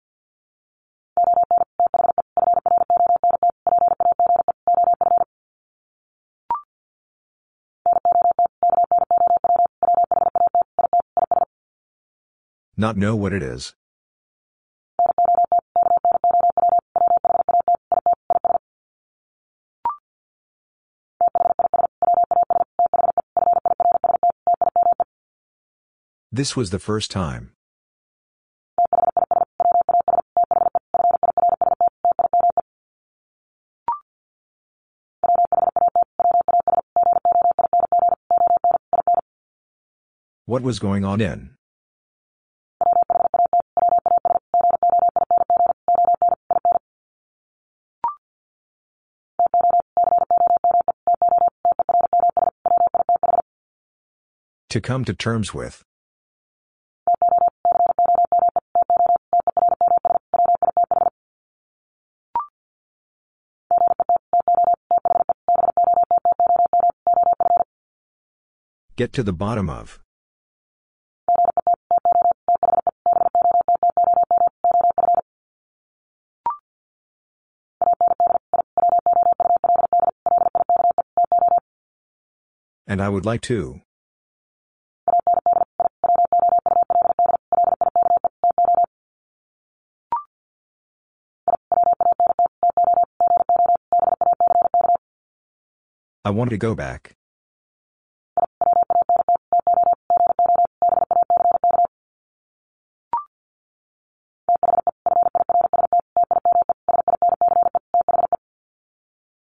Not 12.83 12.97
know 12.97 13.15
what 13.15 13.31
it 13.31 13.41
is. 13.41 13.75
This 26.29 26.57
was 26.57 26.71
the 26.71 26.79
first 26.79 27.09
time. 27.09 27.53
What 40.45 40.63
was 40.63 40.79
going 40.79 41.05
on 41.05 41.21
in? 41.21 41.52
To 54.73 54.81
come 54.81 55.05
to 55.05 55.13
terms 55.13 55.53
with. 55.53 55.83
Get 68.95 69.13
to 69.13 69.21
the 69.21 69.31
bottom 69.31 69.69
of. 69.69 69.99
And 82.87 83.03
I 83.03 83.09
would 83.09 83.23
like 83.23 83.41
to. 83.41 83.81
Want 96.33 96.49
to 96.49 96.57
go 96.57 96.75
back. 96.75 97.15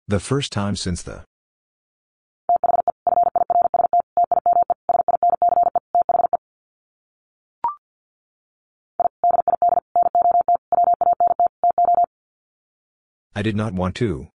The 0.09 0.21
first 0.21 0.53
time 0.53 0.77
since 0.77 1.03
the. 1.03 1.25
I 13.35 13.43
did 13.43 13.57
not 13.57 13.75
want 13.75 13.97
to. 13.97 14.29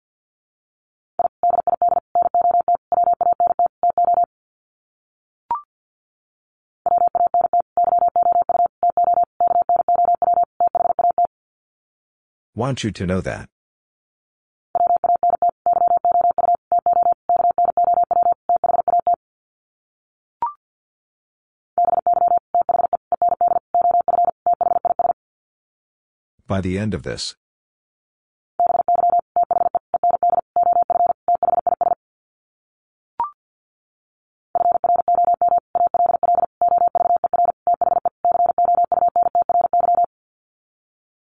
Want 12.70 12.84
you 12.84 12.92
to 12.92 13.04
know 13.04 13.20
that. 13.22 13.48
By 26.46 26.60
the 26.60 26.78
end 26.78 26.94
of 26.94 27.02
this. 27.02 27.34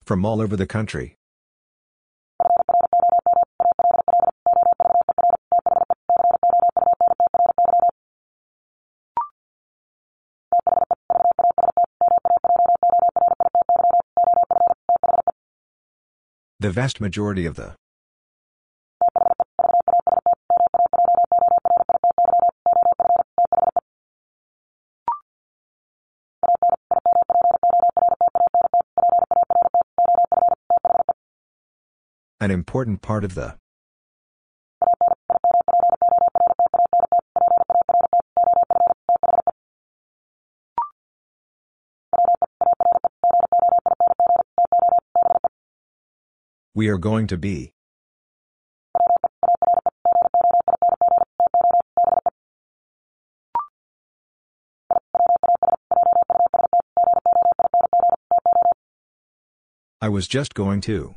From 0.04 0.24
all 0.24 0.40
over 0.40 0.56
the 0.56 0.66
country. 0.66 1.17
The 16.68 16.74
vast 16.74 17.00
majority 17.00 17.46
of 17.46 17.54
the 17.54 17.74
An 32.38 32.50
important 32.50 33.00
part 33.00 33.24
of 33.24 33.34
the 33.34 33.56
We 46.78 46.86
are 46.90 46.96
going 46.96 47.26
to 47.26 47.36
be. 47.36 47.72
I 60.00 60.08
was 60.08 60.28
just 60.28 60.54
going 60.54 60.80
to. 60.82 61.16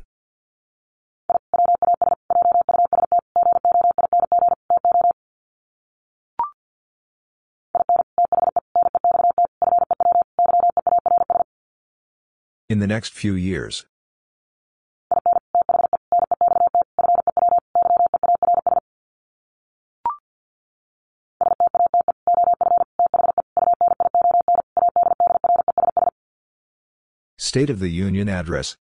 In 12.68 12.80
the 12.80 12.88
next 12.88 13.12
few 13.12 13.34
years. 13.34 13.86
State 27.52 27.68
of 27.68 27.80
the 27.80 27.90
Union 27.90 28.30
Address 28.30 28.78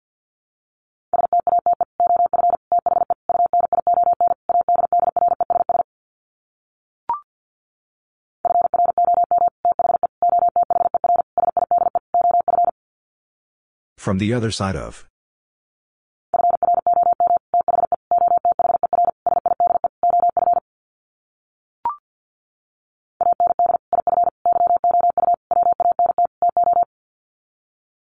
From 13.99 14.17
the 14.17 14.33
other 14.33 14.49
side 14.49 14.75
of. 14.75 15.05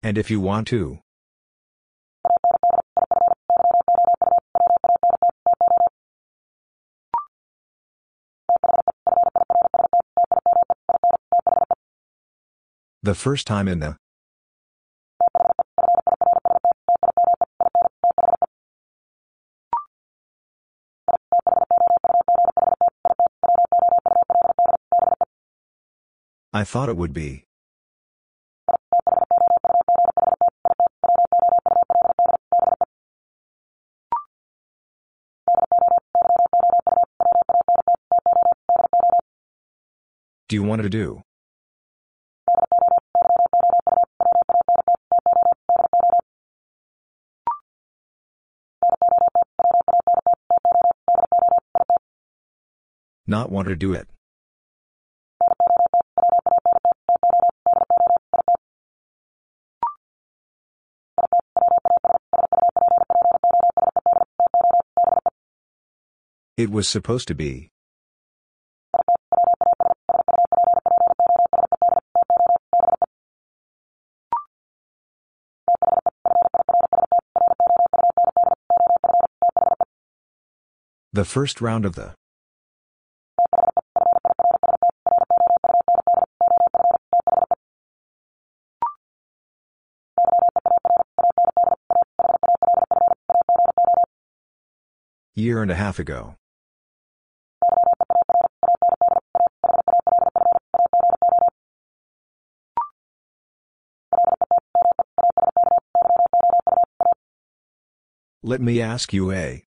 And 0.06 0.16
if 0.18 0.30
you 0.30 0.38
want 0.40 0.68
to. 0.68 1.00
The 13.02 13.16
first 13.16 13.48
time 13.48 13.66
in 13.66 13.80
the. 13.80 13.96
I 26.52 26.62
thought 26.62 26.88
it 26.88 26.96
would 26.96 27.12
be. 27.12 27.45
You 40.56 40.62
want 40.62 40.82
to 40.82 40.88
do? 40.88 41.20
Not 53.26 53.50
want 53.50 53.68
to 53.68 53.76
do 53.76 53.92
it. 53.92 54.08
It 66.56 66.70
was 66.70 66.88
supposed 66.88 67.28
to 67.28 67.34
be. 67.34 67.75
First 81.26 81.60
round 81.60 81.84
of 81.84 81.94
the. 81.94 82.14
Year 95.34 95.60
and 95.60 95.70
a 95.70 95.74
half 95.74 95.98
ago. 95.98 96.36
Let 108.42 108.62
me 108.62 108.80
ask 108.80 109.12
you 109.12 109.32
a. 109.32 109.65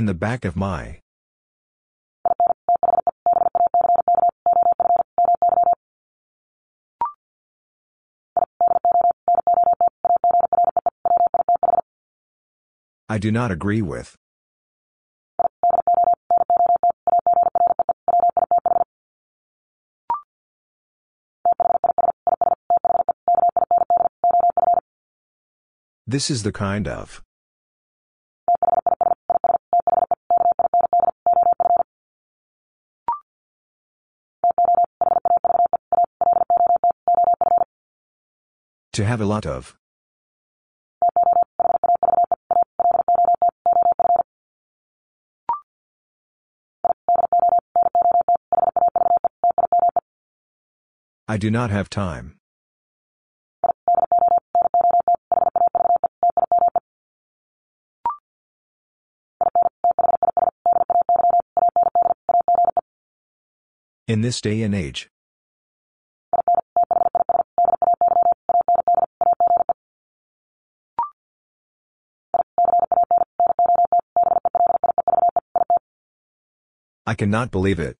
In 0.00 0.06
the 0.06 0.14
back 0.14 0.46
of 0.46 0.56
my. 0.56 1.00
I 13.10 13.18
do 13.18 13.30
not 13.30 13.50
agree 13.50 13.82
with. 13.82 14.16
This 26.06 26.30
is 26.30 26.42
the 26.42 26.52
kind 26.52 26.88
of. 26.88 27.22
To 38.94 39.04
have 39.04 39.20
a 39.20 39.24
lot 39.24 39.46
of. 39.46 39.76
I 51.28 51.36
do 51.36 51.50
not 51.52 51.70
have 51.70 51.88
time. 51.88 52.38
In 64.08 64.22
this 64.22 64.40
day 64.40 64.62
and 64.62 64.74
age. 64.74 65.08
I 77.10 77.14
cannot 77.14 77.50
believe 77.50 77.80
it. 77.80 77.96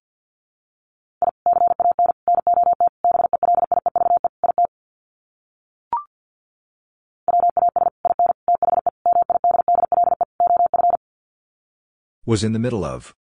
Was 12.25 12.45
in 12.45 12.53
the 12.53 12.59
middle 12.59 12.85
of. 12.85 13.13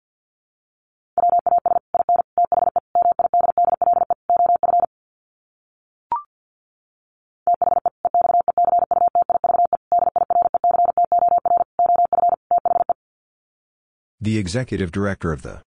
The 14.20 14.39
executive 14.39 14.93
director 14.93 15.33
of 15.33 15.43
the. 15.43 15.62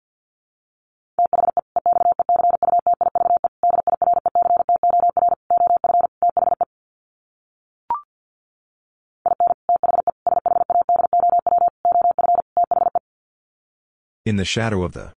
The 14.42 14.46
shadow 14.46 14.82
of 14.82 14.94
the. 14.94 15.14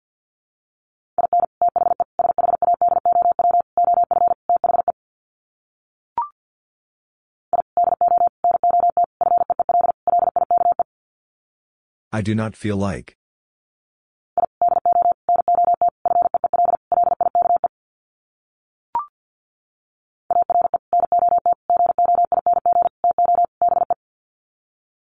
I 12.11 12.21
do 12.21 12.35
not 12.35 12.57
feel 12.57 12.75
like. 12.75 13.15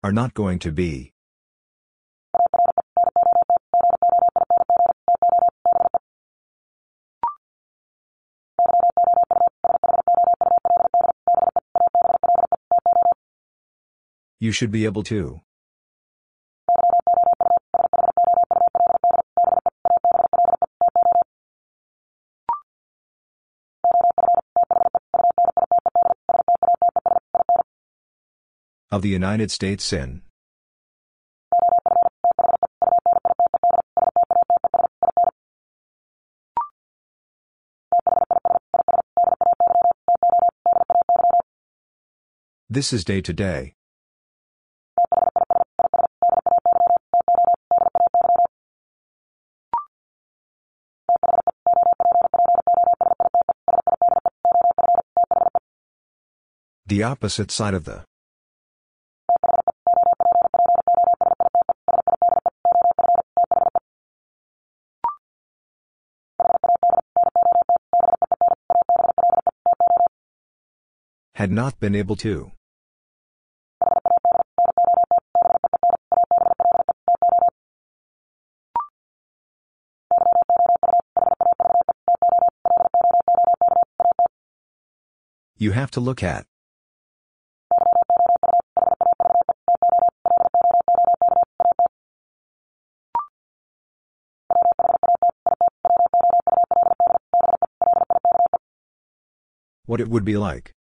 Are 0.04 0.12
not 0.12 0.32
going 0.34 0.60
to 0.60 0.70
be. 0.70 1.15
You 14.46 14.52
should 14.52 14.70
be 14.70 14.84
able 14.84 15.02
to. 15.02 15.40
Of 28.92 29.02
the 29.02 29.08
United 29.08 29.50
States 29.50 29.92
in. 29.92 30.22
This 42.70 42.92
is 42.92 43.04
day 43.04 43.20
to 43.22 43.32
day. 43.32 43.75
The 56.96 57.02
opposite 57.02 57.50
side 57.50 57.74
of 57.74 57.84
the. 57.84 58.06
Had 71.34 71.52
not 71.52 71.78
been 71.78 71.94
able 71.94 72.16
to. 72.16 72.52
You 85.58 85.72
have 85.72 85.90
to 85.90 86.00
look 86.00 86.22
at. 86.22 86.46
What 99.96 100.02
it 100.02 100.08
would 100.08 100.26
be 100.26 100.36
like. 100.36 100.74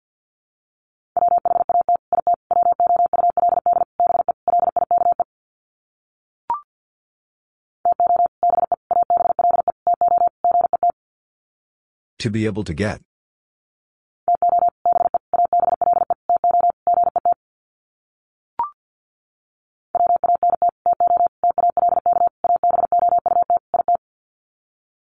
To 12.19 12.29
be 12.29 12.45
able 12.45 12.65
to 12.65 12.73
get. 12.73 12.99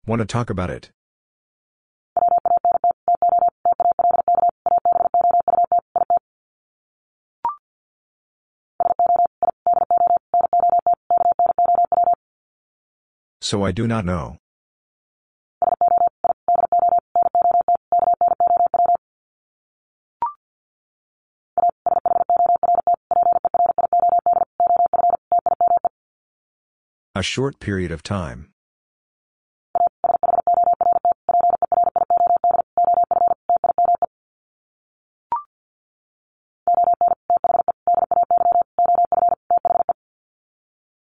Want 0.05 0.19
to 0.19 0.25
talk 0.25 0.49
about 0.49 0.69
it? 0.69 0.94
So 13.45 13.63
I 13.63 13.71
do 13.71 13.85
not 13.85 14.05
know. 14.05 14.37
A 27.13 27.21
short 27.21 27.59
period 27.59 27.91
of 27.91 28.01
time. 28.01 28.49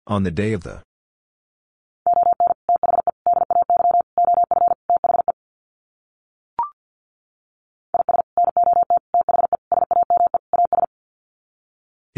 On 0.07 0.23
the 0.23 0.31
day 0.31 0.53
of 0.53 0.63
the. 0.63 0.83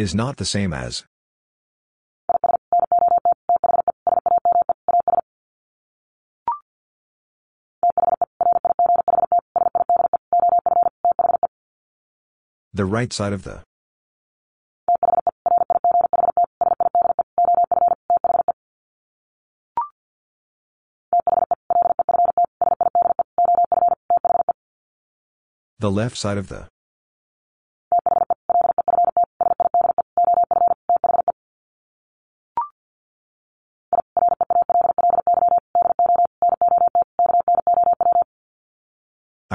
Is 0.03 0.13
not 0.13 0.35
the 0.35 0.43
same 0.43 0.73
as. 0.73 1.05
The 12.73 12.83
right 12.83 13.13
side 13.13 13.31
of 13.31 13.43
the. 13.43 13.63
The 25.79 25.89
left 25.89 26.17
side 26.17 26.37
of 26.37 26.49
the. 26.49 26.72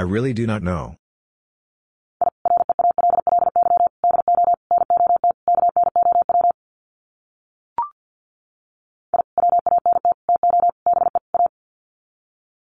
Really 0.08 0.32
do 0.32 0.46
not 0.46 0.62
know. 0.62 0.96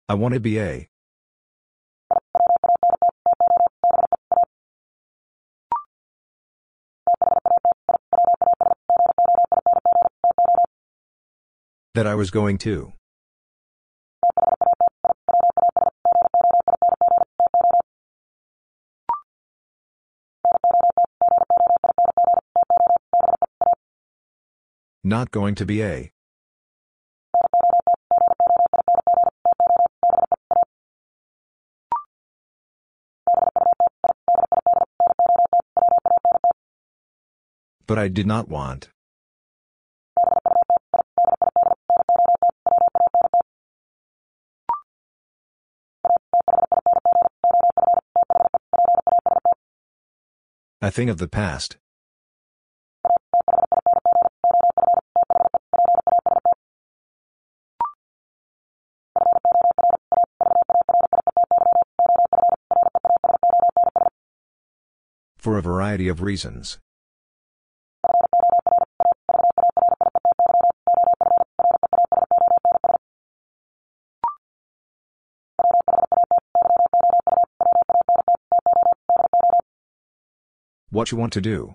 I 0.07 0.13
want 0.13 0.33
to 0.33 0.39
be 0.39 0.59
a. 0.59 0.87
That 11.93 12.07
I 12.07 12.15
was 12.15 12.31
going 12.31 12.57
to. 12.59 12.93
Not 25.11 25.29
going 25.31 25.55
to 25.55 25.65
be 25.65 25.83
a. 25.83 26.09
But 37.85 37.99
I 37.99 38.07
did 38.07 38.25
not 38.25 38.47
want. 38.47 38.87
A 50.81 50.89
thing 50.89 51.09
of 51.09 51.17
the 51.17 51.27
past. 51.27 51.80
A 65.61 65.63
variety 65.63 66.07
of 66.07 66.23
reasons. 66.23 66.79
What 80.89 81.11
you 81.11 81.17
want 81.17 81.33
to 81.33 81.41
do. 81.41 81.73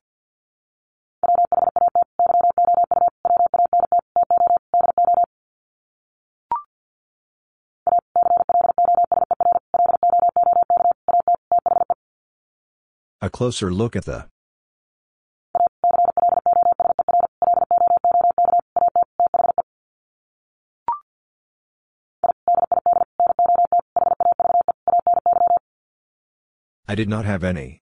A 13.23 13.31
closer 13.31 13.73
look 13.73 13.97
at 13.97 14.05
the. 14.05 14.29
I 26.87 26.95
did 26.95 27.09
not 27.09 27.25
have 27.25 27.43
any. 27.43 27.81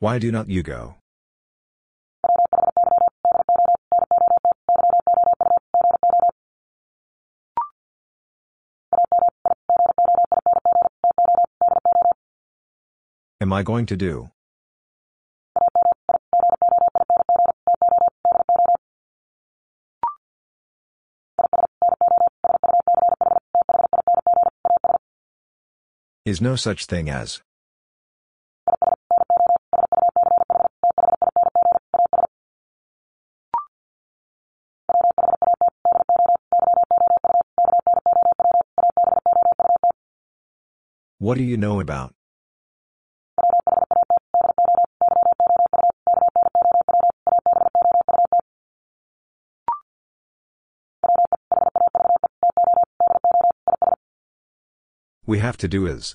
Why 0.00 0.18
do 0.18 0.30
not 0.30 0.50
you 0.50 0.62
go? 0.62 0.96
I 13.54 13.62
going 13.62 13.86
to 13.86 13.96
do? 13.96 14.30
Is 26.24 26.40
no 26.40 26.56
such 26.56 26.86
thing 26.86 27.08
as. 27.08 27.42
What 41.18 41.38
do 41.38 41.44
you 41.44 41.56
know 41.56 41.80
about? 41.80 42.14
We 55.34 55.40
have 55.40 55.56
to 55.56 55.66
do 55.66 55.84
is. 55.84 56.14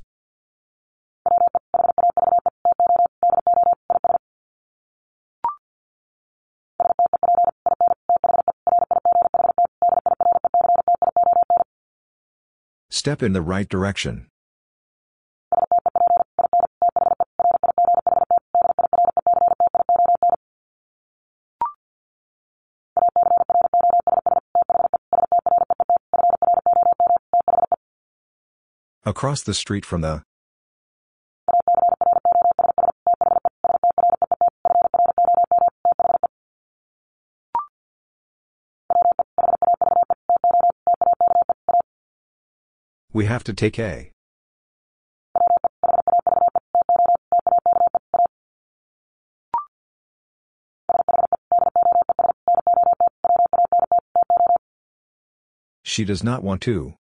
Step 12.90 13.22
in 13.22 13.34
the 13.34 13.42
right 13.42 13.68
direction. 13.68 14.29
Across 29.10 29.42
the 29.42 29.56
street 29.56 29.88
from 29.88 30.02
the. 30.02 30.22
We 43.12 43.26
have 43.26 43.44
to 43.46 43.54
take 43.56 43.80
a. 43.80 44.12
She 55.82 56.06
does 56.06 56.24
not 56.24 56.44
want 56.44 56.62
to. 56.62 56.99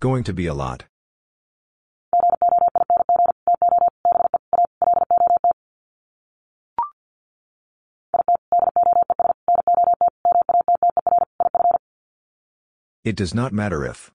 Going 0.00 0.24
to 0.24 0.32
be 0.32 0.46
a 0.46 0.54
lot. 0.54 0.84
It 13.04 13.14
does 13.14 13.34
not 13.34 13.52
matter 13.52 13.84
if. 13.84 14.10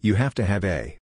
You 0.00 0.14
have 0.14 0.34
to 0.36 0.44
have 0.44 0.64
a. 0.64 0.99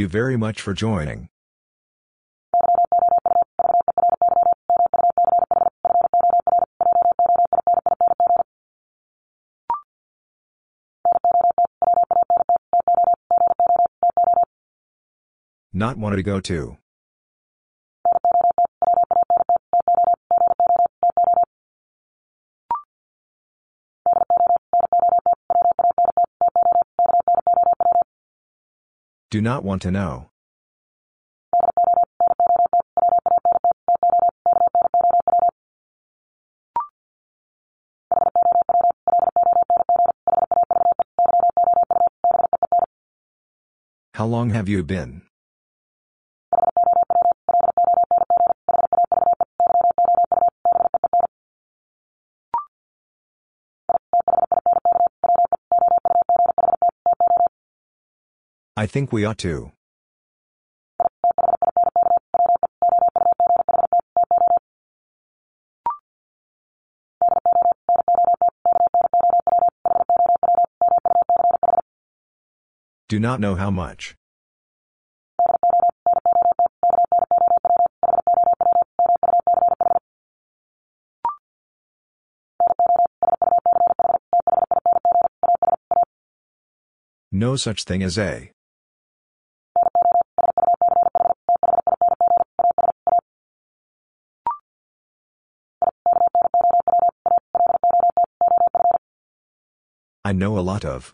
You 0.00 0.08
very 0.08 0.38
much 0.38 0.62
for 0.62 0.72
joining. 0.72 1.28
Not 15.70 15.98
wanted 15.98 16.16
to 16.16 16.22
go 16.22 16.40
to. 16.40 16.79
Do 29.30 29.40
not 29.40 29.62
want 29.62 29.82
to 29.82 29.92
know. 29.92 30.30
How 44.14 44.26
long 44.26 44.50
have 44.50 44.68
you 44.68 44.82
been? 44.82 45.29
think 58.90 59.12
we 59.12 59.24
ought 59.24 59.38
to. 59.38 59.70
Do 73.08 73.18
not 73.18 73.40
know 73.40 73.54
how 73.54 73.70
much. 73.70 74.16
No 87.32 87.56
such 87.56 87.84
thing 87.84 88.02
as 88.02 88.18
a. 88.18 88.50
I 100.30 100.32
know 100.32 100.56
a 100.56 100.60
lot 100.60 100.84
of. 100.84 101.12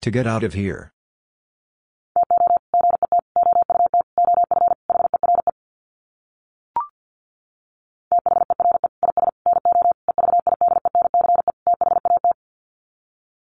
To 0.00 0.10
get 0.10 0.26
out 0.26 0.42
of 0.42 0.54
here. 0.54 0.94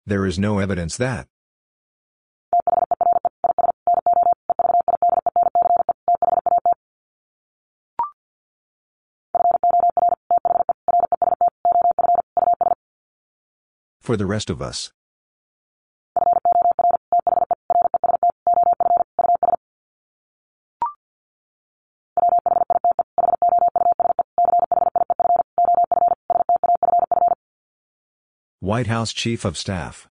There 0.06 0.26
is 0.26 0.40
no 0.40 0.60
evidence 0.60 0.96
that. 0.96 1.28
For 14.10 14.18
the 14.18 14.26
rest 14.26 14.50
of 14.50 14.60
us. 14.60 14.92
White 28.60 28.88
House 28.88 29.14
Chief 29.14 29.46
of 29.46 29.56
Staff. 29.56 30.09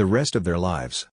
The 0.00 0.06
rest 0.06 0.34
of 0.34 0.44
their 0.44 0.56
lives. 0.56 1.08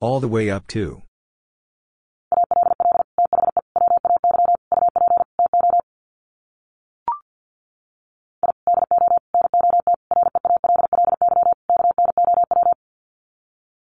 All 0.00 0.20
the 0.20 0.26
way 0.26 0.48
up 0.48 0.66
to. 0.68 1.02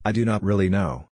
I 0.02 0.12
do 0.12 0.24
not 0.24 0.42
really 0.42 0.70
know. 0.70 1.11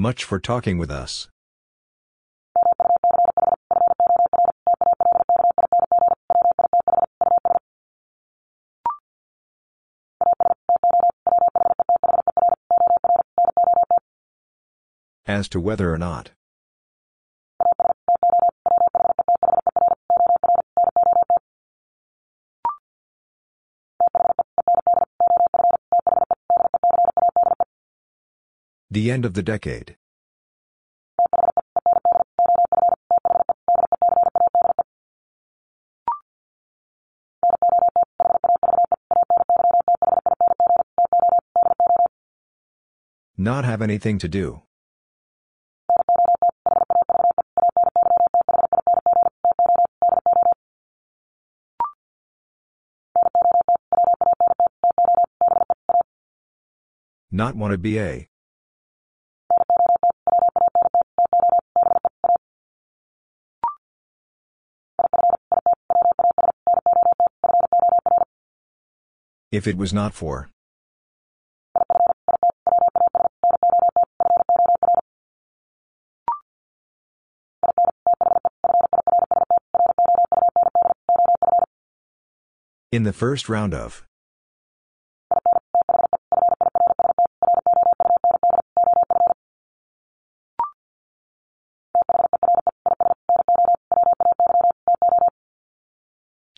Much 0.00 0.24
for 0.24 0.40
talking 0.40 0.78
with 0.78 0.90
us. 0.90 1.28
As 15.26 15.50
to 15.50 15.60
whether 15.60 15.92
or 15.92 15.98
not. 15.98 16.30
The 28.92 29.08
end 29.12 29.24
of 29.24 29.34
the 29.34 29.42
decade. 29.44 29.96
Not 43.38 43.64
have 43.64 43.80
anything 43.80 44.18
to 44.18 44.28
do. 44.28 44.62
Not 57.30 57.54
want 57.54 57.70
to 57.70 57.78
be 57.78 58.00
a. 58.00 58.30
If 69.52 69.66
it 69.66 69.76
was 69.76 69.92
not 69.92 70.14
for. 70.14 70.48
In 82.92 83.02
the 83.02 83.12
first 83.12 83.48
round 83.48 83.74
of. 83.74 84.04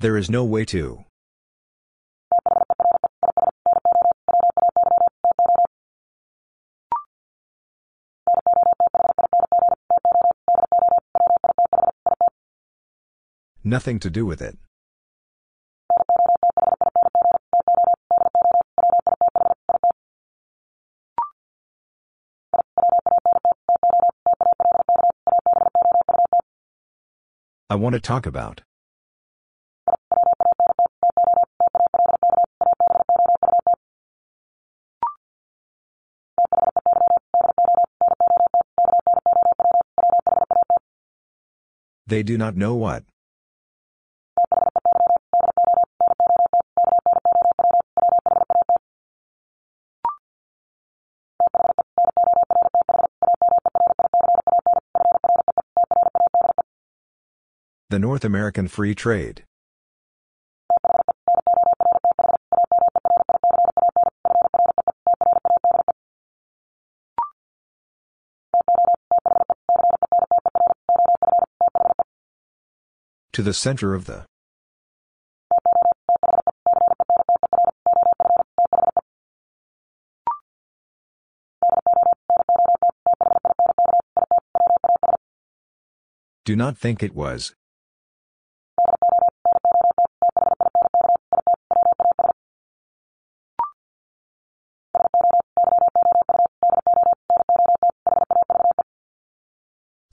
There 0.00 0.16
is 0.16 0.28
no 0.28 0.44
way 0.44 0.64
to. 0.66 1.04
Nothing 13.72 13.98
to 14.00 14.10
do 14.10 14.26
with 14.26 14.42
it. 14.42 14.58
I 27.70 27.76
want 27.76 27.94
to 27.94 28.00
talk 28.00 28.26
about. 28.26 28.60
They 42.06 42.22
do 42.22 42.36
not 42.36 42.54
know 42.54 42.74
what. 42.74 43.04
North 58.12 58.26
American 58.26 58.68
Free 58.68 58.94
Trade. 58.94 59.42
To 73.32 73.42
the 73.42 73.54
center 73.54 73.94
of 73.94 74.04
the 74.04 74.26
Do 86.44 86.54
not 86.54 86.76
think 86.76 87.02
it 87.02 87.14
was. 87.14 87.54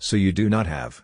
So 0.09 0.15
you 0.15 0.31
do 0.31 0.49
not 0.49 0.65
have. 0.65 1.03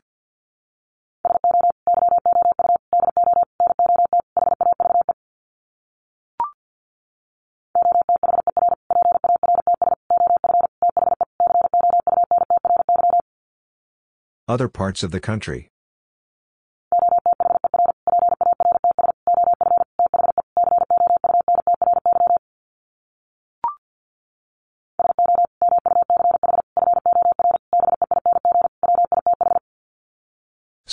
Other 14.47 14.67
parts 14.67 15.03
of 15.03 15.11
the 15.11 15.19
country. 15.19 15.69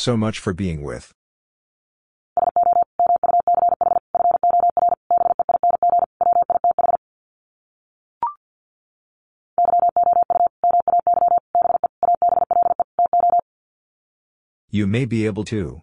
So 0.02 0.16
much 0.16 0.40
for 0.40 0.52
being 0.52 0.82
with. 0.82 1.12
You 14.70 14.88
may 14.88 15.04
be 15.04 15.24
able 15.24 15.44
to. 15.44 15.82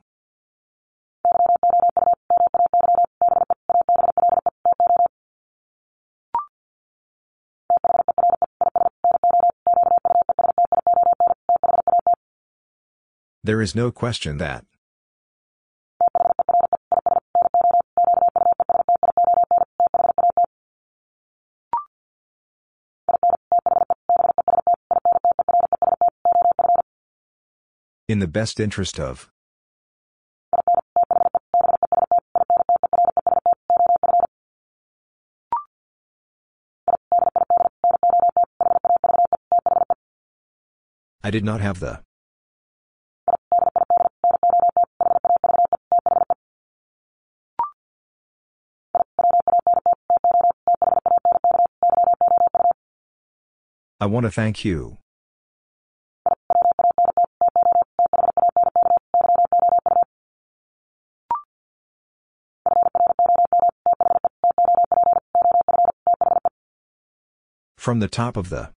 There 13.49 13.63
is 13.63 13.73
no 13.73 13.89
question 13.89 14.37
that. 14.37 14.63
In 28.07 28.19
the 28.19 28.27
best 28.27 28.59
interest 28.59 28.99
of. 28.99 29.31
I 41.23 41.31
did 41.31 41.43
not 41.43 41.61
have 41.61 41.79
the. 41.79 42.08
Want 54.09 54.25
to 54.25 54.31
thank 54.31 54.65
you. 54.65 54.97
From 67.77 67.99
the 67.99 68.07
top 68.07 68.35
of 68.35 68.49
the. 68.49 68.71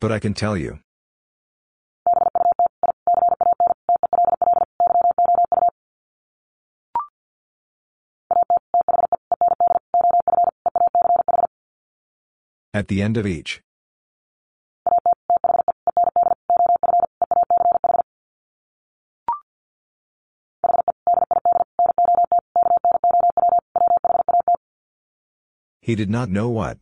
But 0.00 0.10
I 0.10 0.18
can 0.18 0.32
tell 0.32 0.56
you. 0.56 0.80
At 12.80 12.88
the 12.88 13.02
end 13.02 13.18
of 13.18 13.26
each. 13.26 13.60
He 25.82 25.94
did 25.94 26.08
not 26.08 26.30
know 26.30 26.48
what. 26.48 26.78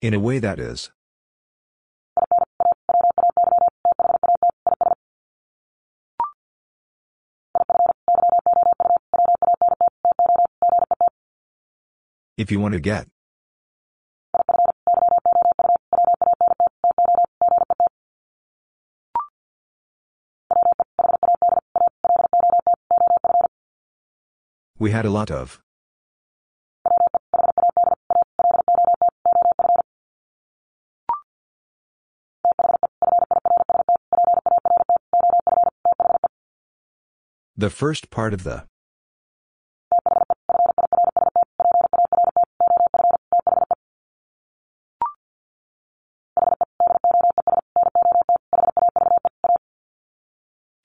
In 0.00 0.14
a 0.14 0.20
way 0.20 0.38
that 0.38 0.60
is. 0.60 0.92
If 12.36 12.50
you 12.50 12.58
want 12.58 12.74
to 12.74 12.80
get. 12.80 13.06
We 24.78 24.90
had 24.90 25.06
a 25.06 25.10
lot 25.10 25.30
of. 25.30 25.60
The 37.56 37.70
first 37.70 38.10
part 38.10 38.34
of 38.34 38.42
the. 38.42 38.64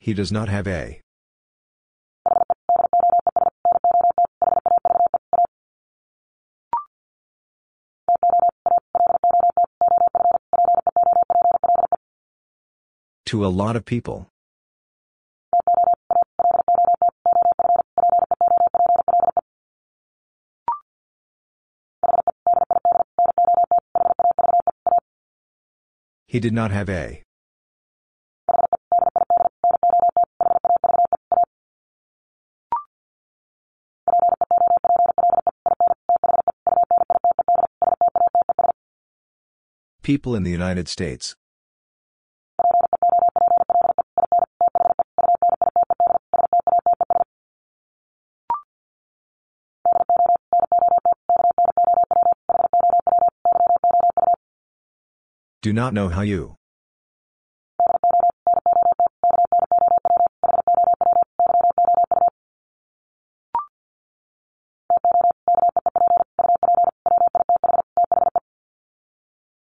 He 0.09 0.15
does 0.15 0.31
not 0.31 0.49
have 0.49 0.67
a. 0.67 1.01
To 13.27 13.45
a 13.45 13.53
lot 13.53 13.75
of 13.75 13.85
people. 13.85 14.31
He 26.25 26.39
did 26.39 26.53
not 26.53 26.71
have 26.71 26.89
a. 26.89 27.28
People 40.09 40.33
in 40.35 40.41
the 40.41 40.49
United 40.49 40.87
States. 40.87 41.35
Do 55.61 55.71
not 55.71 55.93
know 55.93 56.09
how 56.09 56.21
you. 56.21 56.58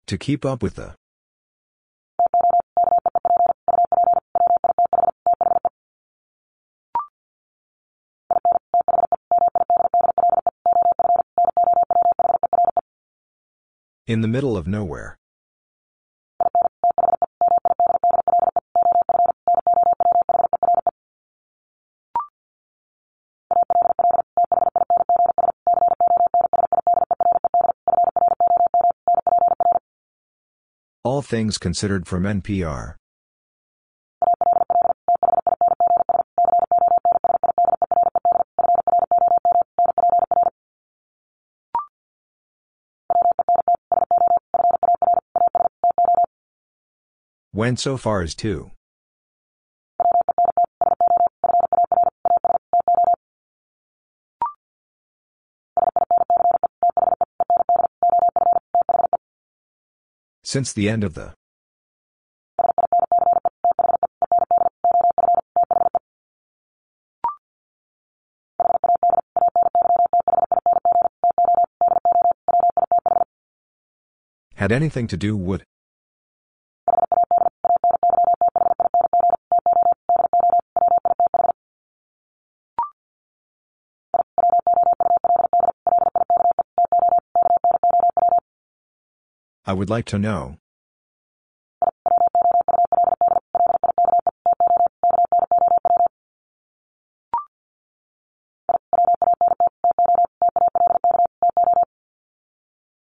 To 0.08 0.16
keep 0.16 0.44
up 0.44 0.62
with 0.62 0.76
the. 0.76 0.94
In 14.06 14.20
the 14.20 14.28
middle 14.28 14.56
of 14.56 14.68
nowhere. 14.68 15.18
All 31.16 31.22
things 31.22 31.56
considered 31.56 32.06
from 32.06 32.24
NPR. 32.24 32.96
Went 47.54 47.80
so 47.80 47.96
far 47.96 48.20
as 48.20 48.34
to. 48.34 48.75
Since 60.56 60.72
the 60.72 60.88
end 60.88 61.04
of 61.04 61.12
the. 61.12 61.34
Had 74.54 74.72
anything 74.72 75.06
to 75.08 75.18
do 75.18 75.36
would. 75.36 75.66
Would 89.76 89.90
like 89.90 90.06
to 90.06 90.18
know. 90.18 90.56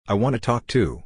I 0.08 0.14
want 0.14 0.34
to 0.34 0.40
talk 0.40 0.66
to. 0.68 1.02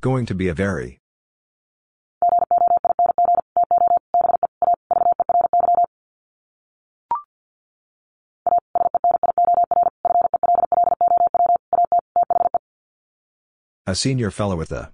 Going 0.00 0.26
to 0.26 0.34
be 0.34 0.48
a 0.48 0.54
very. 0.54 0.99
A 13.90 13.94
senior 13.96 14.30
fellow 14.30 14.54
with 14.54 14.68
the 14.68 14.92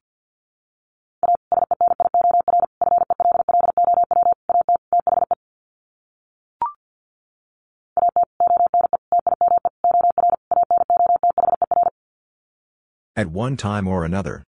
At 13.15 13.27
one 13.27 13.59
time 13.59 13.87
or 13.87 14.07
another. 14.07 14.45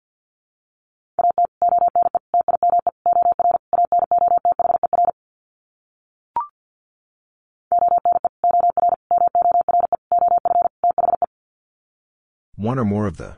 One 12.56 12.80
or 12.80 12.86
more 12.86 13.08
of 13.08 13.18
the. 13.18 13.36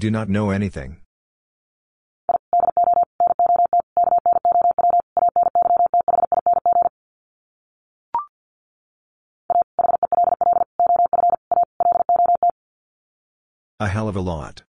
Do 0.00 0.10
not 0.10 0.30
know 0.30 0.48
anything. 0.48 0.96
A 13.78 13.88
hell 13.88 14.08
of 14.08 14.16
a 14.16 14.20
lot. 14.20 14.62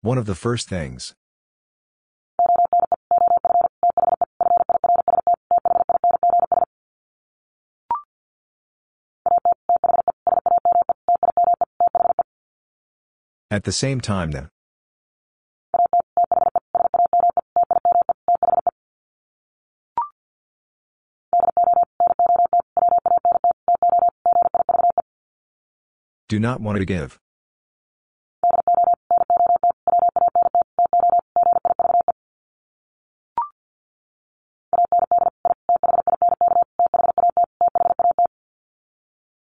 One 0.00 0.16
of 0.18 0.24
the 0.24 0.34
first 0.34 0.68
things. 0.68 1.14
The 13.66 13.72
same 13.72 14.00
time 14.00 14.30
the. 14.30 14.48
Do 26.28 26.38
not 26.38 26.60
want 26.60 26.78
to 26.78 26.84
give. 26.84 27.18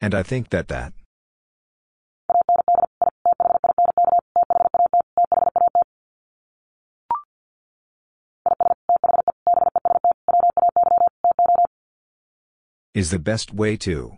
And 0.02 0.14
I 0.14 0.22
think 0.22 0.50
that 0.50 0.68
that. 0.68 1.01
Is 13.02 13.10
the 13.10 13.18
best 13.18 13.52
way 13.52 13.76
to. 13.78 14.16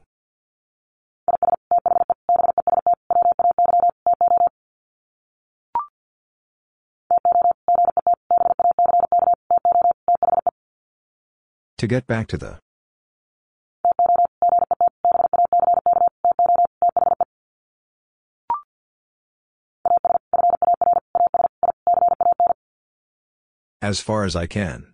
To 11.79 11.87
get 11.87 12.07
back 12.07 12.27
to 12.27 12.37
the. 12.37 12.59
As 23.81 24.01
far 24.01 24.25
as 24.25 24.37
I 24.37 24.47
can. 24.47 24.94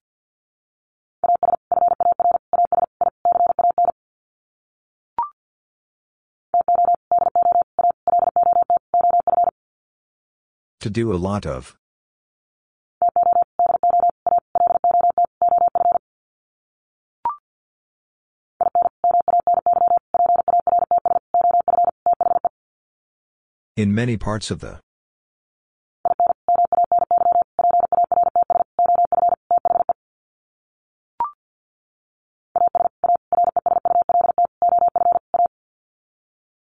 Do 10.91 11.13
a 11.13 11.15
lot 11.15 11.47
of. 11.47 11.77
In 23.77 23.95
many 23.95 24.17
parts 24.17 24.51
of 24.51 24.59
the. 24.59 24.81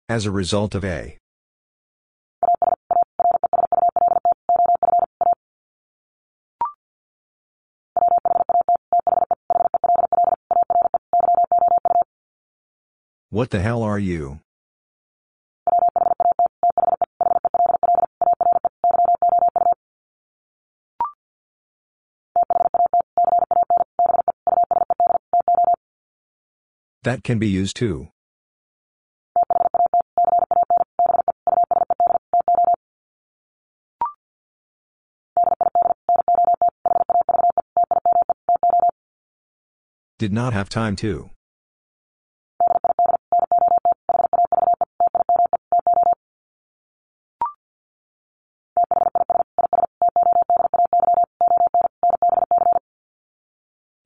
As 0.08 0.24
a 0.24 0.30
result 0.30 0.74
of 0.74 0.82
a. 0.82 1.18
What 13.34 13.50
the 13.50 13.58
hell 13.58 13.82
are 13.82 13.98
you? 13.98 14.38
That 27.02 27.24
can 27.24 27.40
be 27.40 27.48
used 27.48 27.74
too. 27.74 28.06
Did 40.20 40.32
not 40.32 40.52
have 40.52 40.68
time 40.68 40.94
to. 41.02 41.33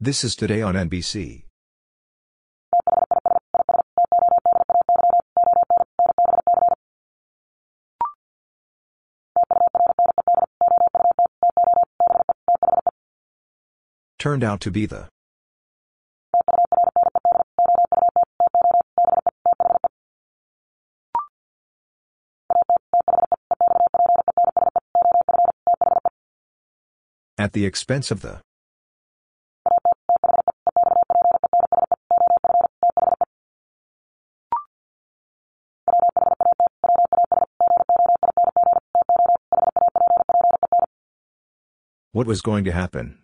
This 0.09 0.25
is 0.25 0.35
today 0.35 0.63
on 0.63 0.73
NBC. 0.73 1.45
Turned 14.19 14.43
out 14.43 14.63
to 14.63 14.71
be 14.71 14.87
the. 14.87 15.11
At 27.37 27.53
the 27.53 27.67
expense 27.67 28.11
of 28.11 28.23
the. 28.23 28.41
What 42.19 42.27
was 42.27 42.43
going 42.43 42.65
to 42.65 42.73
happen? 42.73 43.19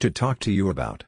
To 0.00 0.10
talk 0.10 0.40
to 0.40 0.52
you 0.52 0.68
about. 0.68 1.04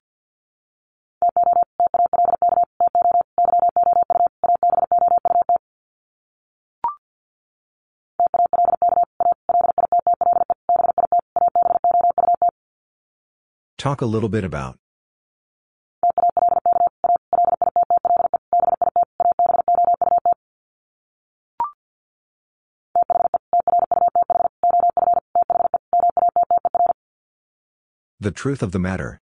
Talk 13.86 14.00
a 14.00 14.05
little 14.05 14.28
bit 14.28 14.42
about. 14.42 14.81
The 28.18 28.32
truth 28.32 28.60
of 28.60 28.73
the 28.73 28.81
matter. 28.81 29.20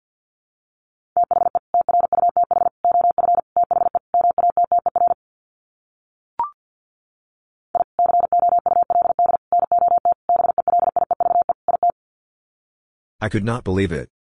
I 13.23 13.31
could 13.31 13.43
not 13.43 13.65
believe 13.65 13.91
it. 13.91 14.11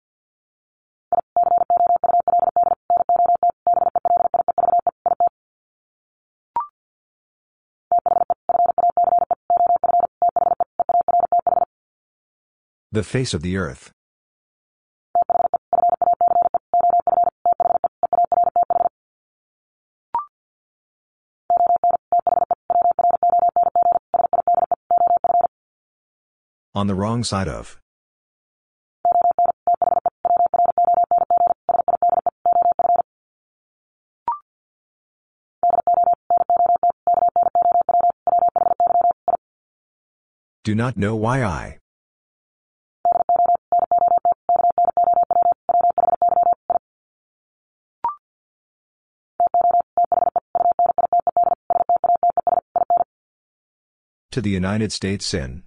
The 12.92 13.04
face 13.04 13.34
of 13.34 13.42
the 13.42 13.56
earth. 13.56 13.92
On 26.74 26.88
the 26.88 26.96
wrong 26.96 27.22
side 27.22 27.46
of. 27.46 27.78
Do 40.64 40.74
not 40.74 40.96
know 40.96 41.14
why 41.14 41.44
I. 41.44 41.79
To 54.32 54.40
the 54.40 54.50
United 54.50 54.92
States 54.92 55.34
in. 55.34 55.64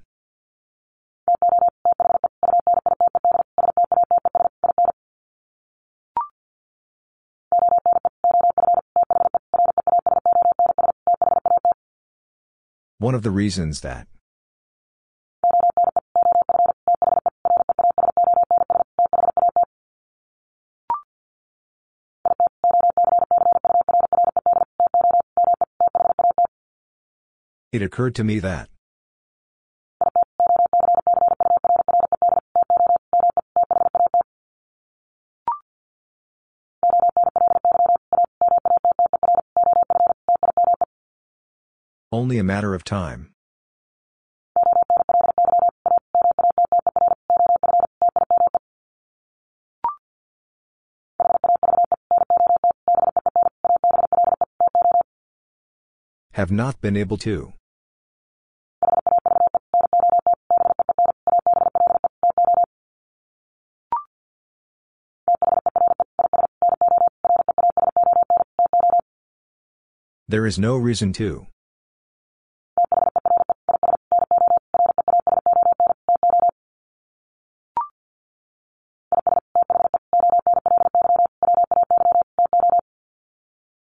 One 13.00 13.16
of 13.16 13.22
the 13.22 13.32
reasons 13.32 13.82
that. 13.82 14.08
It 27.74 27.82
occurred 27.82 28.14
to 28.16 28.24
me 28.24 28.38
that. 28.38 28.69
Only 42.11 42.38
a 42.38 42.43
matter 42.43 42.76
of 42.76 42.84
time. 42.84 43.32
Have 56.34 56.52
not 56.52 56.80
been 56.80 56.95
able 56.95 57.18
to. 57.18 57.53
There 70.34 70.48
is 70.48 70.58
no 70.58 70.78
reason 70.78 71.14
to. 71.14 71.45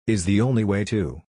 Is 0.08 0.26
the 0.26 0.42
only 0.42 0.64
way 0.64 0.84
to. 0.86 1.23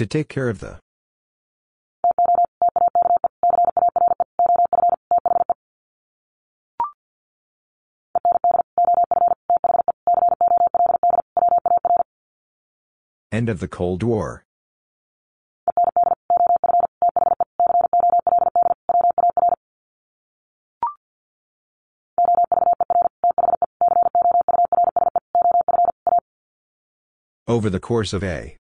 To 0.00 0.06
take 0.06 0.30
care 0.30 0.48
of 0.48 0.60
the. 0.60 0.78
End 13.30 13.50
of 13.50 13.60
the 13.60 13.68
Cold 13.68 14.02
War. 14.02 14.42
Over 27.46 27.68
the 27.68 27.78
course 27.78 28.14
of 28.14 28.24
a. 28.24 28.59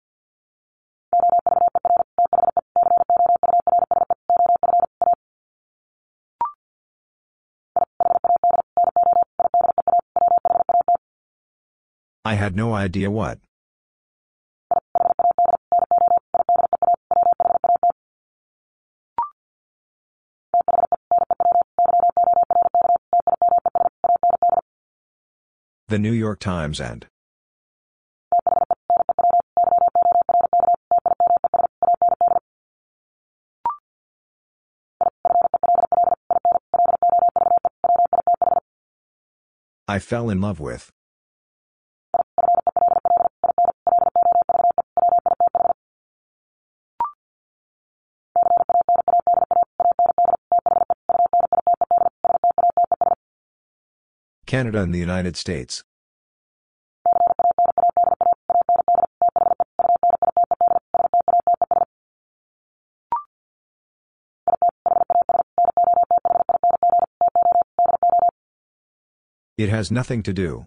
had 12.42 12.56
no 12.56 12.74
idea 12.74 13.08
what. 13.08 13.38
The 25.86 26.00
New 26.00 26.10
York 26.10 26.40
Times 26.40 26.80
and. 26.80 27.06
I 39.86 40.00
fell 40.00 40.28
in 40.28 40.40
love 40.40 40.58
with. 40.58 40.90
Canada 54.62 54.82
and 54.82 54.94
the 54.94 54.98
United 55.00 55.36
States. 55.36 55.82
It 69.58 69.68
has 69.68 69.90
nothing 69.90 70.22
to 70.22 70.32
do. 70.32 70.66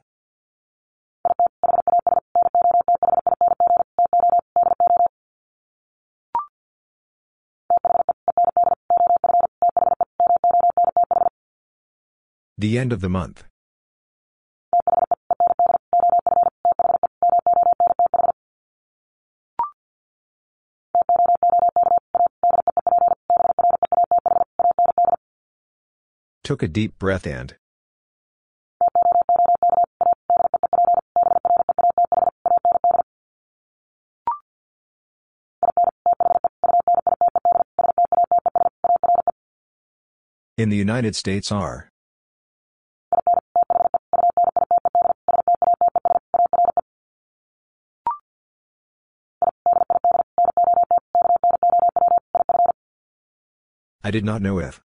The 12.57 12.77
end 12.77 12.91
of 12.91 12.99
the 12.99 13.07
month. 13.09 13.45
Took 26.45 26.61
a 26.61 26.67
deep 26.67 26.99
breath 26.99 27.25
and. 27.25 27.55
In 40.55 40.69
the 40.69 40.77
United 40.77 41.15
States 41.15 41.51
are. 41.51 41.89
I 54.03 54.11
did 54.11 54.23
not 54.23 54.43
know 54.43 54.59
if. 54.59 54.84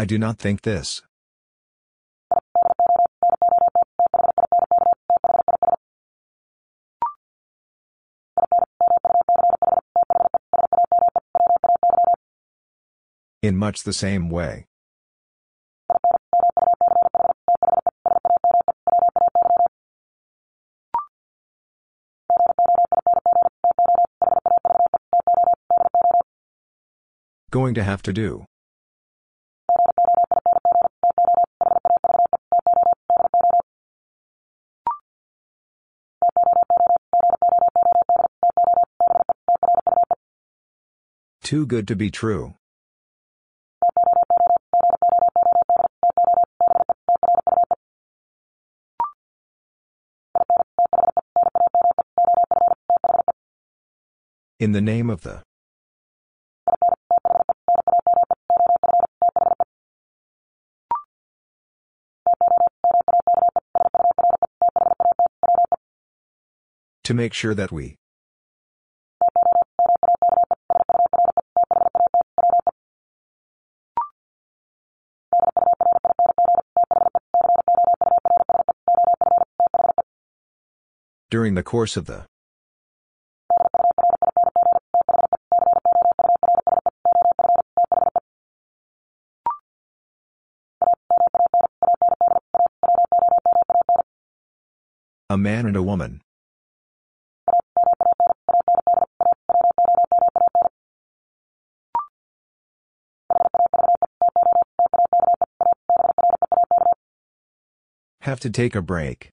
I 0.00 0.06
do 0.06 0.18
not 0.18 0.38
think 0.38 0.62
this. 0.62 1.02
In 13.42 13.58
much 13.58 13.82
the 13.82 13.92
same 13.92 14.30
way. 14.30 14.64
Going 27.50 27.74
to 27.74 27.84
have 27.84 28.00
to 28.04 28.14
do. 28.14 28.46
Too 41.50 41.66
good 41.66 41.88
to 41.88 41.96
be 41.96 42.12
true. 42.12 42.54
In 54.60 54.70
the 54.70 54.80
name 54.80 55.10
of 55.10 55.22
the. 55.22 55.42
To 67.02 67.12
make 67.12 67.34
sure 67.34 67.56
that 67.56 67.72
we. 67.72 67.99
During 81.30 81.54
the 81.54 81.62
course 81.62 81.96
of 81.96 82.06
the. 82.06 82.26
A 95.28 95.38
man 95.38 95.66
and 95.66 95.76
a 95.76 95.82
woman. 95.84 96.20
Have 108.22 108.40
to 108.40 108.50
take 108.50 108.74
a 108.74 108.82
break. 108.82 109.30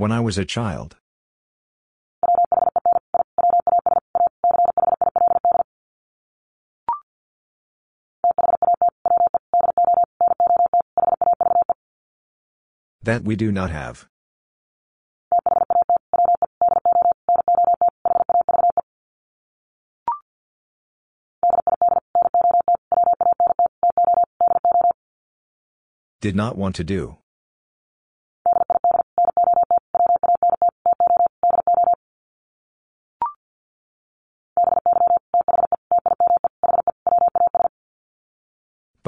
When 0.00 0.12
I 0.12 0.20
was 0.20 0.38
a 0.38 0.46
child. 0.46 0.96
That 13.02 13.24
we 13.24 13.36
do 13.36 13.52
not 13.52 13.68
have. 13.68 14.08
Did 26.22 26.34
not 26.34 26.56
want 26.56 26.76
to 26.76 26.84
do. 26.84 27.19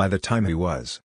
By 0.03 0.09
the 0.09 0.19
time 0.19 0.47
he 0.47 0.55
was. 0.55 1.01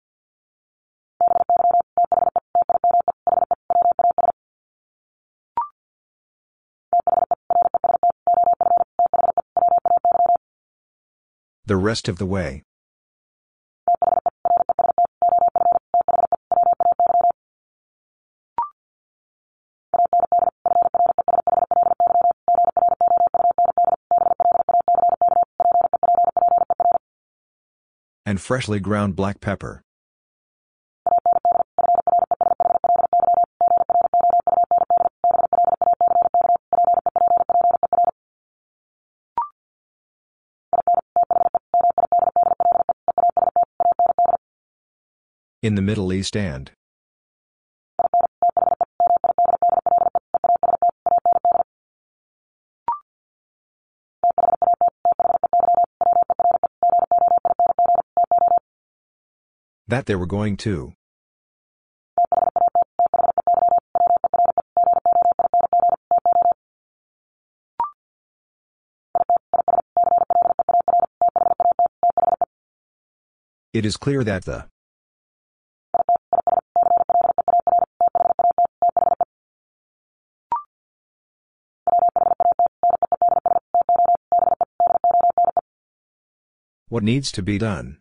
The 11.67 11.77
rest 11.77 12.07
of 12.07 12.17
the 12.17 12.25
way. 12.25 12.63
Freshly 28.47 28.79
ground 28.79 29.13
black 29.13 29.41
pepper. 29.41 29.81
In 45.61 45.75
the 45.75 45.81
Middle 45.81 46.13
East 46.13 46.37
and. 46.37 46.71
That 59.89 60.05
they 60.05 60.15
were 60.15 60.25
going 60.25 60.57
to. 60.57 60.93
It 73.73 73.85
is 73.85 73.95
clear 73.95 74.23
that 74.23 74.43
the 74.45 74.65
What 86.89 87.03
needs 87.03 87.31
to 87.33 87.43
be 87.43 87.57
done? 87.57 87.99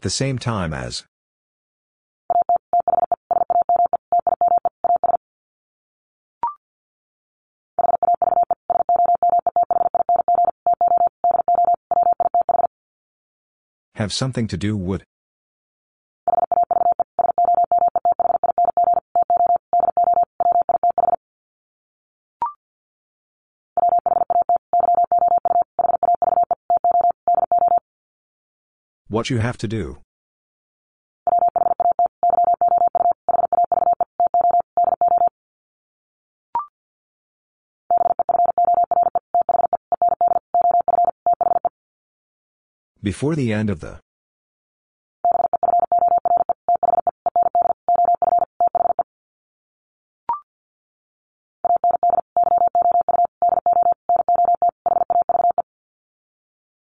At 0.00 0.04
the 0.04 0.08
same 0.08 0.38
time 0.38 0.72
as. 0.72 1.04
Have 13.96 14.10
something 14.10 14.46
to 14.46 14.56
do 14.56 14.74
would. 14.74 15.04
What 29.20 29.28
you 29.28 29.36
have 29.36 29.58
to 29.58 29.68
do. 29.68 29.98
Before 43.02 43.34
the 43.34 43.52
end 43.52 43.68
of 43.68 43.80
the. 43.80 44.00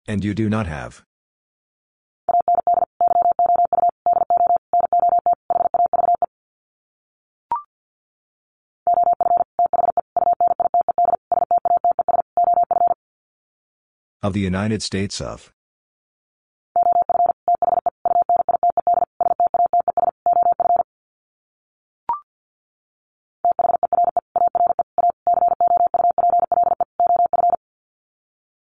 And 0.05 0.23
you 0.23 0.35
do 0.35 0.49
not 0.49 0.67
have. 0.67 1.06
Of 14.27 14.33
the 14.33 14.41
United 14.41 14.83
States 14.83 15.21
of. 15.21 15.53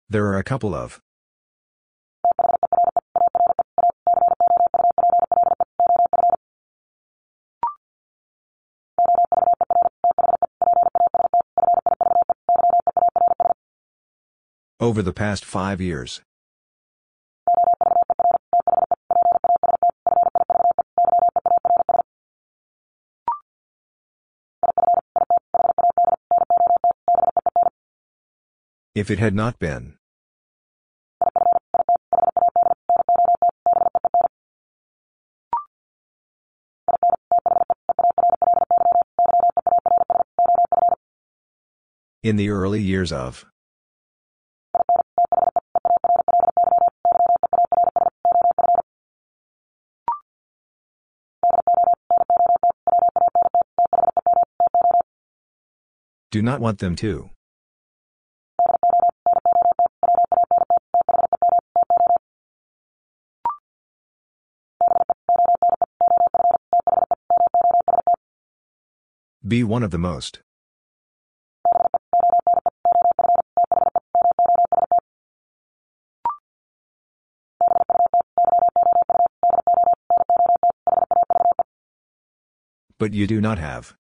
There 0.08 0.24
are 0.24 0.38
a 0.38 0.42
couple 0.42 0.74
of. 0.74 1.02
Over 14.82 15.00
the 15.00 15.12
past 15.12 15.44
five 15.44 15.80
years. 15.80 16.22
If 28.96 29.08
it 29.08 29.20
had 29.20 29.36
not 29.36 29.60
been. 29.60 29.98
In 42.24 42.34
the 42.34 42.50
early 42.50 42.82
years 42.82 43.12
of. 43.12 43.46
Do 56.32 56.40
not 56.40 56.62
want 56.62 56.78
them 56.78 56.96
to. 56.96 57.28
Be 69.46 69.62
one 69.62 69.82
of 69.82 69.90
the 69.90 69.98
most. 69.98 70.40
But 82.98 83.12
you 83.12 83.26
do 83.26 83.42
not 83.42 83.58
have. 83.58 83.94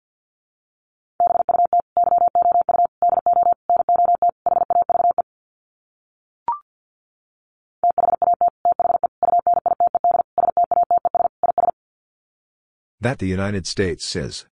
That 13.01 13.17
the 13.17 13.25
United 13.25 13.65
States 13.65 14.05
says. 14.05 14.45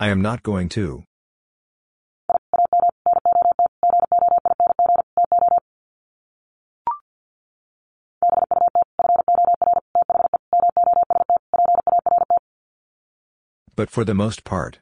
I 0.00 0.08
am 0.08 0.20
not 0.20 0.42
going 0.42 0.68
to. 0.70 1.04
But 13.76 13.88
for 13.88 14.04
the 14.04 14.14
most 14.14 14.42
part. 14.42 14.80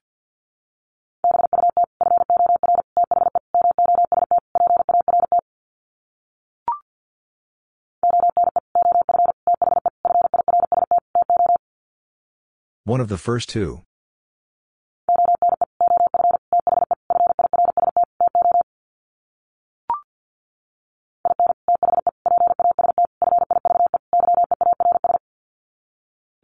One 12.87 13.01
of 13.01 13.09
the 13.09 13.19
first 13.19 13.49
two. 13.49 13.83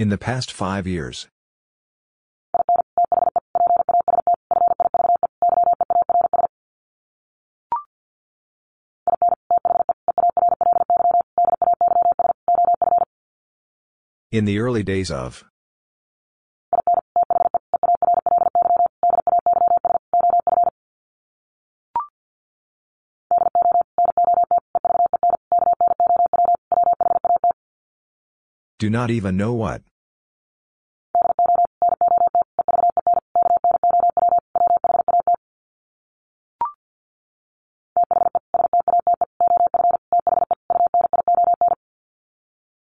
In 0.00 0.08
the 0.08 0.18
past 0.18 0.50
five 0.50 0.88
years. 0.88 1.28
In 14.32 14.44
the 14.44 14.58
early 14.58 14.82
days 14.82 15.12
of. 15.12 15.44
Do 28.82 28.90
not 28.90 29.12
even 29.12 29.36
know 29.36 29.52
what. 29.52 29.82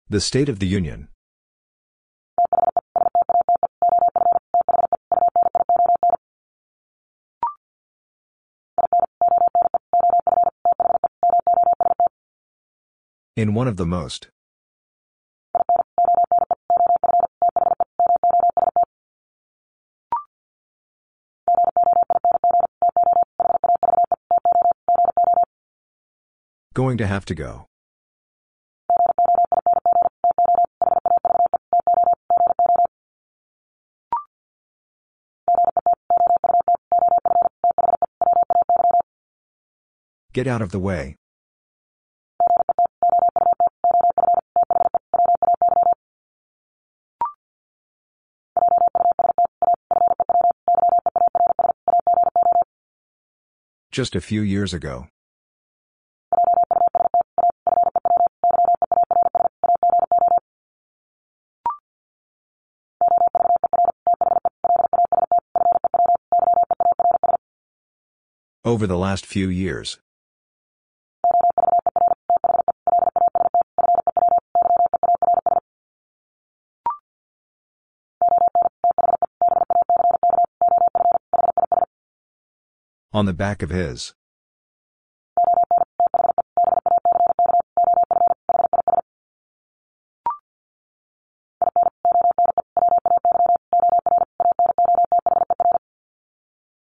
The 0.09 0.19
State 0.19 0.49
of 0.49 0.59
the 0.59 0.67
Union. 0.67 1.07
In 13.37 13.53
one 13.53 13.69
of 13.69 13.77
the 13.77 13.85
most. 13.85 14.27
Going 26.77 26.99
to 26.99 27.07
have 27.07 27.25
to 27.25 27.33
go. 27.33 27.65
Get 40.33 40.45
out 40.45 40.61
of 40.61 40.69
the 40.69 40.77
way. 40.77 41.15
Just 53.91 54.15
a 54.15 54.21
few 54.21 54.41
years 54.41 54.75
ago. 54.75 55.07
Over 68.67 68.85
the 68.85 68.97
last 68.97 69.25
few 69.25 69.47
years. 69.47 69.97
On 83.13 83.25
the 83.25 83.31
back 83.31 83.61
of 83.61 83.69
his. 83.69 84.13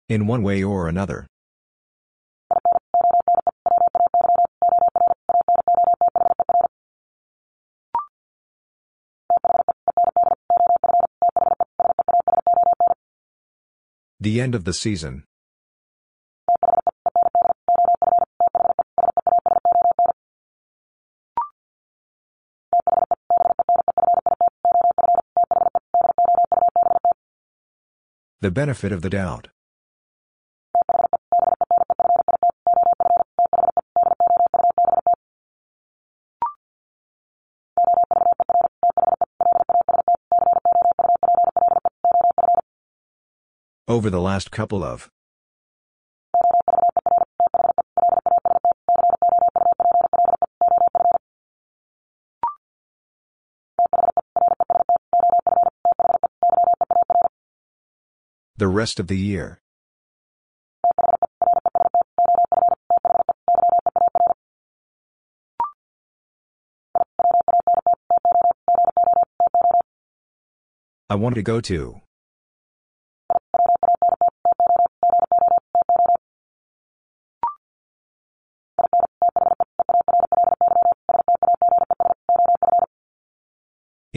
In 0.08 0.26
one 0.26 0.42
way 0.42 0.64
or 0.64 0.88
another. 0.88 1.28
The 14.22 14.38
end 14.38 14.54
of 14.54 14.64
the 14.64 14.74
season. 14.74 15.24
The 28.42 28.50
benefit 28.50 28.92
of 28.92 29.02
the 29.02 29.10
doubt. 29.10 29.49
Over 43.90 44.08
the 44.08 44.20
last 44.20 44.52
couple 44.52 44.84
of. 44.84 45.10
The 58.58 58.68
rest 58.68 59.00
of 59.00 59.08
the 59.08 59.18
year. 59.18 59.58
I 71.08 71.16
want 71.16 71.34
to 71.34 71.42
go 71.42 71.60
to. 71.62 72.00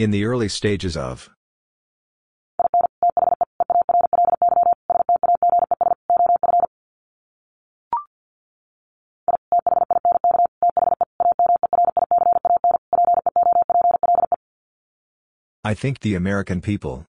In 0.04 0.10
the 0.10 0.26
early 0.26 0.50
stages 0.50 0.98
of. 0.98 1.30
I 15.64 15.72
think 15.72 16.00
the 16.00 16.14
American 16.16 16.60
people. 16.60 17.06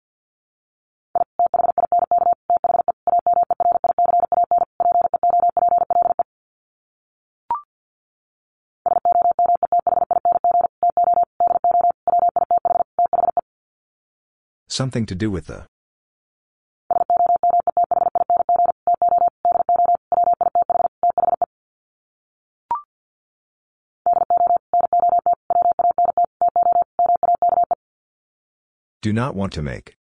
Something 14.70 15.04
to 15.06 15.16
do 15.16 15.32
with 15.32 15.46
the. 15.46 15.66
Do 29.02 29.12
not 29.12 29.34
want 29.34 29.52
to 29.54 29.62
make. 29.62 29.96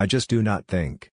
I 0.00 0.06
just 0.06 0.28
do 0.28 0.42
not 0.42 0.66
think. 0.66 1.12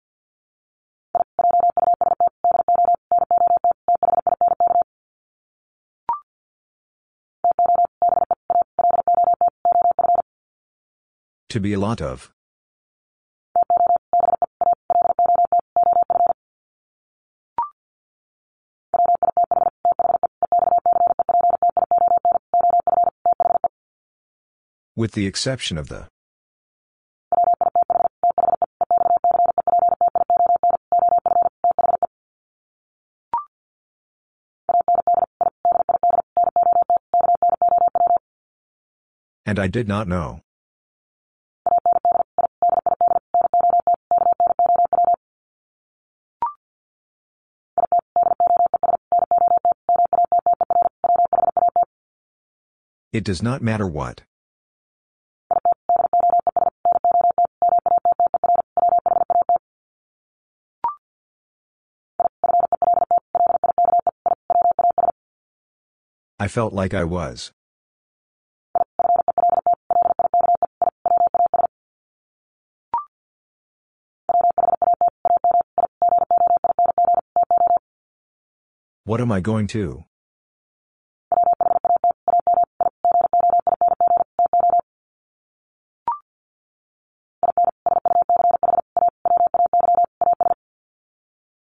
To 11.57 11.61
be 11.61 11.73
a 11.73 11.79
lot 11.79 12.03
of. 12.03 12.31
With 24.95 25.13
the 25.13 25.25
exception 25.25 25.79
of 25.79 25.89
the. 25.89 26.07
And 39.47 39.57
I 39.57 39.65
did 39.65 39.87
not 39.87 40.07
know. 40.07 40.41
It 53.17 53.23
does 53.23 53.41
not 53.41 53.63
matter 53.63 53.87
what. 53.87 54.21
I 66.39 66.47
felt 66.47 66.73
like 66.73 66.93
I 66.93 67.05
was. 67.05 67.51
What 79.05 79.19
am 79.19 79.31
I 79.31 79.39
going 79.39 79.65
to? 79.69 80.03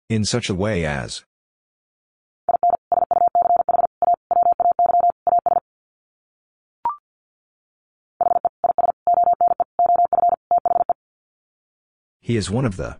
In 0.08 0.24
such 0.24 0.48
a 0.48 0.54
way 0.54 0.84
as. 0.84 1.24
He 12.20 12.36
is 12.36 12.48
one 12.48 12.64
of 12.64 12.76
the. 12.76 12.98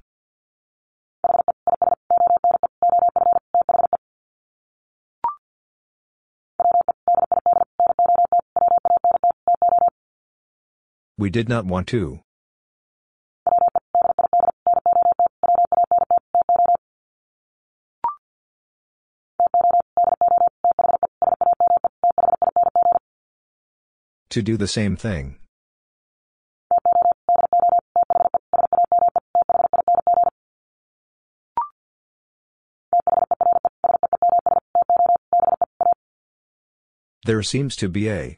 We 11.16 11.30
did 11.30 11.48
not 11.48 11.66
want 11.66 11.86
to. 11.88 12.25
To 24.36 24.42
do 24.42 24.58
the 24.58 24.68
same 24.68 24.97
thing. 24.97 25.39
There 37.24 37.42
seems 37.42 37.76
to 37.76 37.89
be 37.89 38.10
a. 38.10 38.36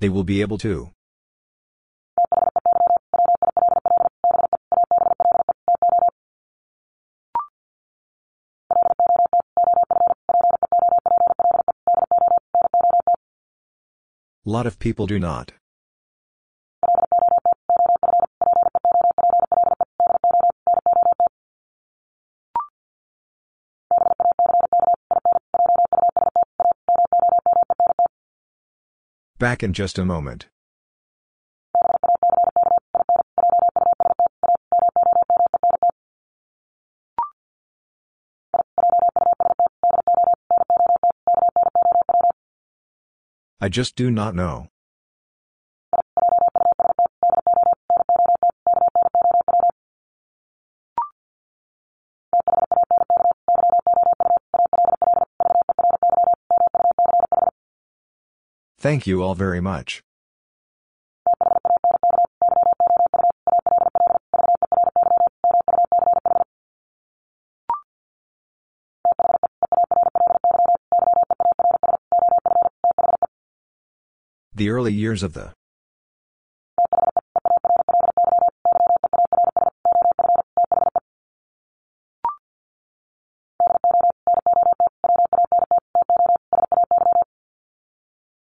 They 0.00 0.08
will 0.08 0.24
be 0.24 0.40
able 0.40 0.58
to. 0.58 0.90
Lot 14.48 14.64
of 14.64 14.78
people 14.78 15.08
do 15.08 15.18
not. 15.18 15.50
Back 29.40 29.64
in 29.64 29.72
just 29.72 29.98
a 29.98 30.04
moment. 30.04 30.46
I 43.66 43.68
just 43.68 43.96
do 43.96 44.12
not 44.12 44.36
know. 44.36 44.68
Thank 58.78 59.08
you 59.08 59.24
all 59.24 59.34
very 59.34 59.60
much. 59.60 60.05
The 74.56 74.70
early 74.70 74.94
years 74.94 75.22
of 75.22 75.34
the. 75.34 75.52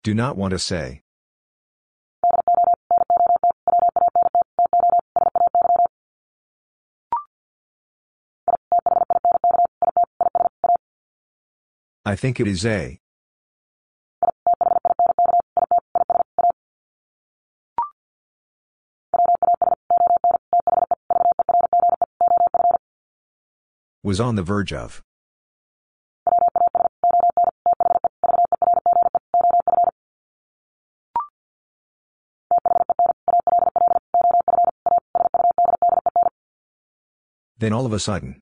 Do 0.03 0.15
not 0.15 0.35
want 0.35 0.49
to 0.53 0.57
say. 0.57 1.03
I 12.03 12.15
think 12.15 12.39
it 12.39 12.47
is 12.47 12.65
a. 12.65 12.99
Was 24.09 24.19
on 24.19 24.33
the 24.33 24.41
verge 24.41 24.73
of. 24.73 25.03
Then 37.59 37.71
all 37.71 37.85
of 37.85 37.93
a 37.93 37.99
sudden. 37.99 38.39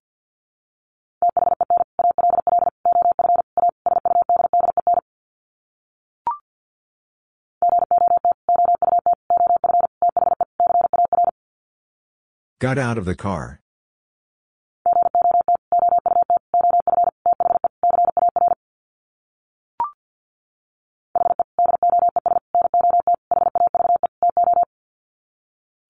Got 12.61 12.77
out 12.77 12.97
of 12.97 13.03
the 13.03 13.15
car. 13.15 13.59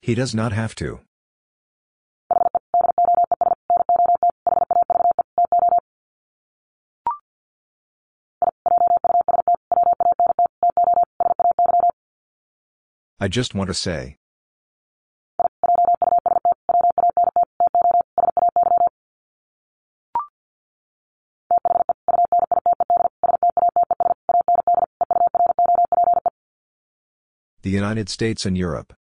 He 0.07 0.15
does 0.15 0.33
not 0.33 0.53
have 0.53 0.73
to. 0.75 1.01
I 13.19 13.27
just 13.27 13.53
want 13.53 13.67
to 13.67 13.73
say. 13.73 14.15
The 27.63 27.69
United 27.69 28.07
States 28.07 28.45
and 28.45 28.57
Europe. 28.57 28.96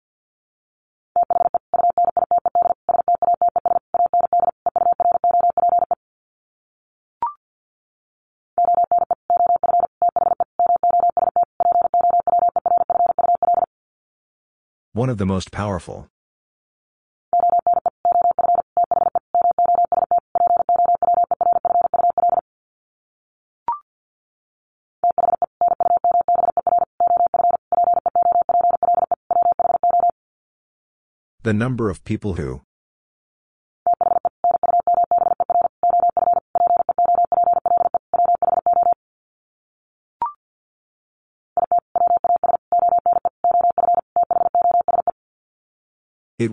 One 15.05 15.11
of 15.11 15.19
the 15.19 15.25
most 15.27 15.51
powerful. 15.51 16.07
The 31.43 31.53
number 31.53 31.91
of 31.91 32.03
people 32.03 32.33
who. 32.33 32.64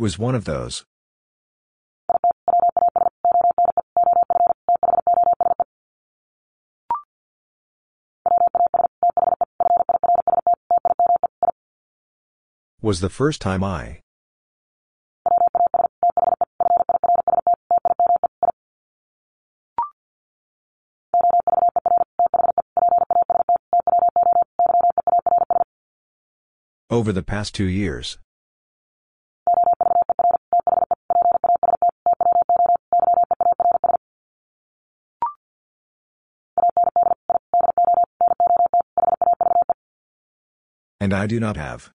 Was 0.02 0.18
one 0.18 0.34
of 0.34 0.44
those. 0.44 0.84
Was 12.80 12.98
the 12.98 13.08
first 13.08 13.40
time 13.40 13.62
I. 13.62 14.00
Over 26.90 27.12
the 27.12 27.22
past 27.22 27.54
two 27.54 27.66
years. 27.66 28.18
I 41.22 41.26
do 41.28 41.38
not 41.38 41.56
have. 41.56 41.92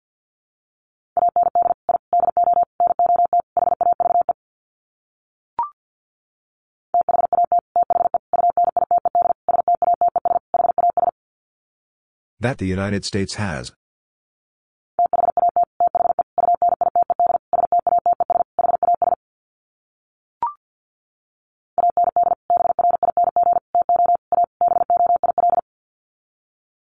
That 12.42 12.58
the 12.58 12.66
United 12.66 13.06
States 13.06 13.36
has. 13.36 13.72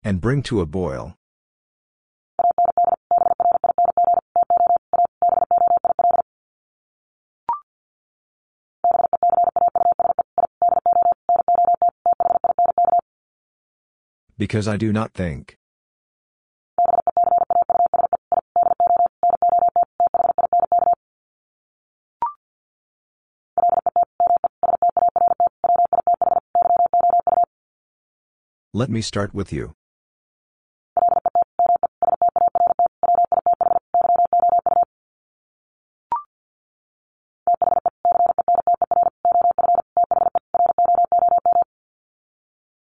And 0.04 0.22
bring 0.22 0.44
to 0.44 0.62
a 0.62 0.68
boil. 0.68 1.17
Because 14.38 14.68
I 14.68 14.78
do 14.78 14.94
not 14.94 15.14
think. 15.14 15.58
Let 28.74 28.92
me 28.92 29.02
start 29.02 29.34
with 29.34 29.52
you. 29.52 29.74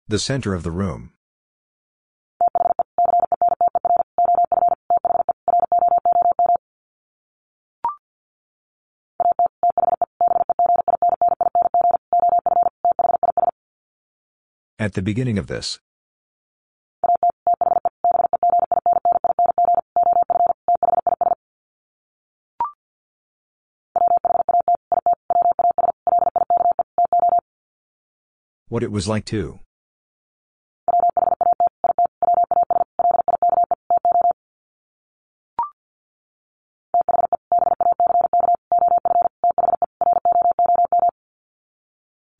The 0.08 0.18
center 0.18 0.54
of 0.54 0.62
the 0.62 0.70
room. 0.70 1.12
At 14.82 14.94
the 14.94 15.00
beginning 15.00 15.38
of 15.38 15.46
this. 15.46 15.78
What 28.66 28.82
it 28.82 28.90
was 28.90 29.06
like 29.06 29.24
to. 29.26 29.60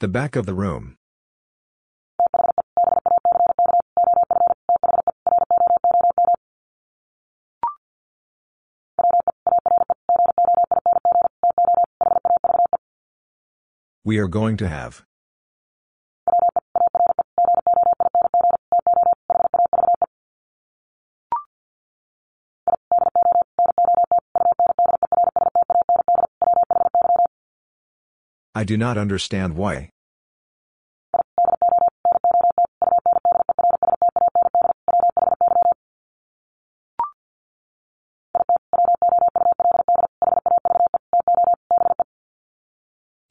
The 0.01 0.09
back 0.09 0.35
of 0.35 0.47
the 0.47 0.55
room. 0.55 0.97
We 14.05 14.19
are 14.19 14.27
going 14.27 14.57
to 14.57 14.69
have. 14.69 15.05
I 28.55 28.65
do 28.65 28.77
not 28.77 28.99
understand 28.99 29.55
why. 29.55 29.92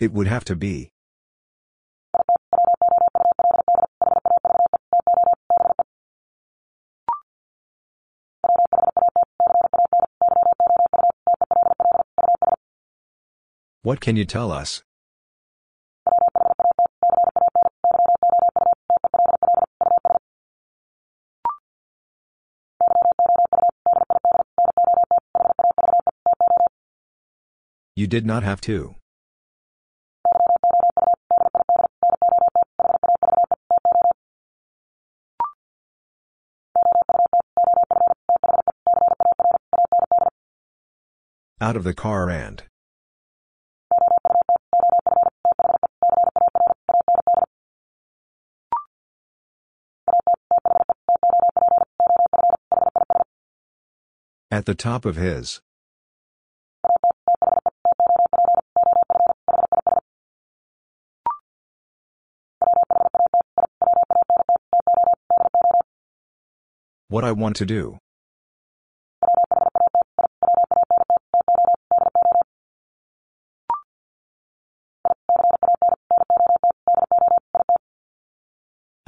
It 0.01 0.11
would 0.11 0.25
have 0.25 0.43
to 0.45 0.55
be. 0.55 0.89
What 13.83 14.01
can 14.01 14.15
you 14.15 14.25
tell 14.25 14.51
us? 14.51 14.81
You 27.95 28.07
did 28.07 28.25
not 28.25 28.41
have 28.41 28.61
to. 28.61 29.00
Out 41.71 41.77
of 41.77 41.85
the 41.85 41.93
car 41.93 42.29
and. 42.29 42.63
At 54.51 54.65
the 54.65 54.75
top 54.75 55.05
of 55.05 55.15
his. 55.15 55.61
What 67.07 67.23
I 67.23 67.31
want 67.31 67.55
to 67.55 67.65
do. 67.65 68.00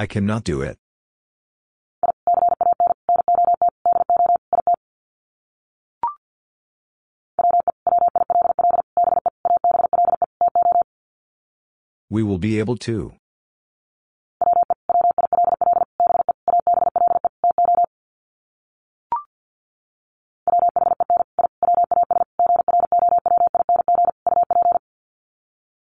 I 0.04 0.06
cannot 0.06 0.44
do 0.44 0.62
it. 0.62 0.78
We 12.10 12.22
will 12.22 12.38
be 12.38 12.60
able 12.60 12.76
to. 12.80 13.14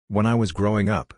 When 0.07 0.25
I 0.25 0.35
was 0.35 0.53
growing 0.53 0.87
up. 0.87 1.16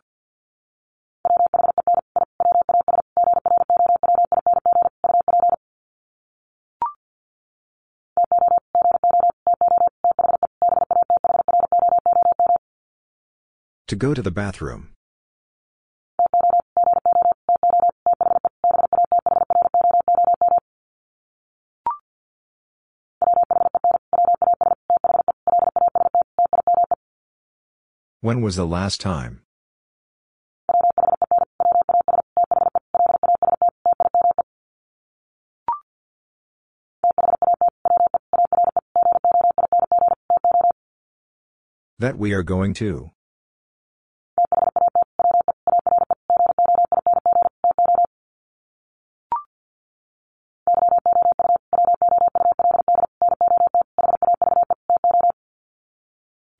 Go 14.00 14.14
to 14.14 14.22
the 14.22 14.32
bathroom. 14.32 14.94
When 28.22 28.42
was 28.42 28.56
the 28.56 28.66
last 28.66 29.02
time? 29.02 29.42
That 42.00 42.18
we 42.18 42.32
are 42.32 42.44
going 42.44 42.74
to. 42.76 43.12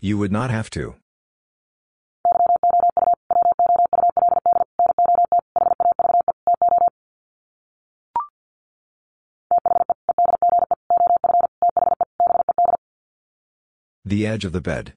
You 0.10 0.18
would 0.18 0.32
not 0.32 0.50
have 0.50 0.72
to. 0.72 0.96
The 14.04 14.26
edge 14.26 14.46
of 14.46 14.52
the 14.52 14.62
bed. 14.62 14.94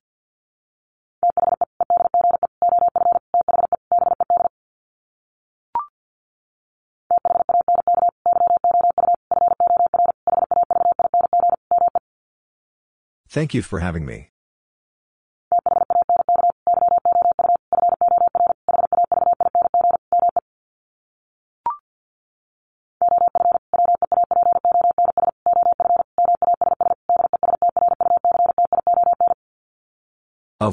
Thank 13.29 13.53
you 13.53 13.61
for 13.61 13.81
having 13.81 14.07
me. 14.07 14.32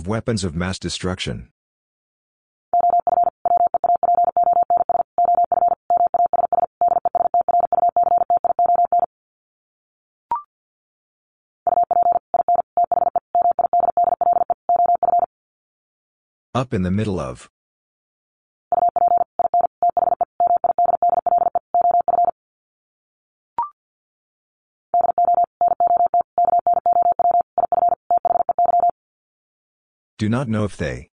Weapons 0.10 0.44
of 0.44 0.56
mass 0.56 0.80
destruction. 0.80 1.50
Up 16.56 16.74
in 16.74 16.82
the 16.82 16.90
middle 16.90 17.20
of. 17.20 17.49
Do 30.20 30.28
not 30.28 30.50
know 30.50 30.66
if 30.66 30.76
they. 30.76 31.12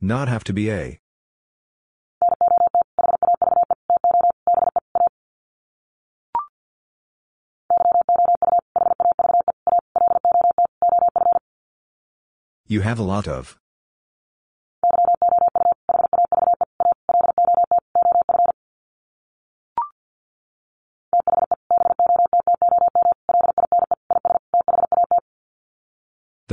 Not 0.00 0.28
have 0.28 0.42
to 0.44 0.54
be 0.54 0.70
a. 0.70 1.00
You 12.66 12.80
have 12.80 12.98
a 12.98 13.02
lot 13.02 13.28
of. 13.28 13.61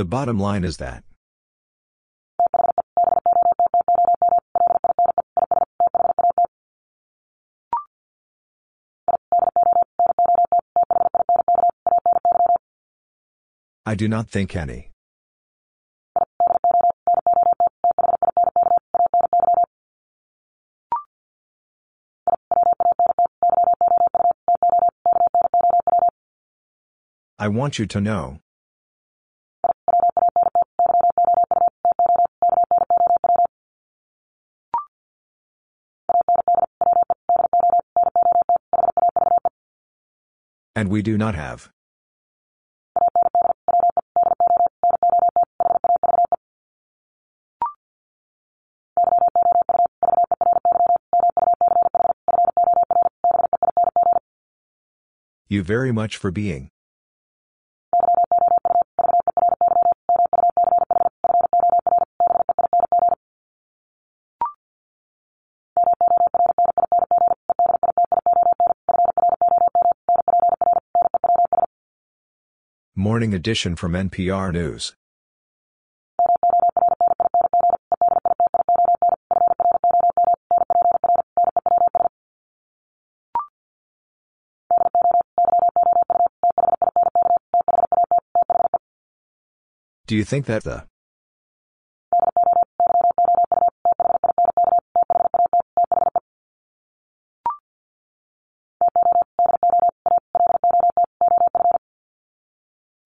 The 0.00 0.06
bottom 0.06 0.38
line 0.38 0.64
is 0.64 0.78
that. 0.78 1.04
I 13.84 13.94
do 13.94 14.08
not 14.08 14.30
think 14.30 14.56
any. 14.56 14.90
I 27.38 27.48
want 27.48 27.78
you 27.78 27.84
to 27.84 28.00
know. 28.00 28.40
We 40.90 41.02
do 41.02 41.16
not 41.16 41.36
have. 41.36 41.70
You 55.46 55.62
very 55.62 55.92
much 55.92 56.16
for 56.16 56.32
being. 56.32 56.70
Morning 73.10 73.34
edition 73.34 73.74
from 73.74 73.94
NPR 73.94 74.52
News. 74.52 74.94
Do 90.06 90.14
you 90.14 90.22
think 90.24 90.46
that 90.46 90.62
the 90.62 90.84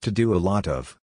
To 0.04 0.10
do 0.10 0.34
a 0.34 0.36
lot 0.36 0.68
of. 0.68 0.98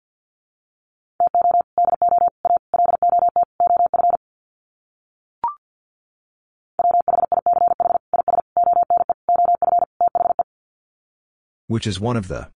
Which 11.65 11.87
is 11.87 11.99
one 11.99 12.15
of 12.15 12.27
the. 12.27 12.51